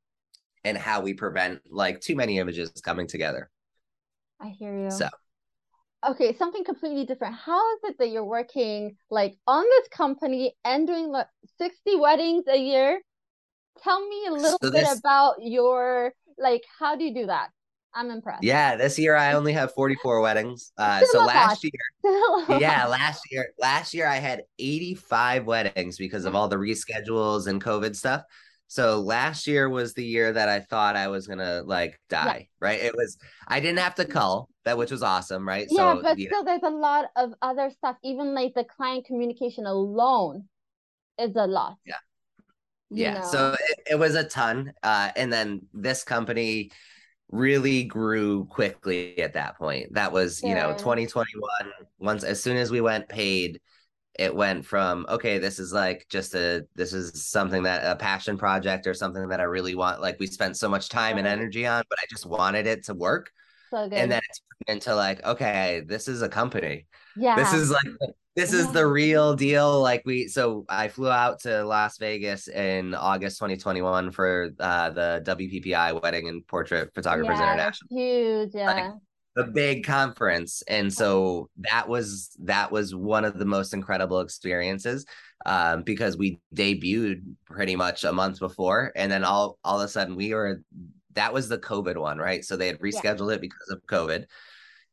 and 0.65 0.77
how 0.77 1.01
we 1.01 1.15
prevent 1.15 1.61
like 1.71 2.01
too 2.01 2.17
many 2.17 2.39
images 2.39 2.71
coming 2.83 3.07
together. 3.07 3.51
I 4.41 4.49
hear 4.49 4.77
you. 4.77 4.91
So 4.91 5.09
okay, 6.07 6.35
something 6.37 6.65
completely 6.65 7.07
different. 7.07 7.35
How 7.35 7.75
is 7.75 7.81
it 7.85 7.99
that 7.99 8.09
you're 8.09 8.25
working 8.25 8.97
like 9.11 9.37
on 9.47 9.65
this 9.65 9.89
company 9.89 10.55
and 10.65 10.87
doing 10.87 11.11
like 11.11 11.27
60 11.59 11.97
weddings 11.97 12.45
a 12.49 12.59
year? 12.59 13.01
Tell 13.83 14.07
me 14.07 14.27
a 14.29 14.33
little 14.33 14.59
so 14.63 14.71
bit 14.71 14.87
about 14.99 15.37
your 15.41 16.13
like 16.39 16.63
how 16.79 16.97
do 16.97 17.05
you 17.05 17.15
do 17.15 17.27
that? 17.27 17.51
I'm 17.95 18.11
impressed. 18.11 18.43
Yeah, 18.43 18.77
this 18.77 18.99
year 18.99 19.15
I 19.15 19.35
only 19.35 19.53
have 19.53 19.73
44 19.75 20.21
weddings. 20.21 20.73
Uh, 20.85 21.01
so 21.13 21.25
last 21.25 21.65
year, 21.65 22.59
yeah, 22.59 22.87
last 22.87 23.23
year, 23.31 23.47
last 23.59 23.95
year 23.95 24.07
I 24.07 24.17
had 24.17 24.43
85 24.59 25.47
weddings 25.47 25.97
because 25.97 26.25
of 26.25 26.35
all 26.35 26.49
the 26.49 26.57
reschedules 26.57 27.47
and 27.47 27.63
COVID 27.63 27.97
stuff. 27.97 28.23
So 28.67 29.01
last 29.01 29.47
year 29.47 29.69
was 29.69 29.95
the 29.95 30.05
year 30.05 30.33
that 30.33 30.49
I 30.49 30.61
thought 30.61 30.97
I 30.97 31.09
was 31.09 31.27
gonna 31.27 31.63
like 31.65 32.01
die. 32.09 32.49
Yeah. 32.51 32.67
Right? 32.67 32.81
It 32.81 32.95
was. 32.95 33.17
I 33.47 33.61
didn't 33.61 33.79
have 33.79 33.95
to 33.97 34.05
cull 34.05 34.49
that, 34.65 34.77
which 34.77 34.91
was 34.91 35.03
awesome. 35.03 35.47
Right? 35.47 35.67
Yeah, 35.71 35.95
so, 35.95 36.03
but 36.03 36.19
still, 36.19 36.31
know. 36.31 36.45
there's 36.45 36.63
a 36.65 36.77
lot 36.77 37.07
of 37.17 37.35
other 37.41 37.71
stuff. 37.71 37.97
Even 38.03 38.35
like 38.35 38.53
the 38.55 38.65
client 38.65 39.07
communication 39.07 39.67
alone 39.67 40.49
is 41.19 41.37
a 41.37 41.47
lot. 41.47 41.77
Yeah. 41.87 41.95
Yeah. 42.91 43.15
Know? 43.15 43.27
So 43.27 43.53
it, 43.53 43.79
it 43.93 43.99
was 43.99 44.15
a 44.15 44.25
ton. 44.25 44.73
Uh, 44.83 45.11
and 45.17 45.33
then 45.33 45.67
this 45.73 46.03
company 46.03 46.71
really 47.31 47.85
grew 47.85 48.45
quickly 48.47 49.19
at 49.19 49.35
that 49.35 49.57
point. 49.59 49.95
That 49.95 50.13
was, 50.13 50.43
you 50.43 50.55
know, 50.55 50.73
2021. 50.73 51.51
Once 51.99 52.25
as 52.25 52.43
soon 52.43 52.57
as 52.57 52.71
we 52.71 52.81
went 52.81 53.09
paid, 53.09 53.61
it 54.19 54.35
went 54.35 54.65
from 54.65 55.07
okay, 55.09 55.39
this 55.39 55.59
is 55.59 55.73
like 55.73 56.07
just 56.09 56.35
a 56.35 56.67
this 56.77 56.93
is 56.93 57.27
something 57.27 57.65
that 57.65 57.85
a 57.85 57.97
passion 57.97 58.39
project 58.39 58.87
or 58.87 58.95
something 58.95 59.29
that 59.29 59.41
I 59.41 59.45
really 59.45 59.75
want. 59.75 60.01
Like 60.01 60.21
we 60.21 60.27
spent 60.27 60.57
so 60.57 60.69
much 60.69 60.89
time 60.89 61.19
and 61.19 61.27
energy 61.27 61.67
on, 61.67 61.83
but 61.89 61.99
I 61.99 62.07
just 62.09 62.27
wanted 62.27 62.67
it 62.67 62.85
to 62.85 62.95
work. 62.95 63.33
So 63.71 63.79
and 63.79 64.11
then 64.13 64.21
it's 64.29 64.41
into 64.69 64.95
like, 64.95 65.25
okay, 65.25 65.83
this 65.87 66.07
is 66.07 66.23
a 66.23 66.29
company. 66.29 66.87
Yeah. 67.17 67.37
This 67.37 67.53
is 67.53 67.71
like 67.71 67.87
this 68.37 68.53
is 68.53 68.71
the 68.73 68.87
real 68.87 69.35
deal. 69.35 69.81
Like 69.81 70.03
we, 70.05 70.27
so 70.27 70.65
I 70.69 70.89
flew 70.89 71.09
out 71.09 71.41
to 71.41 71.65
Las 71.65 71.99
Vegas 71.99 72.49
in 72.49 72.95
August 72.95 73.39
2021 73.39 74.11
for 74.11 74.51
uh, 74.59 74.91
the 74.91 75.23
WPPI 75.25 76.03
Wedding 76.03 76.29
and 76.29 76.47
Portrait 76.47 76.91
Photographers 76.95 77.39
yeah, 77.39 77.53
International. 77.53 77.89
Huge, 77.91 78.51
yeah. 78.55 78.73
Like, 78.73 78.93
a 79.37 79.43
big 79.43 79.85
conference 79.85 80.63
and 80.69 80.93
so 80.93 81.51
that 81.57 81.89
was 81.89 82.37
that 82.39 82.71
was 82.71 82.95
one 82.95 83.25
of 83.25 83.37
the 83.37 83.45
most 83.45 83.75
incredible 83.75 84.21
experiences 84.21 85.05
um, 85.45 85.83
because 85.83 86.17
we 86.17 86.39
debuted 86.55 87.21
pretty 87.45 87.75
much 87.75 88.05
a 88.05 88.13
month 88.13 88.39
before 88.39 88.93
and 88.95 89.11
then 89.11 89.25
all 89.25 89.59
all 89.65 89.81
of 89.81 89.85
a 89.85 89.89
sudden 89.89 90.15
we 90.15 90.33
were 90.33 90.63
that 91.15 91.33
was 91.33 91.49
the 91.49 91.59
covid 91.59 91.97
one 91.97 92.19
right 92.19 92.45
so 92.45 92.57
they 92.57 92.69
had 92.69 92.79
rescheduled 92.79 93.29
yeah. 93.29 93.35
it 93.35 93.41
because 93.41 93.69
of 93.71 93.85
covid 93.87 94.27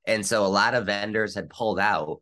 and 0.06 0.26
so 0.26 0.45
a 0.45 0.47
lot 0.47 0.74
of 0.74 0.86
vendors 0.86 1.36
had 1.36 1.49
pulled 1.49 1.80
out 1.80 2.22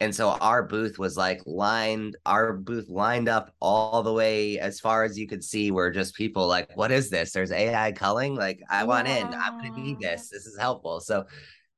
and 0.00 0.14
so 0.14 0.30
our 0.30 0.62
booth 0.62 0.98
was 0.98 1.18
like 1.18 1.42
lined, 1.44 2.16
our 2.24 2.54
booth 2.54 2.88
lined 2.88 3.28
up 3.28 3.54
all 3.60 4.02
the 4.02 4.12
way 4.12 4.58
as 4.58 4.80
far 4.80 5.04
as 5.04 5.18
you 5.18 5.28
could 5.28 5.44
see, 5.44 5.70
where 5.70 5.90
just 5.90 6.14
people 6.14 6.46
like, 6.48 6.74
what 6.74 6.90
is 6.90 7.10
this? 7.10 7.32
There's 7.32 7.52
AI 7.52 7.92
culling. 7.92 8.34
Like, 8.34 8.60
I 8.70 8.84
want 8.84 9.08
in. 9.08 9.26
I'm 9.26 9.58
going 9.60 9.74
to 9.74 9.80
need 9.80 10.00
this. 10.00 10.30
This 10.30 10.46
is 10.46 10.58
helpful. 10.58 11.00
So 11.00 11.26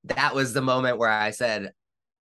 that 0.04 0.36
was 0.36 0.52
the 0.52 0.62
moment 0.62 0.98
where 0.98 1.10
I 1.10 1.32
said, 1.32 1.72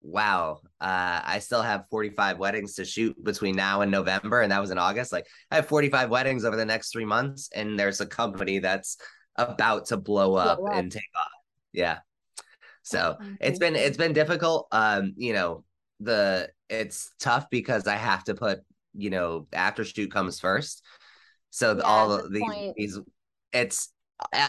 wow, 0.02 0.62
uh, 0.80 1.20
I 1.22 1.40
still 1.40 1.62
have 1.62 1.84
45 1.92 2.40
weddings 2.40 2.76
to 2.76 2.86
shoot 2.86 3.22
between 3.22 3.58
now 3.58 3.82
and 3.82 3.92
November. 3.92 4.42
And 4.42 4.54
that 4.54 4.62
was 4.62 4.72
in 4.72 4.78
August. 4.78 5.12
Like, 5.12 5.28
I 5.52 5.56
have 5.56 5.68
45 5.68 6.10
weddings 6.10 6.46
over 6.46 6.56
the 6.56 6.66
next 6.66 6.94
three 6.94 7.04
months. 7.04 7.50
And 7.54 7.78
there's 7.78 8.00
a 8.00 8.06
company 8.06 8.60
that's 8.60 8.96
about 9.36 9.88
to 9.88 9.98
blow 9.98 10.36
up, 10.36 10.60
blow 10.60 10.68
up. 10.68 10.76
and 10.76 10.90
take 10.90 11.04
off. 11.14 11.28
Yeah. 11.74 12.00
So 12.90 13.18
it's 13.40 13.60
been 13.60 13.76
it's 13.76 13.98
been 13.98 14.14
difficult. 14.14 14.68
Um, 14.72 15.14
you 15.16 15.34
know, 15.34 15.64
the 16.00 16.50
it's 16.70 17.12
tough 17.20 17.50
because 17.50 17.88
I 17.88 17.96
have 17.96 18.24
to 18.26 18.34
put 18.34 18.60
you 18.94 19.10
know 19.10 19.48
Aftershoot 19.52 20.12
comes 20.12 20.40
first. 20.40 20.84
So 21.52 21.78
yeah, 21.78 21.84
all 21.84 22.12
of 22.12 22.32
these, 22.32 22.74
these 22.76 23.00
it's 23.54 23.90
uh, 24.34 24.48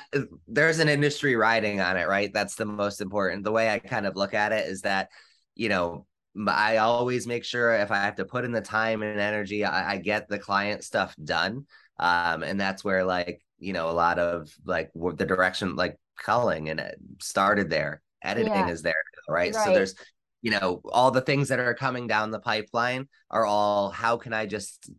there's 0.49 0.79
an 0.79 0.89
industry 0.89 1.37
riding 1.37 1.81
on 1.81 1.97
it, 1.97 2.09
right? 2.09 2.33
That's 2.33 2.55
the 2.55 2.67
most 2.67 3.01
important. 3.01 3.45
The 3.45 3.53
way 3.53 3.71
I 3.71 3.79
kind 3.79 4.07
of 4.07 4.17
look 4.17 4.35
at 4.35 4.53
it 4.53 4.69
is 4.69 4.83
that 4.83 5.11
you 5.55 5.69
know 5.69 6.07
I 6.47 6.79
always 6.79 7.27
make 7.27 7.45
sure 7.45 7.75
if 7.75 7.91
I 7.91 7.97
have 7.97 8.17
to 8.17 8.25
put 8.25 8.45
in 8.45 8.53
the 8.53 8.61
time 8.61 9.03
and 9.03 9.21
energy, 9.21 9.65
I, 9.65 9.93
I 9.93 9.97
get 9.99 10.29
the 10.29 10.39
client 10.39 10.85
stuff 10.85 11.15
done. 11.23 11.67
Um, 11.99 12.43
and 12.43 12.59
that's 12.59 12.83
where 12.85 13.05
like 13.05 13.43
you 13.59 13.75
know 13.75 13.91
a 13.91 13.93
lot 13.93 14.19
of 14.19 14.51
like 14.65 14.91
the 14.95 15.27
direction 15.27 15.77
like 15.77 15.99
culling 16.17 16.69
and 16.69 16.81
it 16.81 16.97
started 17.21 17.71
there 17.71 18.03
editing 18.23 18.53
yeah. 18.53 18.69
is 18.69 18.83
there 18.83 18.95
right? 19.29 19.55
right? 19.55 19.65
so 19.65 19.73
there's 19.73 19.95
you 20.43 20.51
know 20.51 20.81
all 20.91 21.11
the 21.11 21.21
things 21.21 21.49
that 21.49 21.59
are 21.59 21.75
coming 21.75 22.07
down 22.07 22.31
the 22.31 22.41
pipeline 22.41 23.09
are 23.31 23.45
all 23.45 23.91
how 23.91 24.17
can 24.17 24.33
i 24.33 24.47
just 24.47 24.91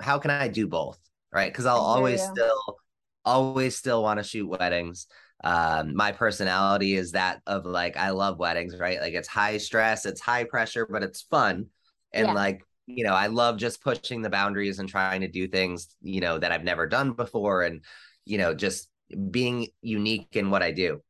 how 0.00 0.18
can 0.18 0.30
i 0.30 0.48
do 0.48 0.66
both 0.66 0.98
right 1.32 1.52
because 1.52 1.66
i'll 1.66 1.76
always 1.76 2.20
you. 2.20 2.30
still 2.32 2.78
always 3.24 3.76
still 3.76 4.02
want 4.02 4.18
to 4.18 4.24
shoot 4.24 4.46
weddings 4.46 5.06
um 5.42 5.94
my 5.94 6.12
personality 6.12 6.94
is 6.94 7.12
that 7.12 7.40
of 7.46 7.66
like 7.66 7.96
i 7.96 8.10
love 8.10 8.38
weddings 8.38 8.78
right 8.78 9.00
like 9.00 9.14
it's 9.14 9.28
high 9.28 9.58
stress 9.58 10.06
it's 10.06 10.20
high 10.20 10.44
pressure 10.44 10.86
but 10.88 11.02
it's 11.02 11.22
fun 11.22 11.66
and 12.12 12.28
yeah. 12.28 12.32
like 12.32 12.64
you 12.86 13.04
know 13.04 13.14
i 13.14 13.26
love 13.26 13.56
just 13.56 13.82
pushing 13.82 14.22
the 14.22 14.30
boundaries 14.30 14.78
and 14.78 14.88
trying 14.88 15.22
to 15.22 15.28
do 15.28 15.48
things 15.48 15.88
you 16.02 16.20
know 16.20 16.38
that 16.38 16.52
i've 16.52 16.64
never 16.64 16.86
done 16.86 17.12
before 17.12 17.62
and 17.62 17.82
you 18.24 18.38
know 18.38 18.54
just 18.54 18.88
being 19.30 19.68
unique 19.82 20.28
in 20.32 20.50
what 20.50 20.62
i 20.62 20.70
do 20.70 21.00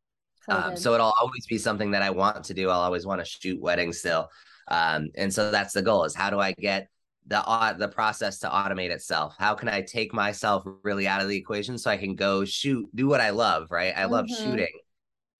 so, 0.48 0.56
um, 0.56 0.76
so 0.76 0.94
it'll 0.94 1.14
always 1.20 1.46
be 1.46 1.58
something 1.58 1.90
that 1.92 2.02
I 2.02 2.10
want 2.10 2.44
to 2.44 2.54
do. 2.54 2.70
I'll 2.70 2.80
always 2.80 3.06
want 3.06 3.20
to 3.20 3.24
shoot 3.24 3.60
weddings 3.60 3.98
still. 3.98 4.28
Um, 4.68 5.08
and 5.16 5.32
so 5.32 5.50
that's 5.50 5.74
the 5.74 5.82
goal 5.82 6.04
is 6.04 6.14
how 6.14 6.30
do 6.30 6.40
I 6.40 6.52
get 6.52 6.88
the 7.26 7.46
uh, 7.46 7.72
the 7.72 7.88
process 7.88 8.38
to 8.40 8.48
automate 8.48 8.90
itself? 8.90 9.34
How 9.38 9.54
can 9.54 9.68
I 9.68 9.82
take 9.82 10.12
myself 10.12 10.64
really 10.82 11.06
out 11.06 11.22
of 11.22 11.28
the 11.28 11.36
equation 11.36 11.78
so 11.78 11.90
I 11.90 11.96
can 11.96 12.14
go 12.14 12.44
shoot, 12.44 12.88
do 12.94 13.06
what 13.06 13.20
I 13.20 13.30
love, 13.30 13.70
right? 13.70 13.94
I 13.96 14.02
mm-hmm. 14.02 14.12
love 14.12 14.28
shooting. 14.28 14.72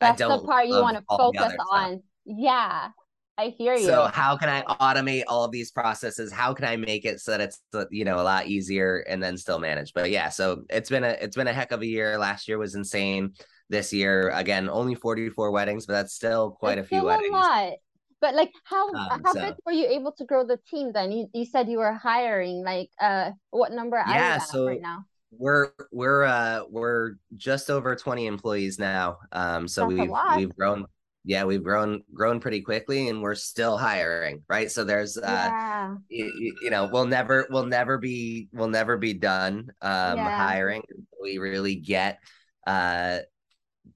That's 0.01 0.19
the 0.19 0.39
part 0.45 0.67
you 0.67 0.81
want 0.81 0.97
to 0.97 1.05
focus 1.09 1.55
on. 1.73 1.91
Stuff. 1.93 2.03
Yeah. 2.25 2.89
I 3.37 3.49
hear 3.59 3.75
you. 3.75 3.87
So 3.87 4.09
how 4.13 4.37
can 4.37 4.49
I 4.49 4.63
automate 4.63 5.25
all 5.27 5.45
of 5.45 5.51
these 5.51 5.73
processes? 5.73 6.33
How 6.33 6.55
can 6.55 6.67
I 6.67 6.77
make 6.77 7.05
it 7.05 7.21
so 7.21 7.33
that 7.33 7.41
it's 7.41 7.61
uh, 7.73 7.85
you 7.91 8.05
know 8.05 8.21
a 8.21 8.23
lot 8.23 8.47
easier 8.47 9.05
and 9.09 9.21
then 9.21 9.37
still 9.37 9.59
manage? 9.59 9.93
But 9.93 10.11
yeah, 10.11 10.29
so 10.29 10.63
it's 10.71 10.89
been 10.89 11.03
a 11.03 11.17
it's 11.21 11.35
been 11.35 11.49
a 11.49 11.53
heck 11.53 11.73
of 11.73 11.83
a 11.83 11.87
year. 11.87 12.17
Last 12.17 12.47
year 12.47 12.59
was 12.59 12.77
insane 12.77 13.33
this 13.75 13.93
year. 13.93 14.31
Again, 14.31 14.71
only 14.71 14.95
44 14.95 15.51
weddings, 15.51 15.87
but 15.87 15.95
that's 15.95 16.15
still 16.15 16.53
quite 16.53 16.79
a 16.79 16.85
few 16.85 17.03
weddings. 17.03 17.31
A 17.31 17.33
lot. 17.33 17.73
But 18.21 18.35
like 18.35 18.53
how 18.65 18.89
um, 18.89 19.23
how 19.25 19.33
so. 19.33 19.41
big 19.41 19.55
were 19.67 19.73
you 19.73 19.87
able 19.87 20.13
to 20.13 20.25
grow 20.25 20.47
the 20.47 20.59
team 20.71 20.93
then? 20.93 21.13
You 21.13 21.29
you 21.35 21.45
said 21.45 21.69
you 21.69 21.79
were 21.79 21.93
hiring 21.93 22.65
like 22.65 22.89
uh 22.99 23.33
what 23.51 23.73
number 23.73 24.03
yeah, 24.07 24.39
so 24.39 24.67
right 24.67 24.81
now? 24.81 25.05
We're 25.31 25.73
we're 25.93 26.23
uh 26.23 26.63
we're 26.71 27.17
just 27.37 27.69
over 27.69 27.95
20 27.95 28.27
employees 28.27 28.79
now. 28.79 29.19
Um 29.33 29.69
so 29.69 29.83
that's 29.83 29.99
we've 29.99 30.11
we've 30.37 30.57
grown 30.57 30.87
yeah 31.25 31.45
we've 31.45 31.65
grown 31.65 32.03
grown 32.15 32.39
pretty 32.41 32.61
quickly 32.61 33.09
and 33.09 33.23
we're 33.23 33.35
still 33.35 33.79
hiring 33.79 34.43
right 34.47 34.71
so 34.71 34.85
there's 34.85 35.17
uh 35.17 35.23
yeah. 35.27 35.95
you, 36.11 36.57
you, 36.63 36.71
know 36.71 36.89
we'll 36.93 37.07
never 37.07 37.47
we'll 37.49 37.65
never 37.65 37.97
be 37.97 38.49
we'll 38.53 38.69
never 38.69 38.99
be 38.99 39.15
done 39.15 39.71
um 39.81 40.19
yeah. 40.19 40.47
hiring 40.47 40.83
we 41.23 41.39
really 41.39 41.77
get 41.77 42.19
uh 42.67 43.19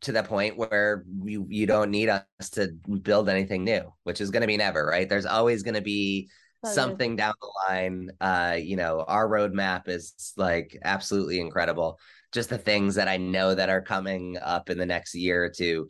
to 0.00 0.12
the 0.12 0.22
point 0.22 0.56
where 0.56 1.04
you 1.24 1.46
you 1.48 1.66
don't 1.66 1.90
need 1.90 2.08
us 2.08 2.24
to 2.52 2.68
build 3.02 3.28
anything 3.28 3.64
new, 3.64 3.92
which 4.04 4.20
is 4.20 4.30
going 4.30 4.42
to 4.42 4.46
be 4.46 4.56
never, 4.56 4.84
right? 4.86 5.08
There's 5.08 5.26
always 5.26 5.62
going 5.62 5.74
to 5.74 5.80
be 5.80 6.30
something 6.64 7.16
down 7.16 7.34
the 7.40 7.50
line. 7.68 8.10
Uh, 8.20 8.56
you 8.60 8.76
know, 8.76 9.04
our 9.06 9.28
roadmap 9.28 9.88
is 9.88 10.32
like 10.36 10.76
absolutely 10.84 11.40
incredible. 11.40 11.98
Just 12.32 12.50
the 12.50 12.58
things 12.58 12.96
that 12.96 13.08
I 13.08 13.16
know 13.16 13.54
that 13.54 13.70
are 13.70 13.80
coming 13.80 14.36
up 14.40 14.70
in 14.70 14.78
the 14.78 14.86
next 14.86 15.14
year 15.14 15.44
or 15.44 15.50
two, 15.50 15.88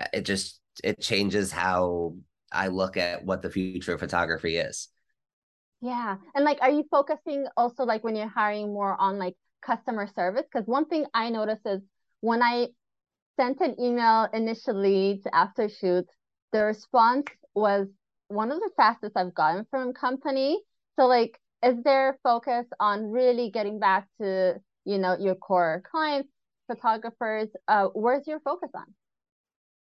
uh, 0.00 0.06
it 0.12 0.22
just 0.22 0.60
it 0.82 1.00
changes 1.00 1.52
how 1.52 2.16
I 2.50 2.68
look 2.68 2.96
at 2.96 3.24
what 3.24 3.42
the 3.42 3.50
future 3.50 3.94
of 3.94 4.00
photography 4.00 4.56
is. 4.56 4.88
Yeah. 5.80 6.16
And 6.34 6.44
like 6.44 6.58
are 6.62 6.70
you 6.70 6.84
focusing 6.90 7.46
also 7.56 7.84
like 7.84 8.04
when 8.04 8.16
you're 8.16 8.28
hiring 8.28 8.72
more 8.72 8.98
on 8.98 9.18
like 9.18 9.34
customer 9.62 10.06
service? 10.06 10.44
Because 10.50 10.66
one 10.66 10.86
thing 10.86 11.06
I 11.12 11.30
notice 11.30 11.58
is 11.66 11.80
when 12.20 12.42
I 12.42 12.68
sent 13.36 13.60
an 13.60 13.76
email 13.80 14.28
initially 14.32 15.20
to 15.24 15.30
Aftershoot. 15.30 16.04
The 16.52 16.64
response 16.64 17.26
was 17.54 17.88
one 18.28 18.50
of 18.50 18.58
the 18.60 18.70
fastest 18.76 19.16
I've 19.16 19.34
gotten 19.34 19.66
from 19.70 19.92
company. 19.92 20.60
So 20.98 21.06
like, 21.06 21.38
is 21.64 21.82
there 21.84 22.18
focus 22.22 22.66
on 22.80 23.10
really 23.10 23.50
getting 23.50 23.78
back 23.78 24.08
to 24.20 24.60
you 24.84 24.98
know 24.98 25.16
your 25.18 25.34
core 25.34 25.82
clients, 25.90 26.28
photographers? 26.66 27.48
Uh, 27.68 27.88
where's 27.94 28.26
your 28.26 28.40
focus 28.40 28.70
on? 28.74 28.86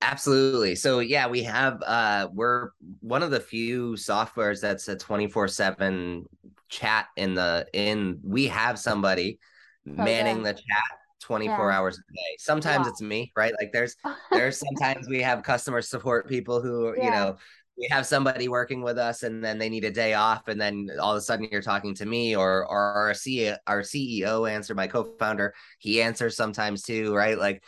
Absolutely. 0.02 0.76
So 0.76 1.00
yeah, 1.00 1.28
we 1.28 1.44
have 1.44 1.82
uh 1.86 2.30
we're 2.34 2.70
one 3.02 3.22
of 3.22 3.32
the 3.32 3.40
few 3.40 3.94
softwares 3.94 4.62
that's 4.62 4.88
a 4.88 4.96
24/7 4.96 6.26
chat 6.70 7.08
in 7.18 7.34
the 7.34 7.68
in 7.74 8.20
we 8.24 8.48
have 8.48 8.80
somebody 8.80 9.40
manning 9.86 10.44
the 10.44 10.54
chat 10.54 10.99
24 11.20 11.70
yeah. 11.70 11.78
hours 11.78 11.98
a 11.98 12.14
day. 12.14 12.36
Sometimes 12.38 12.86
yeah. 12.86 12.90
it's 12.90 13.02
me, 13.02 13.32
right? 13.36 13.54
Like 13.60 13.72
there's 13.72 13.96
there's 14.32 14.60
sometimes 14.60 15.08
we 15.08 15.22
have 15.22 15.44
customer 15.44 15.82
support 15.82 16.28
people 16.28 16.62
who, 16.62 16.96
yeah. 16.98 17.04
you 17.04 17.12
know, 17.12 17.38
we 17.78 17.88
have 17.90 18.06
somebody 18.06 18.50
working 18.50 18.82
with 18.82 18.98
us 18.98 19.24
and 19.24 19.44
then 19.44 19.58
they 19.58 19.70
need 19.70 19.86
a 19.86 19.92
day 19.92 20.14
off 20.14 20.48
and 20.50 20.60
then 20.60 20.90
all 21.00 21.12
of 21.12 21.18
a 21.18 21.22
sudden 21.22 21.48
you're 21.50 21.62
talking 21.62 21.96
to 21.96 22.06
me 22.06 22.36
or 22.36 22.66
or 22.66 22.80
our 22.80 23.12
CEO, 23.12 23.58
our 23.68 23.82
CEO 23.82 24.50
answer 24.50 24.76
my 24.76 24.88
co-founder, 24.88 25.54
he 25.80 26.02
answers 26.02 26.36
sometimes 26.36 26.84
too, 26.84 27.16
right? 27.16 27.38
Like 27.38 27.64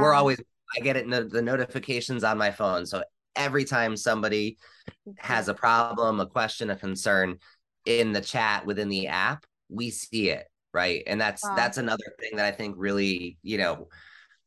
we're 0.00 0.14
always 0.14 0.40
I 0.76 0.80
get 0.80 0.96
it 0.96 1.06
no, 1.06 1.22
the 1.22 1.42
notifications 1.42 2.24
on 2.24 2.38
my 2.38 2.50
phone. 2.50 2.86
So 2.86 3.02
every 3.36 3.64
time 3.64 3.96
somebody 3.96 4.56
has 5.18 5.48
a 5.48 5.54
problem, 5.54 6.20
a 6.20 6.26
question, 6.26 6.70
a 6.70 6.76
concern 6.76 7.38
in 7.86 8.12
the 8.12 8.20
chat 8.20 8.64
within 8.66 8.88
the 8.88 9.08
app, 9.08 9.44
we 9.68 9.90
see 9.90 10.30
it 10.30 10.46
right 10.72 11.02
and 11.06 11.20
that's 11.20 11.42
wow. 11.44 11.54
that's 11.56 11.78
another 11.78 12.04
thing 12.18 12.36
that 12.36 12.46
i 12.46 12.52
think 12.52 12.74
really 12.78 13.38
you 13.42 13.58
know 13.58 13.88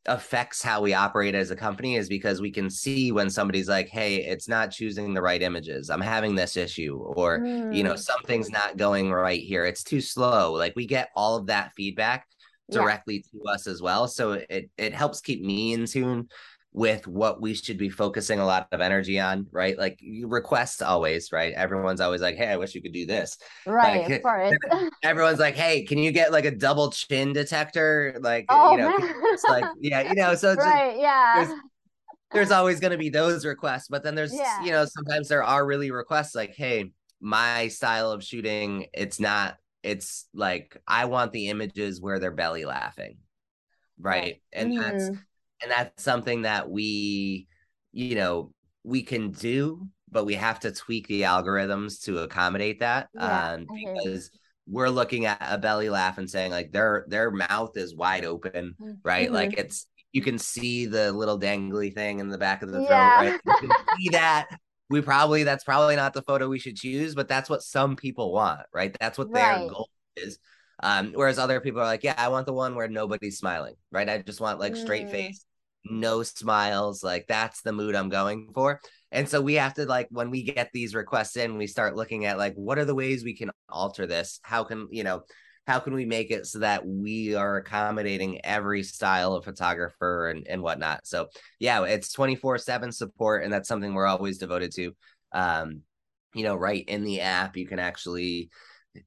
affects 0.06 0.62
how 0.62 0.82
we 0.82 0.92
operate 0.92 1.34
as 1.34 1.50
a 1.50 1.56
company 1.56 1.96
is 1.96 2.10
because 2.10 2.38
we 2.38 2.50
can 2.50 2.68
see 2.68 3.10
when 3.10 3.30
somebody's 3.30 3.68
like 3.68 3.88
hey 3.88 4.16
it's 4.16 4.48
not 4.48 4.70
choosing 4.70 5.14
the 5.14 5.22
right 5.22 5.40
images 5.40 5.88
i'm 5.88 6.00
having 6.00 6.34
this 6.34 6.58
issue 6.58 6.96
or 7.16 7.38
mm. 7.38 7.74
you 7.74 7.82
know 7.82 7.94
mm. 7.94 7.98
something's 7.98 8.50
not 8.50 8.76
going 8.76 9.10
right 9.10 9.40
here 9.40 9.64
it's 9.64 9.82
too 9.82 10.02
slow 10.02 10.52
like 10.52 10.74
we 10.76 10.86
get 10.86 11.08
all 11.16 11.36
of 11.36 11.46
that 11.46 11.72
feedback 11.74 12.26
directly 12.70 13.24
yeah. 13.32 13.40
to 13.40 13.52
us 13.52 13.66
as 13.66 13.82
well. 13.82 14.08
So 14.08 14.32
it 14.32 14.70
it 14.76 14.94
helps 14.94 15.20
keep 15.20 15.42
me 15.42 15.72
in 15.72 15.86
tune 15.86 16.28
with 16.74 17.06
what 17.06 17.40
we 17.40 17.54
should 17.54 17.78
be 17.78 17.88
focusing 17.88 18.40
a 18.40 18.44
lot 18.44 18.66
of 18.72 18.80
energy 18.80 19.20
on, 19.20 19.46
right? 19.52 19.78
Like 19.78 20.00
requests 20.24 20.82
always, 20.82 21.30
right? 21.30 21.54
Everyone's 21.54 22.00
always 22.00 22.20
like, 22.20 22.36
"Hey, 22.36 22.48
I 22.48 22.56
wish 22.56 22.74
you 22.74 22.82
could 22.82 22.92
do 22.92 23.06
this." 23.06 23.38
Right, 23.64 24.10
like, 24.10 24.24
everyone's 25.02 25.38
like, 25.38 25.54
"Hey, 25.54 25.84
can 25.84 25.98
you 25.98 26.10
get 26.10 26.32
like 26.32 26.44
a 26.44 26.50
double 26.50 26.90
chin 26.90 27.32
detector?" 27.32 28.18
Like, 28.20 28.46
oh, 28.48 28.72
you 28.72 28.78
know, 28.78 28.94
it's 28.98 29.44
like, 29.44 29.64
yeah, 29.80 30.02
you 30.02 30.16
know, 30.16 30.34
so 30.34 30.54
right, 30.54 30.90
just, 30.90 31.00
yeah. 31.00 31.44
There's, 31.44 31.60
there's 32.32 32.50
always 32.50 32.80
going 32.80 32.90
to 32.90 32.98
be 32.98 33.08
those 33.08 33.46
requests, 33.46 33.86
but 33.88 34.02
then 34.02 34.16
there's, 34.16 34.34
yeah. 34.34 34.64
you 34.64 34.72
know, 34.72 34.84
sometimes 34.84 35.28
there 35.28 35.44
are 35.44 35.64
really 35.64 35.92
requests 35.92 36.34
like, 36.34 36.54
"Hey, 36.56 36.90
my 37.20 37.68
style 37.68 38.10
of 38.10 38.24
shooting, 38.24 38.86
it's 38.92 39.20
not 39.20 39.56
it's 39.84 40.26
like 40.34 40.80
I 40.88 41.04
want 41.04 41.30
the 41.30 41.50
images 41.50 42.00
where 42.00 42.18
they're 42.18 42.32
belly 42.32 42.64
laughing. 42.64 43.18
Right. 44.00 44.42
And 44.52 44.72
mm. 44.72 44.80
that's 44.80 45.10
and 45.62 45.70
that's 45.70 46.02
something 46.02 46.42
that 46.42 46.68
we, 46.68 47.48
you 47.92 48.14
know, 48.14 48.52
we 48.82 49.02
can 49.02 49.30
do, 49.30 49.86
but 50.10 50.24
we 50.24 50.34
have 50.34 50.60
to 50.60 50.72
tweak 50.72 51.06
the 51.08 51.22
algorithms 51.22 52.02
to 52.04 52.18
accommodate 52.18 52.80
that. 52.80 53.08
Yeah, 53.14 53.52
um, 53.52 53.66
because 53.72 54.30
we're 54.66 54.88
looking 54.88 55.26
at 55.26 55.38
a 55.40 55.58
belly 55.58 55.90
laugh 55.90 56.18
and 56.18 56.28
saying 56.28 56.50
like 56.50 56.72
their 56.72 57.04
their 57.08 57.30
mouth 57.30 57.76
is 57.76 57.94
wide 57.94 58.24
open, 58.24 58.74
right? 59.02 59.26
Mm-hmm. 59.26 59.34
Like 59.34 59.58
it's 59.58 59.86
you 60.12 60.22
can 60.22 60.38
see 60.38 60.86
the 60.86 61.12
little 61.12 61.38
dangly 61.38 61.92
thing 61.92 62.20
in 62.20 62.28
the 62.28 62.38
back 62.38 62.62
of 62.62 62.70
the 62.70 62.78
throat, 62.78 62.88
yeah. 62.88 63.16
right? 63.16 63.40
You 63.44 63.54
can 63.60 63.70
see 63.98 64.08
that 64.10 64.46
we 64.88 65.00
probably 65.00 65.44
that's 65.44 65.64
probably 65.64 65.96
not 65.96 66.12
the 66.14 66.22
photo 66.22 66.48
we 66.48 66.58
should 66.58 66.76
choose, 66.76 67.14
but 67.14 67.28
that's 67.28 67.50
what 67.50 67.62
some 67.62 67.96
people 67.96 68.32
want, 68.32 68.60
right? 68.72 68.96
That's 69.00 69.18
what 69.18 69.30
right. 69.30 69.58
their 69.58 69.68
goal 69.68 69.88
is. 70.16 70.38
Um, 70.82 71.12
whereas 71.14 71.38
other 71.38 71.60
people 71.60 71.80
are 71.80 71.86
like, 71.86 72.04
yeah, 72.04 72.14
I 72.16 72.28
want 72.28 72.46
the 72.46 72.52
one 72.52 72.74
where 72.74 72.88
nobody's 72.88 73.38
smiling, 73.38 73.74
right? 73.90 74.08
I 74.08 74.18
just 74.18 74.40
want 74.40 74.60
like 74.60 74.76
straight 74.76 75.06
mm. 75.06 75.10
face, 75.10 75.44
no 75.84 76.22
smiles. 76.22 77.02
Like 77.02 77.26
that's 77.28 77.62
the 77.62 77.72
mood 77.72 77.94
I'm 77.94 78.08
going 78.08 78.50
for. 78.54 78.80
And 79.12 79.28
so 79.28 79.40
we 79.40 79.54
have 79.54 79.74
to 79.74 79.86
like 79.86 80.08
when 80.10 80.30
we 80.30 80.42
get 80.42 80.70
these 80.72 80.94
requests 80.94 81.36
in, 81.36 81.56
we 81.56 81.66
start 81.66 81.96
looking 81.96 82.24
at 82.24 82.38
like 82.38 82.54
what 82.54 82.78
are 82.78 82.84
the 82.84 82.94
ways 82.94 83.24
we 83.24 83.36
can 83.36 83.50
alter 83.68 84.06
this? 84.06 84.40
How 84.42 84.64
can 84.64 84.88
you 84.90 85.04
know 85.04 85.22
how 85.66 85.78
can 85.78 85.94
we 85.94 86.04
make 86.04 86.30
it 86.30 86.46
so 86.46 86.58
that 86.58 86.86
we 86.86 87.34
are 87.34 87.56
accommodating 87.56 88.44
every 88.44 88.82
style 88.82 89.34
of 89.34 89.44
photographer 89.44 90.28
and, 90.28 90.46
and 90.46 90.62
whatnot 90.62 91.06
so 91.06 91.26
yeah 91.58 91.82
it's 91.84 92.12
24 92.12 92.58
7 92.58 92.92
support 92.92 93.42
and 93.42 93.52
that's 93.52 93.68
something 93.68 93.94
we're 93.94 94.06
always 94.06 94.38
devoted 94.38 94.72
to 94.72 94.92
um 95.32 95.80
you 96.34 96.42
know 96.42 96.54
right 96.54 96.84
in 96.88 97.04
the 97.04 97.20
app 97.20 97.56
you 97.56 97.66
can 97.66 97.78
actually 97.78 98.50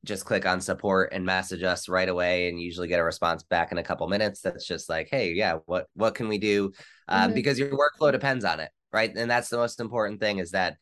just 0.04 0.26
click 0.26 0.46
on 0.46 0.60
support 0.60 1.14
and 1.14 1.26
message 1.26 1.64
us 1.64 1.88
right 1.88 2.10
away 2.10 2.50
and 2.50 2.60
usually 2.60 2.88
get 2.88 3.00
a 3.00 3.04
response 3.04 3.44
back 3.44 3.72
in 3.72 3.78
a 3.78 3.84
couple 3.84 4.08
minutes 4.08 4.42
that's 4.42 4.66
just 4.66 4.90
like 4.90 5.08
hey 5.10 5.34
yeah 5.34 5.58
what 5.66 5.88
what 5.94 6.16
can 6.16 6.28
we 6.28 6.38
do 6.38 6.72
um, 7.08 7.28
mm-hmm. 7.28 7.36
because 7.36 7.58
your 7.58 7.70
workflow 7.70 8.12
depends 8.12 8.44
on 8.44 8.60
it 8.60 8.70
right 8.92 9.16
and 9.16 9.30
that's 9.30 9.50
the 9.50 9.58
most 9.58 9.80
important 9.80 10.20
thing 10.20 10.40
is 10.40 10.52
that 10.52 10.76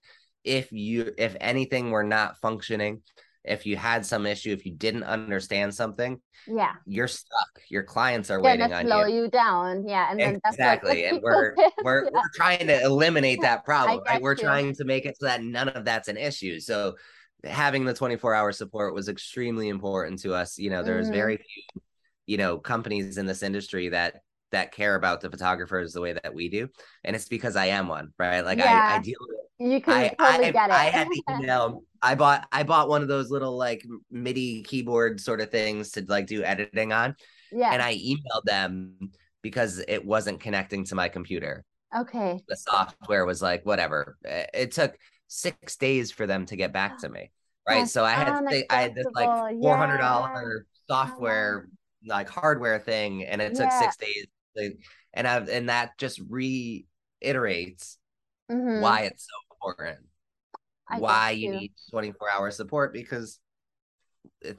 if 0.44 0.72
you 0.72 1.12
if 1.18 1.36
anything 1.40 1.92
were 1.92 2.04
not 2.04 2.38
functioning 2.38 3.02
if 3.48 3.66
you 3.66 3.78
had 3.78 4.06
some 4.06 4.26
issue, 4.26 4.52
if 4.52 4.66
you 4.66 4.74
didn't 4.74 5.04
understand 5.04 5.74
something, 5.74 6.20
yeah, 6.48 6.74
you're 6.86 7.08
stuck. 7.08 7.62
Your 7.70 7.84
clients 7.84 8.32
are 8.32 8.42
waiting 8.42 8.74
on 8.74 8.86
slow 8.86 9.06
you. 9.06 9.24
you 9.24 9.30
down. 9.30 9.88
Yeah, 9.88 10.10
and 10.10 10.20
then 10.20 10.40
exactly. 10.46 11.06
and 11.06 11.22
we're 11.24 11.56
we're 11.84 12.06
yeah. 12.06 12.10
we're 12.12 12.30
trying 12.34 12.68
to 12.68 12.82
eliminate 12.82 13.40
that 13.44 13.64
problem, 13.64 14.02
right? 14.06 14.22
We're 14.22 14.32
you. 14.32 14.44
trying 14.44 14.74
to 14.76 14.86
make 14.86 15.06
it 15.06 15.18
so 15.20 15.28
that 15.28 15.44
none 15.44 15.70
of 15.70 15.86
that's 15.86 16.08
an 16.08 16.18
issue. 16.18 16.60
So 16.60 16.96
having 17.44 17.86
the 17.86 17.94
24 17.94 18.34
hour 18.34 18.52
support 18.52 18.94
was 18.94 19.10
extremely 19.10 19.70
important 19.70 20.20
to 20.22 20.34
us. 20.34 20.58
You 20.58 20.70
know, 20.70 20.84
there's 20.84 21.08
mm-hmm. 21.08 21.16
very 21.16 21.38
few, 21.38 21.82
you 22.26 22.38
know, 22.38 22.58
companies 22.58 23.18
in 23.18 23.26
this 23.26 23.44
industry 23.44 23.90
that 23.90 24.22
that 24.52 24.72
care 24.72 24.96
about 24.96 25.22
the 25.22 25.30
photographers 25.30 25.94
the 25.94 26.02
way 26.02 26.14
that 26.14 26.34
we 26.34 26.50
do. 26.50 26.70
And 27.04 27.16
it's 27.16 27.28
because 27.28 27.56
I 27.56 27.68
am 27.68 27.88
one, 27.88 28.14
right? 28.18 28.42
Like 28.42 28.60
yeah. 28.60 28.90
I, 28.94 28.96
I 28.96 29.00
deal 29.00 29.18
with 29.20 29.40
you 29.58 29.82
can 29.82 29.94
I, 29.94 30.08
totally 30.10 30.48
I, 30.48 30.52
get 30.52 30.70
it. 30.70 30.74
I 30.74 30.84
had 30.86 31.08
to 31.08 31.22
email. 31.32 31.84
I 32.02 32.16
bought 32.16 32.48
I 32.52 32.64
bought 32.64 32.90
one 32.90 33.02
of 33.02 33.08
those 33.08 33.32
little 33.32 33.58
like 33.58 33.86
MIDI 34.12 34.64
keyboard 34.64 35.22
sort 35.22 35.42
of 35.42 35.50
things 35.50 35.92
to 35.92 36.06
like 36.08 36.28
do 36.28 36.44
editing 36.44 36.92
on. 36.92 37.16
Yeah. 37.52 37.72
And 37.72 37.82
I 37.82 37.96
emailed 37.96 38.44
them 38.46 39.12
because 39.42 39.82
it 39.88 40.06
wasn't 40.06 40.42
connecting 40.42 40.84
to 40.86 40.96
my 40.96 41.08
computer. 41.08 41.64
Okay. 41.96 42.42
The 42.48 42.58
software 42.58 43.26
was 43.26 43.42
like 43.42 43.66
whatever. 43.66 44.18
It 44.24 44.72
took 44.72 44.98
six 45.36 45.76
days 45.76 46.12
for 46.12 46.26
them 46.26 46.46
to 46.48 46.56
get 46.56 46.74
back 46.74 46.98
to 47.02 47.10
me. 47.10 47.32
Right. 47.68 47.80
That's 47.80 47.92
so 47.92 48.06
I 48.06 48.12
had 48.12 48.48
to, 48.48 48.74
I 48.74 48.82
had 48.82 48.96
this 48.96 49.08
like 49.14 49.54
four 49.60 49.76
hundred 49.76 49.98
dollar 49.98 50.66
yeah. 50.88 50.96
software 50.96 51.68
like 52.08 52.30
hardware 52.30 52.80
thing, 52.80 53.26
and 53.26 53.42
it 53.42 53.56
took 53.56 53.70
yeah. 53.72 53.80
six 53.80 53.98
days. 53.98 54.28
And 55.14 55.28
I've 55.28 55.50
and 55.50 55.70
that 55.70 55.98
just 55.98 56.22
reiterates 56.30 57.98
mm-hmm. 58.52 58.82
why 58.82 59.02
it's 59.02 59.26
so 59.26 59.56
important. 59.56 60.06
I 60.88 61.00
why 61.00 61.32
you 61.32 61.50
need 61.50 61.74
24 61.90 62.30
hour 62.32 62.52
support 62.52 62.94
because 62.94 63.40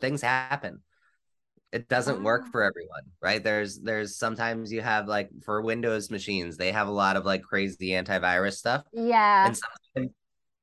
things 0.01 0.22
happen. 0.22 0.81
It 1.72 1.89
doesn't 1.89 2.24
work 2.24 2.43
ah. 2.47 2.49
for 2.51 2.62
everyone, 2.64 3.03
right? 3.22 3.43
There's 3.43 3.79
there's 3.79 4.16
sometimes 4.16 4.72
you 4.72 4.81
have 4.81 5.07
like 5.07 5.31
for 5.45 5.62
Windows 5.62 6.11
machines, 6.11 6.57
they 6.57 6.72
have 6.72 6.89
a 6.89 6.93
lot 6.93 7.16
of 7.16 7.24
like 7.24 7.43
crazy 7.43 7.91
antivirus 7.91 8.55
stuff. 8.55 8.83
Yeah. 8.93 9.47
And 9.47 9.57
sometimes 9.57 10.14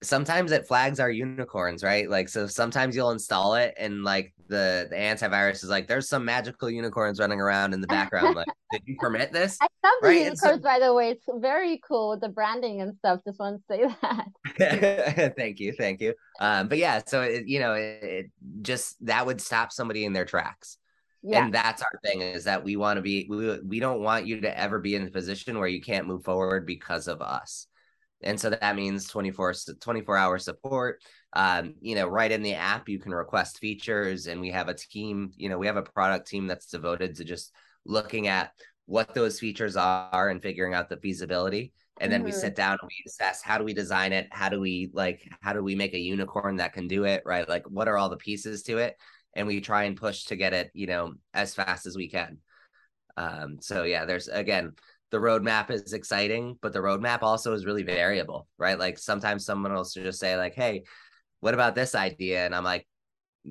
sometimes 0.06 0.52
it 0.52 0.68
flags 0.68 1.00
our 1.00 1.10
unicorns, 1.10 1.84
right? 1.84 2.10
Like 2.10 2.30
so 2.30 2.48
sometimes 2.48 2.96
you'll 2.96 3.12
install 3.12 3.56
it 3.56 3.74
and 3.78 4.04
like 4.04 4.34
the 4.48 4.88
the 4.90 4.96
antivirus 4.96 5.64
is 5.64 5.70
like 5.70 5.88
there's 5.88 6.08
some 6.08 6.26
magical 6.26 6.70
unicorns 6.70 7.20
running 7.20 7.40
around 7.40 7.74
in 7.74 7.82
the 7.82 7.88
background. 7.88 8.36
like, 8.36 8.48
did 8.72 8.82
you 8.86 8.96
permit 9.00 9.32
this? 9.32 9.58
I 9.62 9.68
love 9.84 9.94
the 10.02 10.08
right? 10.08 10.18
unicorns, 10.20 10.40
so, 10.40 10.58
by 10.60 10.80
the 10.80 10.94
way. 10.94 11.12
It's 11.12 11.26
very 11.38 11.82
cool 11.88 12.12
with 12.12 12.22
the 12.22 12.30
branding 12.30 12.82
and 12.82 12.96
stuff. 12.96 13.22
Just 13.26 13.40
want 13.40 13.62
to 13.62 13.64
say 13.68 13.96
that. 14.02 15.34
thank 15.38 15.60
you, 15.60 15.74
thank 15.74 16.02
you. 16.02 16.14
Um, 16.40 16.68
but 16.68 16.78
yeah, 16.78 17.02
so 17.06 17.22
it, 17.22 17.48
you 17.48 17.60
know, 17.60 17.74
it, 17.74 18.04
it 18.04 18.32
just 18.62 19.04
that 19.06 19.26
would 19.26 19.42
stop 19.42 19.72
somebody 19.72 20.06
in 20.06 20.14
their 20.14 20.26
tracks. 20.26 20.78
Yeah. 21.22 21.46
And 21.46 21.54
that's 21.54 21.82
our 21.82 22.00
thing 22.04 22.22
is 22.22 22.44
that 22.44 22.64
we 22.64 22.76
want 22.76 22.98
to 22.98 23.02
be 23.02 23.28
we, 23.30 23.60
we 23.62 23.80
don't 23.80 24.02
want 24.02 24.28
you 24.28 24.42
to 24.42 24.60
ever 24.60 24.80
be 24.80 24.96
in 24.96 25.08
a 25.08 25.12
position 25.12 25.58
where 25.58 25.70
you 25.70 25.82
can't 25.82 26.06
move 26.06 26.26
forward 26.26 26.66
because 26.66 27.08
of 27.08 27.22
us 27.22 27.68
and 28.24 28.40
so 28.40 28.50
that 28.50 28.76
means 28.76 29.08
24 29.08 29.54
24 29.80 30.18
hour 30.18 30.38
support 30.38 31.02
um, 31.34 31.74
you 31.82 31.96
know 31.96 32.08
right 32.08 32.32
in 32.32 32.44
the 32.44 32.54
app 32.54 32.90
you 32.90 33.00
can 33.00 33.14
request 33.14 33.60
features 33.60 34.28
and 34.28 34.40
we 34.40 34.50
have 34.50 34.70
a 34.70 34.74
team 34.74 35.32
you 35.38 35.50
know 35.50 35.58
we 35.58 35.68
have 35.68 35.78
a 35.78 35.84
product 35.84 36.28
team 36.28 36.48
that's 36.48 36.68
devoted 36.68 37.16
to 37.16 37.24
just 37.24 37.52
looking 37.86 38.28
at 38.28 38.52
what 38.86 39.14
those 39.14 39.40
features 39.40 39.76
are 39.76 40.30
and 40.30 40.42
figuring 40.42 40.74
out 40.74 40.90
the 40.90 40.98
feasibility. 40.98 41.72
And 42.00 42.12
then 42.12 42.22
mm-hmm. 42.22 42.26
we 42.28 42.32
sit 42.32 42.56
down 42.56 42.78
and 42.82 42.90
we 42.90 43.04
assess 43.08 43.42
how 43.42 43.58
do 43.58 43.64
we 43.64 43.74
design 43.74 44.14
it? 44.14 44.28
How 44.32 44.50
do 44.50 44.60
we 44.60 44.90
like 44.94 45.28
how 45.42 45.54
do 45.54 45.64
we 45.64 45.76
make 45.76 45.94
a 45.94 46.00
unicorn 46.00 46.58
that 46.58 46.74
can 46.74 46.88
do 46.88 47.06
it 47.06 47.22
right? 47.26 47.48
Like 47.48 47.70
what 47.70 47.88
are 47.88 47.98
all 47.98 48.10
the 48.10 48.18
pieces 48.18 48.64
to 48.64 48.80
it? 48.80 48.98
And 49.36 49.48
we 49.48 49.62
try 49.62 49.84
and 49.84 49.96
push 49.96 50.26
to 50.26 50.36
get 50.36 50.54
it 50.54 50.72
you 50.74 50.88
know 50.88 51.14
as 51.34 51.54
fast 51.54 51.86
as 51.86 51.96
we 51.96 52.10
can. 52.10 52.40
Um 53.16 53.58
so 53.62 53.84
yeah 53.84 54.06
there's 54.06 54.28
again 54.28 54.74
the 55.14 55.20
roadmap 55.20 55.70
is 55.70 55.94
exciting, 55.94 56.58
but 56.60 56.74
the 56.74 56.80
roadmap 56.80 57.20
also 57.22 57.54
is 57.54 57.68
really 57.68 57.84
variable, 57.84 58.48
right? 58.58 58.80
Like 58.80 58.98
sometimes 58.98 59.46
someone 59.46 59.72
will 59.72 59.84
just 59.84 60.20
say 60.20 60.36
like, 60.36 60.56
"Hey, 60.56 60.86
what 61.40 61.54
about 61.54 61.76
this 61.76 61.94
idea?" 61.94 62.44
And 62.44 62.56
I'm 62.56 62.64
like, 62.64 62.88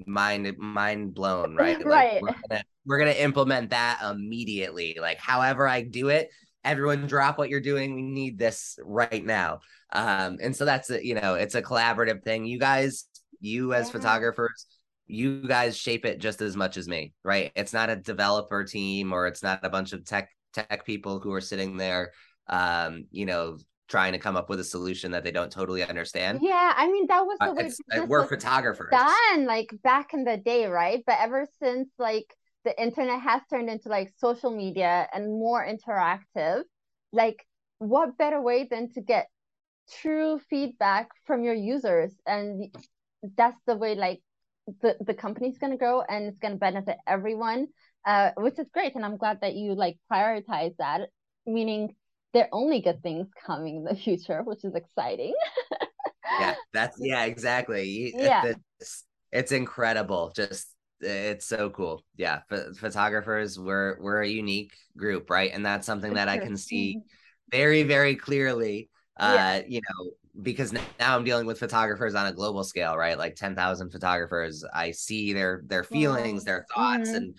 mind 0.06 0.52
mind 0.58 1.14
blown, 1.14 1.54
right? 1.54 1.78
right. 1.84 2.20
Like, 2.20 2.22
we're, 2.22 2.48
gonna, 2.48 2.64
we're 2.84 2.98
gonna 2.98 3.10
implement 3.12 3.70
that 3.70 4.00
immediately. 4.02 4.98
Like, 5.00 5.18
however 5.18 5.68
I 5.68 5.82
do 5.82 6.08
it, 6.08 6.30
everyone 6.64 7.06
drop 7.06 7.38
what 7.38 7.48
you're 7.48 7.60
doing. 7.60 7.94
We 7.94 8.02
need 8.02 8.38
this 8.38 8.76
right 8.84 9.24
now. 9.24 9.60
Um, 9.92 10.38
and 10.42 10.56
so 10.56 10.64
that's 10.64 10.90
a, 10.90 11.04
you 11.04 11.14
know, 11.14 11.34
it's 11.34 11.54
a 11.54 11.62
collaborative 11.62 12.24
thing. 12.24 12.44
You 12.44 12.58
guys, 12.58 13.04
you 13.38 13.72
as 13.72 13.86
yeah. 13.86 13.92
photographers, 13.92 14.66
you 15.06 15.46
guys 15.46 15.76
shape 15.76 16.04
it 16.06 16.18
just 16.18 16.40
as 16.40 16.56
much 16.56 16.76
as 16.76 16.88
me, 16.88 17.12
right? 17.22 17.52
It's 17.54 17.72
not 17.72 17.88
a 17.88 17.94
developer 17.94 18.64
team 18.64 19.12
or 19.12 19.28
it's 19.28 19.44
not 19.44 19.60
a 19.62 19.70
bunch 19.70 19.92
of 19.92 20.04
tech 20.04 20.28
tech 20.52 20.84
people 20.84 21.18
who 21.18 21.32
are 21.32 21.40
sitting 21.40 21.76
there, 21.76 22.12
um, 22.48 23.06
you 23.10 23.26
know, 23.26 23.58
trying 23.88 24.12
to 24.12 24.18
come 24.18 24.36
up 24.36 24.48
with 24.48 24.60
a 24.60 24.64
solution 24.64 25.12
that 25.12 25.24
they 25.24 25.30
don't 25.30 25.52
totally 25.52 25.84
understand. 25.84 26.40
Yeah, 26.42 26.72
I 26.76 26.90
mean 26.90 27.06
that 27.08 27.24
was 27.26 27.38
the 27.38 27.50
uh, 27.50 27.54
way 27.54 27.70
uh, 28.02 28.06
we're 28.06 28.26
photographers 28.26 28.90
done 28.90 29.44
like 29.44 29.70
back 29.82 30.14
in 30.14 30.24
the 30.24 30.36
day, 30.36 30.66
right? 30.66 31.02
But 31.06 31.16
ever 31.20 31.46
since 31.62 31.90
like 31.98 32.34
the 32.64 32.80
internet 32.80 33.20
has 33.20 33.42
turned 33.50 33.68
into 33.68 33.88
like 33.88 34.12
social 34.16 34.50
media 34.50 35.08
and 35.12 35.26
more 35.26 35.66
interactive, 35.66 36.62
like 37.12 37.44
what 37.78 38.16
better 38.16 38.40
way 38.40 38.66
than 38.70 38.90
to 38.92 39.00
get 39.00 39.26
true 40.00 40.40
feedback 40.48 41.08
from 41.26 41.42
your 41.42 41.54
users 41.54 42.12
and 42.26 42.74
that's 43.36 43.60
the 43.66 43.76
way 43.76 43.94
like 43.94 44.20
the, 44.80 44.96
the 45.00 45.14
company's 45.14 45.58
going 45.58 45.72
to 45.72 45.76
grow 45.76 46.02
and 46.02 46.26
it's 46.26 46.38
going 46.38 46.52
to 46.52 46.58
benefit 46.58 46.96
everyone 47.06 47.66
uh, 48.06 48.30
which 48.36 48.58
is 48.58 48.66
great. 48.72 48.94
And 48.94 49.04
I'm 49.04 49.16
glad 49.16 49.40
that 49.40 49.54
you 49.54 49.74
like 49.74 49.98
prioritize 50.10 50.74
that, 50.78 51.08
meaning 51.46 51.94
there 52.32 52.44
are 52.44 52.48
only 52.52 52.80
good 52.80 53.02
things 53.02 53.28
coming 53.46 53.76
in 53.76 53.84
the 53.84 53.94
future, 54.04 54.42
which 54.42 54.64
is 54.64 54.74
exciting. 54.74 55.34
yeah, 56.40 56.54
that's 56.72 56.96
yeah, 57.00 57.24
exactly. 57.24 58.12
Yeah. 58.16 58.54
It's, 58.80 59.04
it's 59.30 59.52
incredible. 59.52 60.32
Just 60.34 60.68
it's 61.00 61.46
so 61.46 61.70
cool. 61.70 62.04
Yeah, 62.16 62.40
Ph- 62.48 62.76
photographers 62.76 63.58
we're 63.58 64.00
we're 64.00 64.22
a 64.22 64.28
unique 64.28 64.72
group, 64.96 65.30
right? 65.30 65.50
And 65.52 65.64
that's 65.64 65.86
something 65.86 66.14
that 66.14 66.28
I 66.28 66.38
can 66.38 66.56
see 66.68 67.00
very 67.50 67.82
very 67.82 68.16
clearly. 68.16 68.88
Uh, 69.18 69.34
yeah. 69.36 69.62
you 69.68 69.80
know, 69.80 70.10
because 70.42 70.72
now 70.72 70.80
I'm 70.98 71.24
dealing 71.24 71.46
with 71.46 71.58
photographers 71.58 72.14
on 72.14 72.26
a 72.26 72.32
global 72.32 72.64
scale, 72.64 72.96
right? 72.96 73.18
Like 73.18 73.36
10,000 73.36 73.90
photographers. 73.90 74.64
I 74.72 74.92
see 74.92 75.34
their 75.34 75.62
their 75.66 75.84
feelings, 75.84 76.44
their 76.44 76.66
thoughts 76.74 77.10
mm-hmm. 77.10 77.16
and 77.16 77.34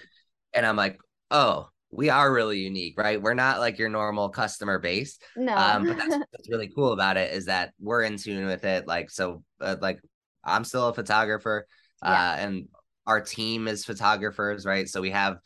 and 0.54 0.66
I'm 0.66 0.76
like, 0.76 1.00
"Oh, 1.32 1.70
we 1.96 2.10
are 2.10 2.32
really 2.32 2.60
unique, 2.60 2.98
right? 2.98 3.22
We're 3.22 3.34
not 3.34 3.60
like 3.60 3.78
your 3.78 3.90
normal 3.90 4.30
customer 4.30 4.80
base. 4.80 5.20
No. 5.36 5.56
Um, 5.56 5.86
but 5.86 5.98
that's 5.98 6.16
what's 6.32 6.50
really 6.50 6.72
cool 6.74 6.92
about 6.92 7.18
it 7.18 7.34
is 7.34 7.46
that 7.46 7.74
we're 7.80 8.02
in 8.02 8.18
tune 8.18 8.48
with 8.48 8.66
it. 8.66 8.88
Like, 8.88 9.12
so, 9.12 9.44
uh, 9.62 9.76
like, 9.80 10.00
I'm 10.44 10.64
still 10.64 10.88
a 10.88 10.94
photographer, 10.94 11.68
yeah. 12.04 12.32
uh, 12.32 12.36
and 12.36 12.68
our 13.06 13.22
team 13.22 13.68
is 13.68 13.86
photographers, 13.86 14.66
right? 14.66 14.90
So 14.90 15.02
we 15.02 15.12
have 15.12 15.38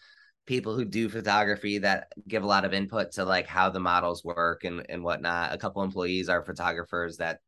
people 0.45 0.75
who 0.75 0.85
do 0.85 1.09
photography 1.09 1.79
that 1.79 2.07
give 2.27 2.43
a 2.43 2.47
lot 2.47 2.65
of 2.65 2.73
input 2.73 3.11
to 3.11 3.25
like 3.25 3.47
how 3.47 3.69
the 3.69 3.79
models 3.79 4.23
work 4.23 4.63
and 4.63 4.85
and 4.89 5.03
whatnot. 5.03 5.53
A 5.53 5.57
couple 5.57 5.83
employees 5.83 6.29
are 6.29 6.43
photographers 6.43 7.17
that 7.17 7.39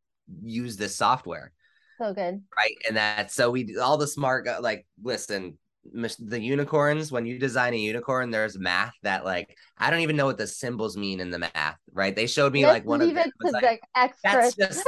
use 0.42 0.78
this 0.78 0.96
software. 0.96 1.54
So 1.98 2.14
good, 2.14 2.44
right? 2.56 2.76
And 2.88 2.98
that 2.98 3.32
so 3.32 3.50
we 3.50 3.78
all 3.78 3.98
the 3.98 4.08
smart 4.08 4.48
like 4.62 4.86
listen 5.02 5.58
the 5.94 6.40
unicorns 6.40 7.12
when 7.12 7.26
you 7.26 7.40
design 7.40 7.74
a 7.74 7.78
unicorn 7.78 8.30
there's 8.30 8.60
math 8.60 8.94
that 9.02 9.24
like 9.24 9.58
i 9.78 9.90
don't 9.90 10.02
even 10.02 10.16
know 10.16 10.26
what 10.26 10.38
the 10.38 10.46
symbols 10.46 10.98
mean 10.98 11.20
in 11.20 11.32
the 11.32 11.40
math 11.40 11.78
right? 11.94 12.16
They 12.16 12.28
showed 12.28 12.54
me 12.54 12.66
Let's 12.66 12.76
like 12.76 12.86
one 12.86 13.02
of 13.02 13.14
them 13.14 13.32
was 13.42 13.54
like, 13.54 13.82
that's 14.24 14.56
just 14.56 14.88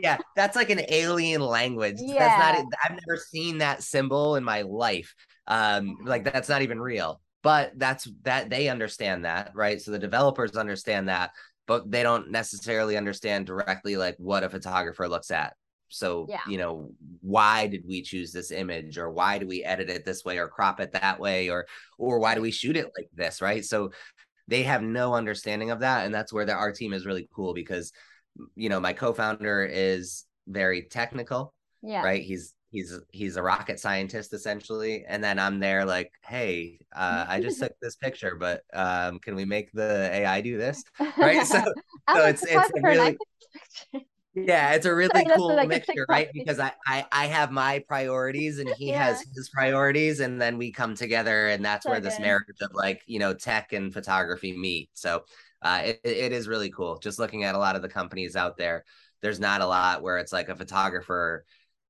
yeah 0.00 0.18
that's 0.36 0.56
like 0.56 0.70
an 0.70 0.82
alien 0.88 1.40
language. 1.40 1.96
Yeah. 1.98 2.18
that's 2.18 2.58
not 2.58 2.74
i've 2.84 2.98
never 3.06 3.16
seen 3.16 3.58
that 3.58 3.82
symbol 3.82 4.36
in 4.36 4.44
my 4.44 4.62
life 4.62 5.14
um 5.46 5.96
like 6.04 6.24
that's 6.24 6.48
not 6.48 6.62
even 6.62 6.80
real. 6.80 7.20
But 7.42 7.72
that's 7.76 8.08
that 8.22 8.50
they 8.50 8.68
understand 8.68 9.24
that 9.24 9.52
right? 9.54 9.80
So 9.80 9.90
the 9.92 9.98
developers 9.98 10.56
understand 10.56 11.08
that 11.08 11.30
but 11.66 11.90
they 11.90 12.02
don't 12.02 12.30
necessarily 12.30 12.96
understand 12.96 13.46
directly 13.46 13.96
like 13.96 14.16
what 14.18 14.42
a 14.42 14.50
photographer 14.50 15.08
looks 15.08 15.30
at 15.30 15.54
so, 15.88 16.26
yeah. 16.28 16.40
you 16.48 16.58
know, 16.58 16.90
why 17.20 17.66
did 17.66 17.84
we 17.86 18.02
choose 18.02 18.32
this 18.32 18.50
image 18.50 18.98
or 18.98 19.10
why 19.10 19.38
do 19.38 19.46
we 19.46 19.64
edit 19.64 19.90
it 19.90 20.04
this 20.04 20.24
way 20.24 20.38
or 20.38 20.48
crop 20.48 20.80
it 20.80 20.92
that 20.92 21.18
way 21.18 21.50
or 21.50 21.66
or 21.98 22.18
why 22.18 22.34
do 22.34 22.40
we 22.40 22.50
shoot 22.50 22.76
it 22.76 22.90
like 22.96 23.08
this, 23.14 23.40
right? 23.40 23.64
So 23.64 23.92
they 24.46 24.62
have 24.62 24.82
no 24.82 25.14
understanding 25.14 25.70
of 25.70 25.80
that 25.80 26.06
and 26.06 26.14
that's 26.14 26.32
where 26.32 26.44
the, 26.44 26.52
our 26.52 26.72
team 26.72 26.92
is 26.92 27.06
really 27.06 27.28
cool 27.34 27.54
because 27.54 27.92
you 28.54 28.68
know, 28.68 28.80
my 28.80 28.92
co-founder 28.92 29.64
is 29.64 30.24
very 30.46 30.82
technical. 30.82 31.54
Yeah. 31.82 32.02
Right? 32.02 32.22
He's 32.22 32.54
he's 32.70 32.98
he's 33.10 33.36
a 33.36 33.42
rocket 33.42 33.80
scientist 33.80 34.32
essentially 34.34 35.04
and 35.08 35.24
then 35.24 35.38
i'm 35.38 35.58
there 35.58 35.84
like 35.84 36.12
hey 36.22 36.78
uh, 36.94 37.24
i 37.28 37.40
just 37.40 37.58
took 37.58 37.72
this 37.82 37.96
picture 37.96 38.36
but 38.36 38.62
um, 38.74 39.18
can 39.20 39.34
we 39.34 39.44
make 39.44 39.72
the 39.72 40.10
ai 40.12 40.40
do 40.40 40.58
this 40.58 40.84
right 41.18 41.46
so, 41.46 41.62
so 42.14 42.26
it's 42.26 42.44
it's 42.44 42.70
really 42.82 43.16
yeah 44.46 44.72
it's 44.72 44.86
a 44.86 44.94
really 44.94 45.24
cool 45.36 45.54
like 45.54 45.68
mixture 45.68 46.06
right 46.08 46.28
because 46.32 46.58
I, 46.58 46.72
I 46.86 47.06
i 47.12 47.26
have 47.26 47.50
my 47.50 47.82
priorities 47.86 48.58
and 48.58 48.68
he 48.70 48.88
yeah. 48.88 49.06
has 49.06 49.24
his 49.34 49.48
priorities 49.48 50.20
and 50.20 50.40
then 50.40 50.58
we 50.58 50.72
come 50.72 50.94
together 50.94 51.48
and 51.48 51.64
that's 51.64 51.84
so 51.84 51.90
where 51.90 52.00
this 52.00 52.16
good. 52.16 52.22
marriage 52.22 52.60
of 52.60 52.72
like 52.74 53.02
you 53.06 53.18
know 53.18 53.34
tech 53.34 53.72
and 53.72 53.92
photography 53.92 54.56
meet 54.56 54.90
so 54.94 55.24
uh 55.62 55.82
it, 55.84 56.00
it 56.04 56.32
is 56.32 56.48
really 56.48 56.70
cool 56.70 56.98
just 56.98 57.18
looking 57.18 57.44
at 57.44 57.54
a 57.54 57.58
lot 57.58 57.76
of 57.76 57.82
the 57.82 57.88
companies 57.88 58.36
out 58.36 58.56
there 58.56 58.84
there's 59.20 59.40
not 59.40 59.60
a 59.60 59.66
lot 59.66 60.02
where 60.02 60.18
it's 60.18 60.32
like 60.32 60.48
a 60.48 60.56
photographer 60.56 61.44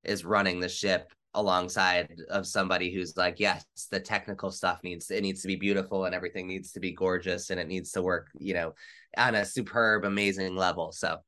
is 0.05 0.25
running 0.25 0.61
the 0.61 0.69
ship 0.69 1.13
alongside 1.35 2.23
of 2.31 2.47
somebody 2.47 2.93
who's 2.93 3.17
like 3.17 3.39
yes 3.39 3.65
the 3.91 4.01
technical 4.01 4.51
stuff 4.51 4.81
needs 4.83 5.11
it 5.11 5.23
needs 5.23 5.43
to 5.43 5.49
be 5.49 5.57
beautiful 5.57 6.07
and 6.07 6.15
everything 6.15 6.47
needs 6.47 6.73
to 6.73 6.81
be 6.81 6.93
gorgeous 6.93 7.51
and 7.51 7.61
it 7.61 7.69
needs 7.69 7.93
to 7.93 8.01
work 8.01 8.29
you 8.39 8.55
know 8.55 8.73
on 9.17 9.35
a 9.35 9.45
superb 9.45 10.05
amazing 10.05 10.57
level 10.57 10.91
so 10.91 11.19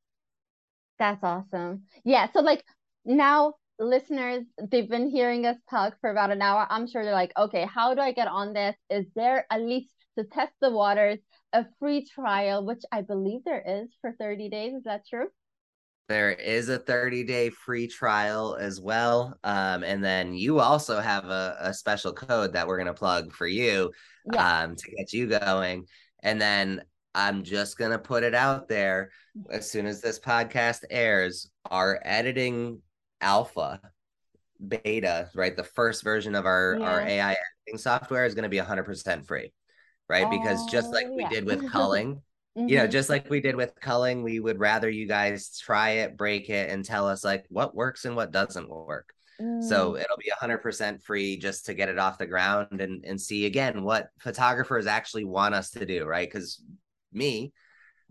that's 1.00 1.24
awesome. 1.24 1.82
Yeah. 2.04 2.28
So 2.32 2.40
like 2.40 2.62
now 3.04 3.54
listeners, 3.80 4.44
they've 4.70 4.88
been 4.88 5.08
hearing 5.08 5.46
us 5.46 5.56
talk 5.68 5.94
for 6.00 6.10
about 6.10 6.30
an 6.30 6.42
hour. 6.42 6.66
I'm 6.70 6.86
sure 6.86 7.02
they're 7.02 7.12
like, 7.12 7.32
okay, 7.36 7.66
how 7.66 7.94
do 7.94 8.00
I 8.00 8.12
get 8.12 8.28
on 8.28 8.52
this? 8.52 8.76
Is 8.90 9.06
there 9.16 9.46
at 9.50 9.62
least 9.62 9.88
to 10.18 10.24
test 10.24 10.52
the 10.60 10.70
waters 10.70 11.18
a 11.52 11.64
free 11.80 12.06
trial, 12.06 12.64
which 12.64 12.82
I 12.92 13.00
believe 13.00 13.40
there 13.44 13.64
is 13.66 13.88
for 14.02 14.12
30 14.12 14.50
days? 14.50 14.74
Is 14.74 14.84
that 14.84 15.06
true? 15.08 15.28
There 16.08 16.32
is 16.32 16.68
a 16.68 16.78
30 16.78 17.24
day 17.24 17.50
free 17.50 17.86
trial 17.86 18.56
as 18.60 18.80
well. 18.80 19.38
Um, 19.42 19.82
and 19.82 20.04
then 20.04 20.34
you 20.34 20.60
also 20.60 21.00
have 21.00 21.24
a, 21.24 21.56
a 21.60 21.74
special 21.74 22.12
code 22.12 22.52
that 22.52 22.66
we're 22.66 22.76
going 22.76 22.88
to 22.88 22.94
plug 22.94 23.32
for 23.32 23.46
you 23.46 23.92
yeah. 24.30 24.62
um, 24.62 24.76
to 24.76 24.90
get 24.90 25.12
you 25.12 25.26
going. 25.26 25.86
And 26.22 26.40
then 26.40 26.82
I'm 27.14 27.42
just 27.42 27.76
going 27.76 27.90
to 27.90 27.98
put 27.98 28.22
it 28.22 28.34
out 28.34 28.68
there. 28.68 29.10
As 29.50 29.70
soon 29.70 29.86
as 29.86 30.00
this 30.00 30.18
podcast 30.18 30.84
airs, 30.90 31.50
our 31.70 32.00
editing 32.04 32.80
alpha 33.20 33.80
beta, 34.66 35.30
right? 35.34 35.56
The 35.56 35.64
first 35.64 36.02
version 36.02 36.34
of 36.34 36.46
our, 36.46 36.76
yeah. 36.78 36.86
our 36.86 37.00
AI 37.00 37.30
editing 37.30 37.78
software 37.78 38.24
is 38.24 38.34
going 38.34 38.44
to 38.44 38.48
be 38.48 38.58
100% 38.58 39.26
free, 39.26 39.52
right? 40.08 40.26
Oh, 40.26 40.30
because 40.30 40.64
just 40.66 40.92
like 40.92 41.08
we 41.08 41.22
yeah. 41.22 41.28
did 41.30 41.44
with 41.46 41.70
culling, 41.72 42.16
mm-hmm. 42.56 42.68
you 42.68 42.76
know, 42.76 42.84
mm-hmm. 42.84 42.92
just 42.92 43.08
like 43.08 43.28
we 43.30 43.40
did 43.40 43.56
with 43.56 43.74
culling, 43.80 44.22
we 44.22 44.40
would 44.40 44.58
rather 44.58 44.88
you 44.88 45.06
guys 45.06 45.58
try 45.58 45.90
it, 45.90 46.16
break 46.16 46.48
it, 46.50 46.70
and 46.70 46.84
tell 46.84 47.08
us 47.08 47.24
like 47.24 47.44
what 47.48 47.74
works 47.74 48.04
and 48.04 48.16
what 48.16 48.32
doesn't 48.32 48.68
work. 48.68 49.12
So 49.40 49.92
mm. 49.92 50.00
it'll 50.02 50.18
be 50.18 50.30
100% 50.38 51.02
free 51.02 51.38
just 51.38 51.64
to 51.66 51.74
get 51.74 51.88
it 51.88 51.98
off 51.98 52.18
the 52.18 52.26
ground 52.26 52.82
and, 52.82 53.02
and 53.06 53.18
see 53.18 53.46
again 53.46 53.82
what 53.82 54.10
photographers 54.18 54.86
actually 54.86 55.24
want 55.24 55.54
us 55.54 55.70
to 55.70 55.86
do, 55.86 56.04
right? 56.04 56.30
Because 56.30 56.62
me, 57.12 57.52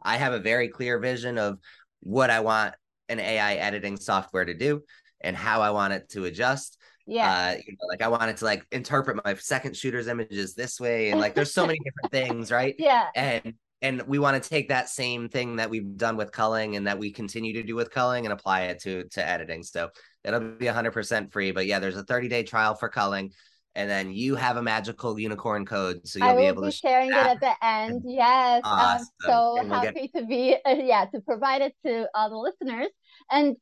I 0.01 0.17
have 0.17 0.33
a 0.33 0.39
very 0.39 0.67
clear 0.67 0.99
vision 0.99 1.37
of 1.37 1.59
what 2.01 2.29
I 2.29 2.39
want 2.39 2.75
an 3.09 3.19
AI 3.19 3.55
editing 3.55 3.97
software 3.97 4.45
to 4.45 4.53
do 4.53 4.83
and 5.21 5.35
how 5.35 5.61
I 5.61 5.71
want 5.71 5.93
it 5.93 6.09
to 6.09 6.25
adjust. 6.25 6.77
Yeah. 7.05 7.31
Uh, 7.31 7.57
you 7.65 7.73
know, 7.73 7.87
like 7.89 8.01
I 8.01 8.07
wanted 8.07 8.37
to 8.37 8.45
like 8.45 8.65
interpret 8.71 9.19
my 9.25 9.33
second 9.35 9.75
shooter's 9.75 10.07
images 10.07 10.53
this 10.53 10.79
way. 10.79 11.09
And 11.09 11.19
like 11.19 11.33
there's 11.33 11.53
so 11.53 11.65
many 11.65 11.79
different 11.83 12.11
things, 12.11 12.51
right? 12.51 12.75
Yeah. 12.77 13.07
And 13.15 13.55
and 13.81 14.01
we 14.03 14.19
want 14.19 14.41
to 14.41 14.49
take 14.49 14.69
that 14.69 14.89
same 14.89 15.29
thing 15.29 15.55
that 15.55 15.69
we've 15.69 15.95
done 15.95 16.17
with 16.17 16.31
culling 16.31 16.75
and 16.75 16.85
that 16.85 16.99
we 16.99 17.11
continue 17.11 17.53
to 17.53 17.63
do 17.63 17.75
with 17.75 17.91
culling 17.91 18.25
and 18.25 18.33
apply 18.33 18.63
it 18.63 18.79
to 18.81 19.05
to 19.11 19.27
editing. 19.27 19.63
So 19.63 19.89
it'll 20.23 20.39
be 20.39 20.65
100% 20.65 21.31
free. 21.31 21.51
But 21.51 21.65
yeah, 21.65 21.79
there's 21.79 21.97
a 21.97 22.03
30 22.03 22.27
day 22.27 22.43
trial 22.43 22.75
for 22.75 22.89
culling 22.89 23.31
and 23.75 23.89
then 23.89 24.11
you 24.11 24.35
have 24.35 24.57
a 24.57 24.61
magical 24.61 25.19
unicorn 25.19 25.65
code, 25.65 26.01
so 26.07 26.19
you'll 26.19 26.35
be 26.35 26.45
able 26.45 26.63
be 26.63 26.71
to 26.71 26.75
sharing 26.75 27.09
it 27.09 27.15
at 27.15 27.39
the 27.39 27.53
end. 27.61 28.01
Yes, 28.05 28.61
awesome. 28.63 29.07
I'm 29.23 29.29
so 29.29 29.53
we'll 29.55 29.69
happy 29.69 30.09
get... 30.13 30.19
to 30.19 30.25
be 30.25 30.57
uh, 30.65 30.73
yeah 30.73 31.05
to 31.05 31.21
provide 31.21 31.61
it 31.61 31.73
to 31.85 32.07
all 32.15 32.29
the 32.29 32.37
listeners 32.37 32.89
and 33.31 33.55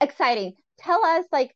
exciting. 0.00 0.54
Tell 0.78 1.04
us 1.04 1.24
like 1.32 1.54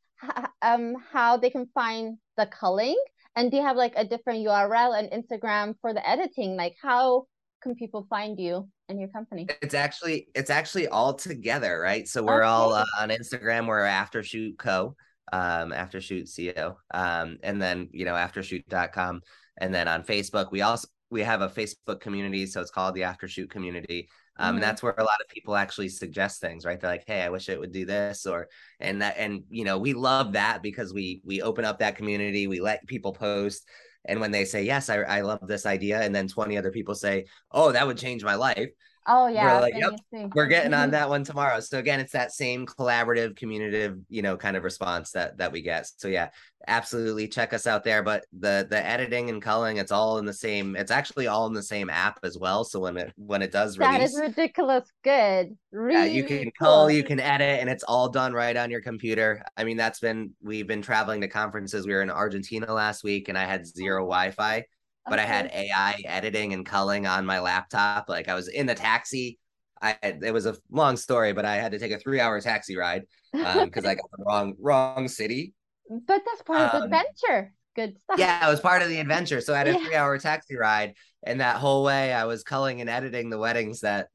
um 0.63 0.95
how 1.13 1.37
they 1.37 1.51
can 1.51 1.69
find 1.75 2.19
the 2.37 2.47
culling, 2.47 2.97
and 3.37 3.51
do 3.51 3.59
you 3.59 3.63
have 3.63 3.77
like 3.77 3.93
a 3.97 4.05
different 4.05 4.47
URL 4.47 4.99
and 4.99 5.11
Instagram 5.11 5.75
for 5.81 5.93
the 5.93 6.09
editing? 6.09 6.57
Like 6.57 6.77
how 6.83 7.27
can 7.63 7.75
people 7.75 8.07
find 8.09 8.41
you 8.41 8.69
and 8.89 8.99
your 8.99 9.11
company? 9.11 9.47
It's 9.61 9.75
actually 9.75 10.29
it's 10.35 10.51
actually 10.51 10.89
all 10.89 11.15
together, 11.15 11.79
right? 11.79 12.09
So 12.09 12.23
we're 12.23 12.43
okay. 12.43 12.49
all 12.49 12.73
uh, 12.73 12.87
on 12.99 13.11
Instagram. 13.11 13.67
We're 13.67 13.85
Aftershoot 13.85 14.57
Co 14.59 14.97
um, 15.33 15.71
Aftershoot 15.71 16.55
co 16.55 16.77
um, 16.93 17.39
and 17.43 17.61
then 17.61 17.89
you 17.93 18.05
know 18.05 18.15
aftershoot.com 18.15 19.21
and 19.59 19.75
then 19.75 19.89
on 19.89 20.03
facebook. 20.03 20.51
We 20.51 20.63
also 20.63 20.89
we 21.11 21.23
have 21.23 21.43
a 21.43 21.49
facebook 21.49 22.01
community 22.01 22.47
so 22.47 22.61
it's 22.61 22.71
called 22.71 22.95
the 22.95 23.03
Aftershoot 23.03 23.51
community. 23.51 24.09
Um, 24.37 24.47
mm-hmm. 24.47 24.55
and 24.57 24.63
that's 24.63 24.83
where 24.83 24.95
a 24.97 25.05
lot 25.05 25.21
of 25.21 25.29
people 25.29 25.57
actually 25.57 25.89
suggest 25.89 26.41
things 26.41 26.65
right? 26.65 26.81
They're 26.81 26.91
like 26.91 27.05
hey 27.07 27.23
i 27.23 27.29
wish 27.29 27.49
it 27.49 27.61
would 27.61 27.73
do 27.73 27.85
this 27.85 28.27
or 28.27 28.49
and 28.79 29.03
that 29.03 29.17
and 29.19 29.43
you 29.51 29.65
know 29.65 29.79
we 29.79 29.93
love 29.93 30.33
that 30.33 30.63
because 30.63 30.95
we 30.95 31.21
we 31.25 31.43
open 31.43 31.65
up 31.65 31.81
that 31.81 31.97
community 31.97 32.47
we 32.47 32.61
let 32.61 32.87
people 32.87 33.13
post 33.13 33.69
and 34.07 34.21
when 34.21 34.31
they 34.31 34.45
say 34.45 34.63
yes 34.63 34.89
I, 34.89 34.99
I 34.99 35.21
love 35.21 35.47
this 35.47 35.67
idea 35.67 36.01
and 36.01 36.15
then 36.15 36.29
20 36.29 36.57
other 36.57 36.71
people 36.71 36.95
say 36.95 37.27
oh 37.51 37.73
that 37.73 37.87
would 37.87 37.99
change 37.99 38.25
my 38.25 38.37
life 38.37 38.71
Oh 39.07 39.29
yeah, 39.29 39.55
we're 39.55 39.61
like, 39.61 39.75
yep, 39.77 40.31
we're 40.35 40.47
getting 40.47 40.75
on 40.75 40.91
that 40.93 41.09
one 41.09 41.25
tomorrow. 41.25 41.61
So 41.61 41.79
again, 41.79 42.01
it's 42.01 42.13
that 42.13 42.33
same 42.33 42.67
collaborative, 42.67 43.37
communicative, 43.37 43.99
you 44.09 44.23
know, 44.23 44.37
kind 44.37 44.57
of 44.57 44.65
response 44.65 45.13
that 45.13 45.39
that 45.39 45.53
we 45.53 45.63
get. 45.63 45.91
So 45.97 46.09
yeah, 46.09 46.29
absolutely 46.69 47.27
check 47.27 47.55
us 47.55 47.67
out 47.67 47.83
there. 47.83 48.03
But 48.03 48.27
the 48.39 48.67
the 48.69 48.85
editing 48.85 49.31
and 49.31 49.41
culling, 49.41 49.79
it's 49.79 49.93
all 49.93 50.19
in 50.19 50.27
the 50.27 50.35
same. 50.35 50.77
It's 50.77 50.91
actually 50.91 51.27
all 51.27 51.47
in 51.47 51.55
the 51.55 51.63
same 51.63 51.89
app 51.89 52.19
as 52.23 52.37
well. 52.39 52.63
So 52.65 52.81
when 52.81 52.97
it 52.97 53.13
when 53.17 53.43
it 53.43 53.53
does 53.53 53.79
release, 53.79 53.93
that 53.93 54.03
is 54.03 54.19
ridiculous 54.21 54.91
good. 55.03 55.57
Really 55.73 55.95
yeah, 55.95 56.05
you 56.05 56.25
can 56.25 56.51
cull, 56.59 56.91
you 56.91 57.03
can 57.03 57.21
edit, 57.21 57.61
and 57.61 57.71
it's 57.71 57.85
all 57.85 58.09
done 58.09 58.33
right 58.33 58.57
on 58.57 58.71
your 58.71 58.83
computer. 58.83 59.43
I 59.57 59.65
mean, 59.65 59.77
that's 59.77 60.01
been 60.01 60.33
we've 60.43 60.67
been 60.67 60.83
traveling 60.83 61.23
to 61.23 61.29
conferences. 61.29 61.87
We 61.87 61.95
were 61.95 62.03
in 62.03 62.11
Argentina 62.11 62.73
last 62.73 63.03
week, 63.03 63.29
and 63.29 63.39
I 63.39 63.45
had 63.45 63.67
zero 63.67 64.03
oh. 64.03 64.07
Wi-Fi 64.07 64.65
but 65.11 65.19
okay. 65.19 65.29
I 65.29 65.31
had 65.31 65.51
AI 65.53 66.03
editing 66.07 66.55
and 66.55 66.65
culling 66.65 67.07
on 67.07 67.27
my 67.27 67.41
laptop. 67.41 68.09
Like 68.09 68.29
I 68.29 68.35
was 68.35 68.49
in 68.49 68.67
the 68.67 68.75
taxi. 68.75 69.39
I 69.83 69.97
it 70.03 70.33
was 70.33 70.47
a 70.47 70.57
long 70.71 70.97
story, 70.97 71.33
but 71.33 71.45
I 71.45 71.57
had 71.57 71.73
to 71.73 71.79
take 71.79 71.93
a 71.93 71.99
three 71.99 72.21
hour 72.21 72.41
taxi 72.41 72.77
ride 72.77 73.03
because 73.33 73.85
um, 73.85 73.91
I 73.91 73.95
got 73.95 74.11
the 74.17 74.25
wrong 74.25 74.55
wrong 74.59 75.09
city. 75.09 75.55
But 75.91 76.23
that's 76.25 76.43
part 76.43 76.61
um, 76.61 76.67
of 76.67 76.73
the 76.73 76.79
um, 76.79 76.85
adventure. 76.85 77.53
good 77.77 77.99
stuff. 77.99 78.19
Yeah, 78.19 78.47
it 78.47 78.51
was 78.51 78.61
part 78.61 78.83
of 78.83 78.89
the 78.89 79.01
adventure. 79.01 79.41
So 79.41 79.53
I 79.55 79.59
had 79.59 79.69
a 79.69 79.73
yeah. 79.73 79.85
three 79.85 79.95
hour 79.97 80.19
taxi 80.19 80.57
ride. 80.57 80.95
And 81.23 81.41
that 81.41 81.57
whole 81.57 81.85
way 81.85 82.13
I 82.13 82.25
was 82.25 82.43
culling 82.43 82.81
and 82.81 82.89
editing 82.89 83.31
the 83.31 83.39
weddings 83.39 83.81
that 83.81 84.09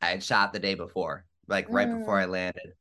I 0.00 0.08
had 0.08 0.22
shot 0.22 0.52
the 0.52 0.58
day 0.58 0.74
before, 0.74 1.24
like 1.48 1.66
right 1.68 1.88
mm. 1.88 1.98
before 1.98 2.18
I 2.18 2.26
landed. 2.26 2.72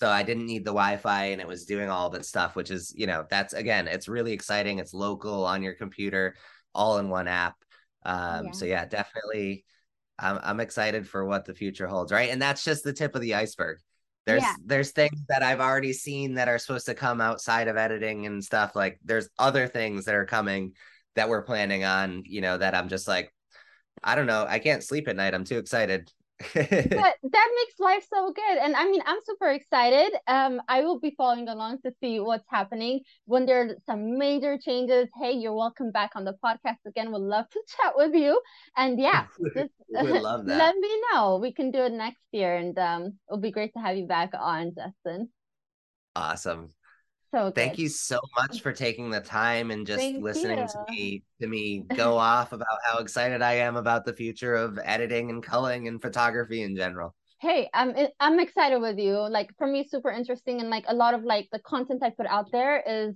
So 0.00 0.08
I 0.08 0.22
didn't 0.22 0.46
need 0.46 0.64
the 0.64 0.70
Wi-Fi 0.70 1.24
and 1.26 1.40
it 1.40 1.48
was 1.48 1.64
doing 1.64 1.90
all 1.90 2.08
that 2.10 2.24
stuff, 2.24 2.54
which 2.54 2.70
is, 2.70 2.94
you 2.96 3.06
know, 3.06 3.26
that's 3.28 3.52
again, 3.52 3.88
it's 3.88 4.08
really 4.08 4.32
exciting. 4.32 4.78
It's 4.78 4.94
local 4.94 5.44
on 5.44 5.62
your 5.62 5.74
computer, 5.74 6.36
all 6.78 6.98
in 6.98 7.10
one 7.10 7.28
app. 7.28 7.56
Um, 8.04 8.46
yeah. 8.46 8.52
so 8.52 8.64
yeah, 8.64 8.86
definitely 8.86 9.64
I'm 10.18 10.38
I'm 10.42 10.60
excited 10.60 11.08
for 11.08 11.24
what 11.24 11.44
the 11.44 11.54
future 11.54 11.88
holds, 11.88 12.12
right? 12.12 12.30
And 12.30 12.40
that's 12.40 12.64
just 12.64 12.84
the 12.84 12.92
tip 12.92 13.14
of 13.14 13.20
the 13.20 13.34
iceberg. 13.34 13.78
There's 14.24 14.42
yeah. 14.42 14.54
there's 14.64 14.92
things 14.92 15.20
that 15.28 15.42
I've 15.42 15.60
already 15.60 15.92
seen 15.92 16.34
that 16.34 16.48
are 16.48 16.58
supposed 16.58 16.86
to 16.86 16.94
come 16.94 17.20
outside 17.20 17.68
of 17.68 17.76
editing 17.76 18.26
and 18.26 18.42
stuff. 18.42 18.76
Like 18.76 18.98
there's 19.04 19.28
other 19.38 19.66
things 19.66 20.04
that 20.04 20.14
are 20.14 20.26
coming 20.26 20.72
that 21.16 21.28
we're 21.28 21.42
planning 21.42 21.84
on, 21.84 22.22
you 22.24 22.40
know, 22.40 22.56
that 22.56 22.74
I'm 22.74 22.88
just 22.88 23.08
like, 23.08 23.32
I 24.04 24.14
don't 24.14 24.26
know, 24.26 24.46
I 24.48 24.60
can't 24.60 24.84
sleep 24.84 25.08
at 25.08 25.16
night. 25.16 25.34
I'm 25.34 25.44
too 25.44 25.58
excited 25.58 26.12
but 26.54 27.14
that 27.22 27.48
makes 27.56 27.80
life 27.80 28.06
so 28.12 28.32
good. 28.32 28.58
And 28.58 28.76
i 28.76 28.84
mean 28.84 29.02
i'm 29.06 29.18
super 29.24 29.50
excited. 29.50 30.12
Um 30.28 30.60
i 30.68 30.82
will 30.82 31.00
be 31.00 31.14
following 31.16 31.48
along 31.48 31.78
to 31.84 31.92
see 32.00 32.20
what's 32.20 32.46
happening. 32.48 33.00
When 33.26 33.44
there's 33.44 33.72
some 33.86 34.18
major 34.18 34.56
changes 34.56 35.08
hey 35.20 35.32
you're 35.32 35.54
welcome 35.54 35.90
back 35.90 36.12
on 36.14 36.24
the 36.24 36.36
podcast 36.44 36.78
again. 36.86 37.10
Would 37.10 37.22
love 37.22 37.48
to 37.50 37.60
chat 37.76 37.94
with 37.96 38.14
you. 38.14 38.40
And 38.76 39.00
yeah 39.06 39.26
just 39.54 39.72
love 39.90 40.46
that. 40.46 40.58
let 40.58 40.76
me 40.76 40.90
know. 41.12 41.38
We 41.42 41.52
can 41.52 41.72
do 41.72 41.80
it 41.80 41.92
next 41.92 42.22
year. 42.30 42.54
And 42.56 42.78
um 42.78 43.18
it'll 43.28 43.40
be 43.40 43.50
great 43.50 43.72
to 43.72 43.80
have 43.80 43.96
you 43.96 44.06
back 44.06 44.30
on 44.38 44.72
justin. 44.76 45.30
Awesome 46.14 46.70
so 47.30 47.50
thank 47.54 47.78
you 47.78 47.88
so 47.88 48.20
much 48.36 48.60
for 48.60 48.72
taking 48.72 49.10
the 49.10 49.20
time 49.20 49.70
and 49.70 49.86
just 49.86 50.00
thank 50.00 50.22
listening 50.22 50.58
you. 50.58 50.66
to 50.66 50.84
me 50.90 51.22
to 51.40 51.46
me 51.46 51.84
go 51.96 52.16
off 52.16 52.52
about 52.52 52.78
how 52.84 52.98
excited 52.98 53.42
I 53.42 53.54
am 53.54 53.76
about 53.76 54.04
the 54.04 54.12
future 54.12 54.54
of 54.54 54.78
editing 54.82 55.30
and 55.30 55.42
culling 55.42 55.88
and 55.88 56.00
photography 56.00 56.62
in 56.62 56.76
general. 56.76 57.14
Hey, 57.40 57.68
I'm 57.72 57.94
eh, 57.96 58.08
I'm 58.18 58.40
excited 58.40 58.80
with 58.80 58.98
you. 58.98 59.16
Like 59.16 59.50
for 59.58 59.66
me, 59.66 59.86
super 59.88 60.10
interesting 60.10 60.60
and 60.60 60.70
like 60.70 60.84
a 60.88 60.94
lot 60.94 61.14
of 61.14 61.22
like 61.22 61.48
the 61.52 61.60
content 61.60 62.02
I 62.02 62.10
put 62.10 62.26
out 62.26 62.50
there 62.52 62.82
is 62.86 63.14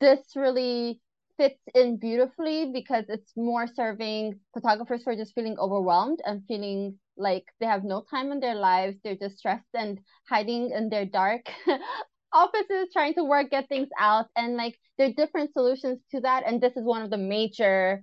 this 0.00 0.20
really 0.36 1.00
fits 1.36 1.60
in 1.74 1.96
beautifully 1.96 2.70
because 2.72 3.04
it's 3.08 3.32
more 3.36 3.66
serving 3.66 4.38
photographers 4.52 5.02
who 5.04 5.10
are 5.10 5.16
just 5.16 5.34
feeling 5.34 5.58
overwhelmed 5.58 6.20
and 6.24 6.42
feeling 6.46 6.98
like 7.16 7.44
they 7.60 7.66
have 7.66 7.84
no 7.84 8.04
time 8.10 8.32
in 8.32 8.40
their 8.40 8.54
lives. 8.54 8.96
They're 9.02 9.16
just 9.16 9.38
stressed 9.38 9.74
and 9.74 9.98
hiding 10.28 10.70
in 10.70 10.88
their 10.88 11.06
dark 11.06 11.50
offices 12.34 12.88
trying 12.92 13.14
to 13.14 13.24
work 13.24 13.50
get 13.50 13.68
things 13.68 13.88
out 13.98 14.26
and 14.36 14.56
like 14.56 14.76
there 14.98 15.08
are 15.08 15.12
different 15.12 15.52
solutions 15.52 16.00
to 16.10 16.20
that 16.20 16.42
and 16.46 16.60
this 16.60 16.72
is 16.76 16.84
one 16.84 17.02
of 17.02 17.10
the 17.10 17.16
major 17.16 18.02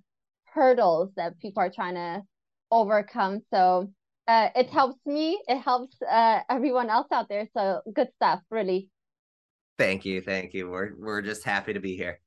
hurdles 0.53 1.11
that 1.15 1.37
people 1.39 1.61
are 1.61 1.69
trying 1.69 1.95
to 1.95 2.21
overcome. 2.71 3.41
So 3.53 3.91
uh, 4.27 4.49
it 4.55 4.69
helps 4.69 4.99
me 5.05 5.39
it 5.47 5.59
helps 5.59 5.95
uh, 6.09 6.39
everyone 6.49 6.89
else 6.89 7.07
out 7.11 7.27
there. 7.29 7.47
So 7.55 7.81
good 7.93 8.07
stuff 8.15 8.39
really. 8.49 8.89
Thank 9.77 10.05
you 10.05 10.21
thank 10.21 10.53
you. 10.53 10.69
We're 10.69 10.91
we're 10.97 11.21
just 11.21 11.43
happy 11.43 11.73
to 11.73 11.79
be 11.79 11.95
here. 11.95 12.19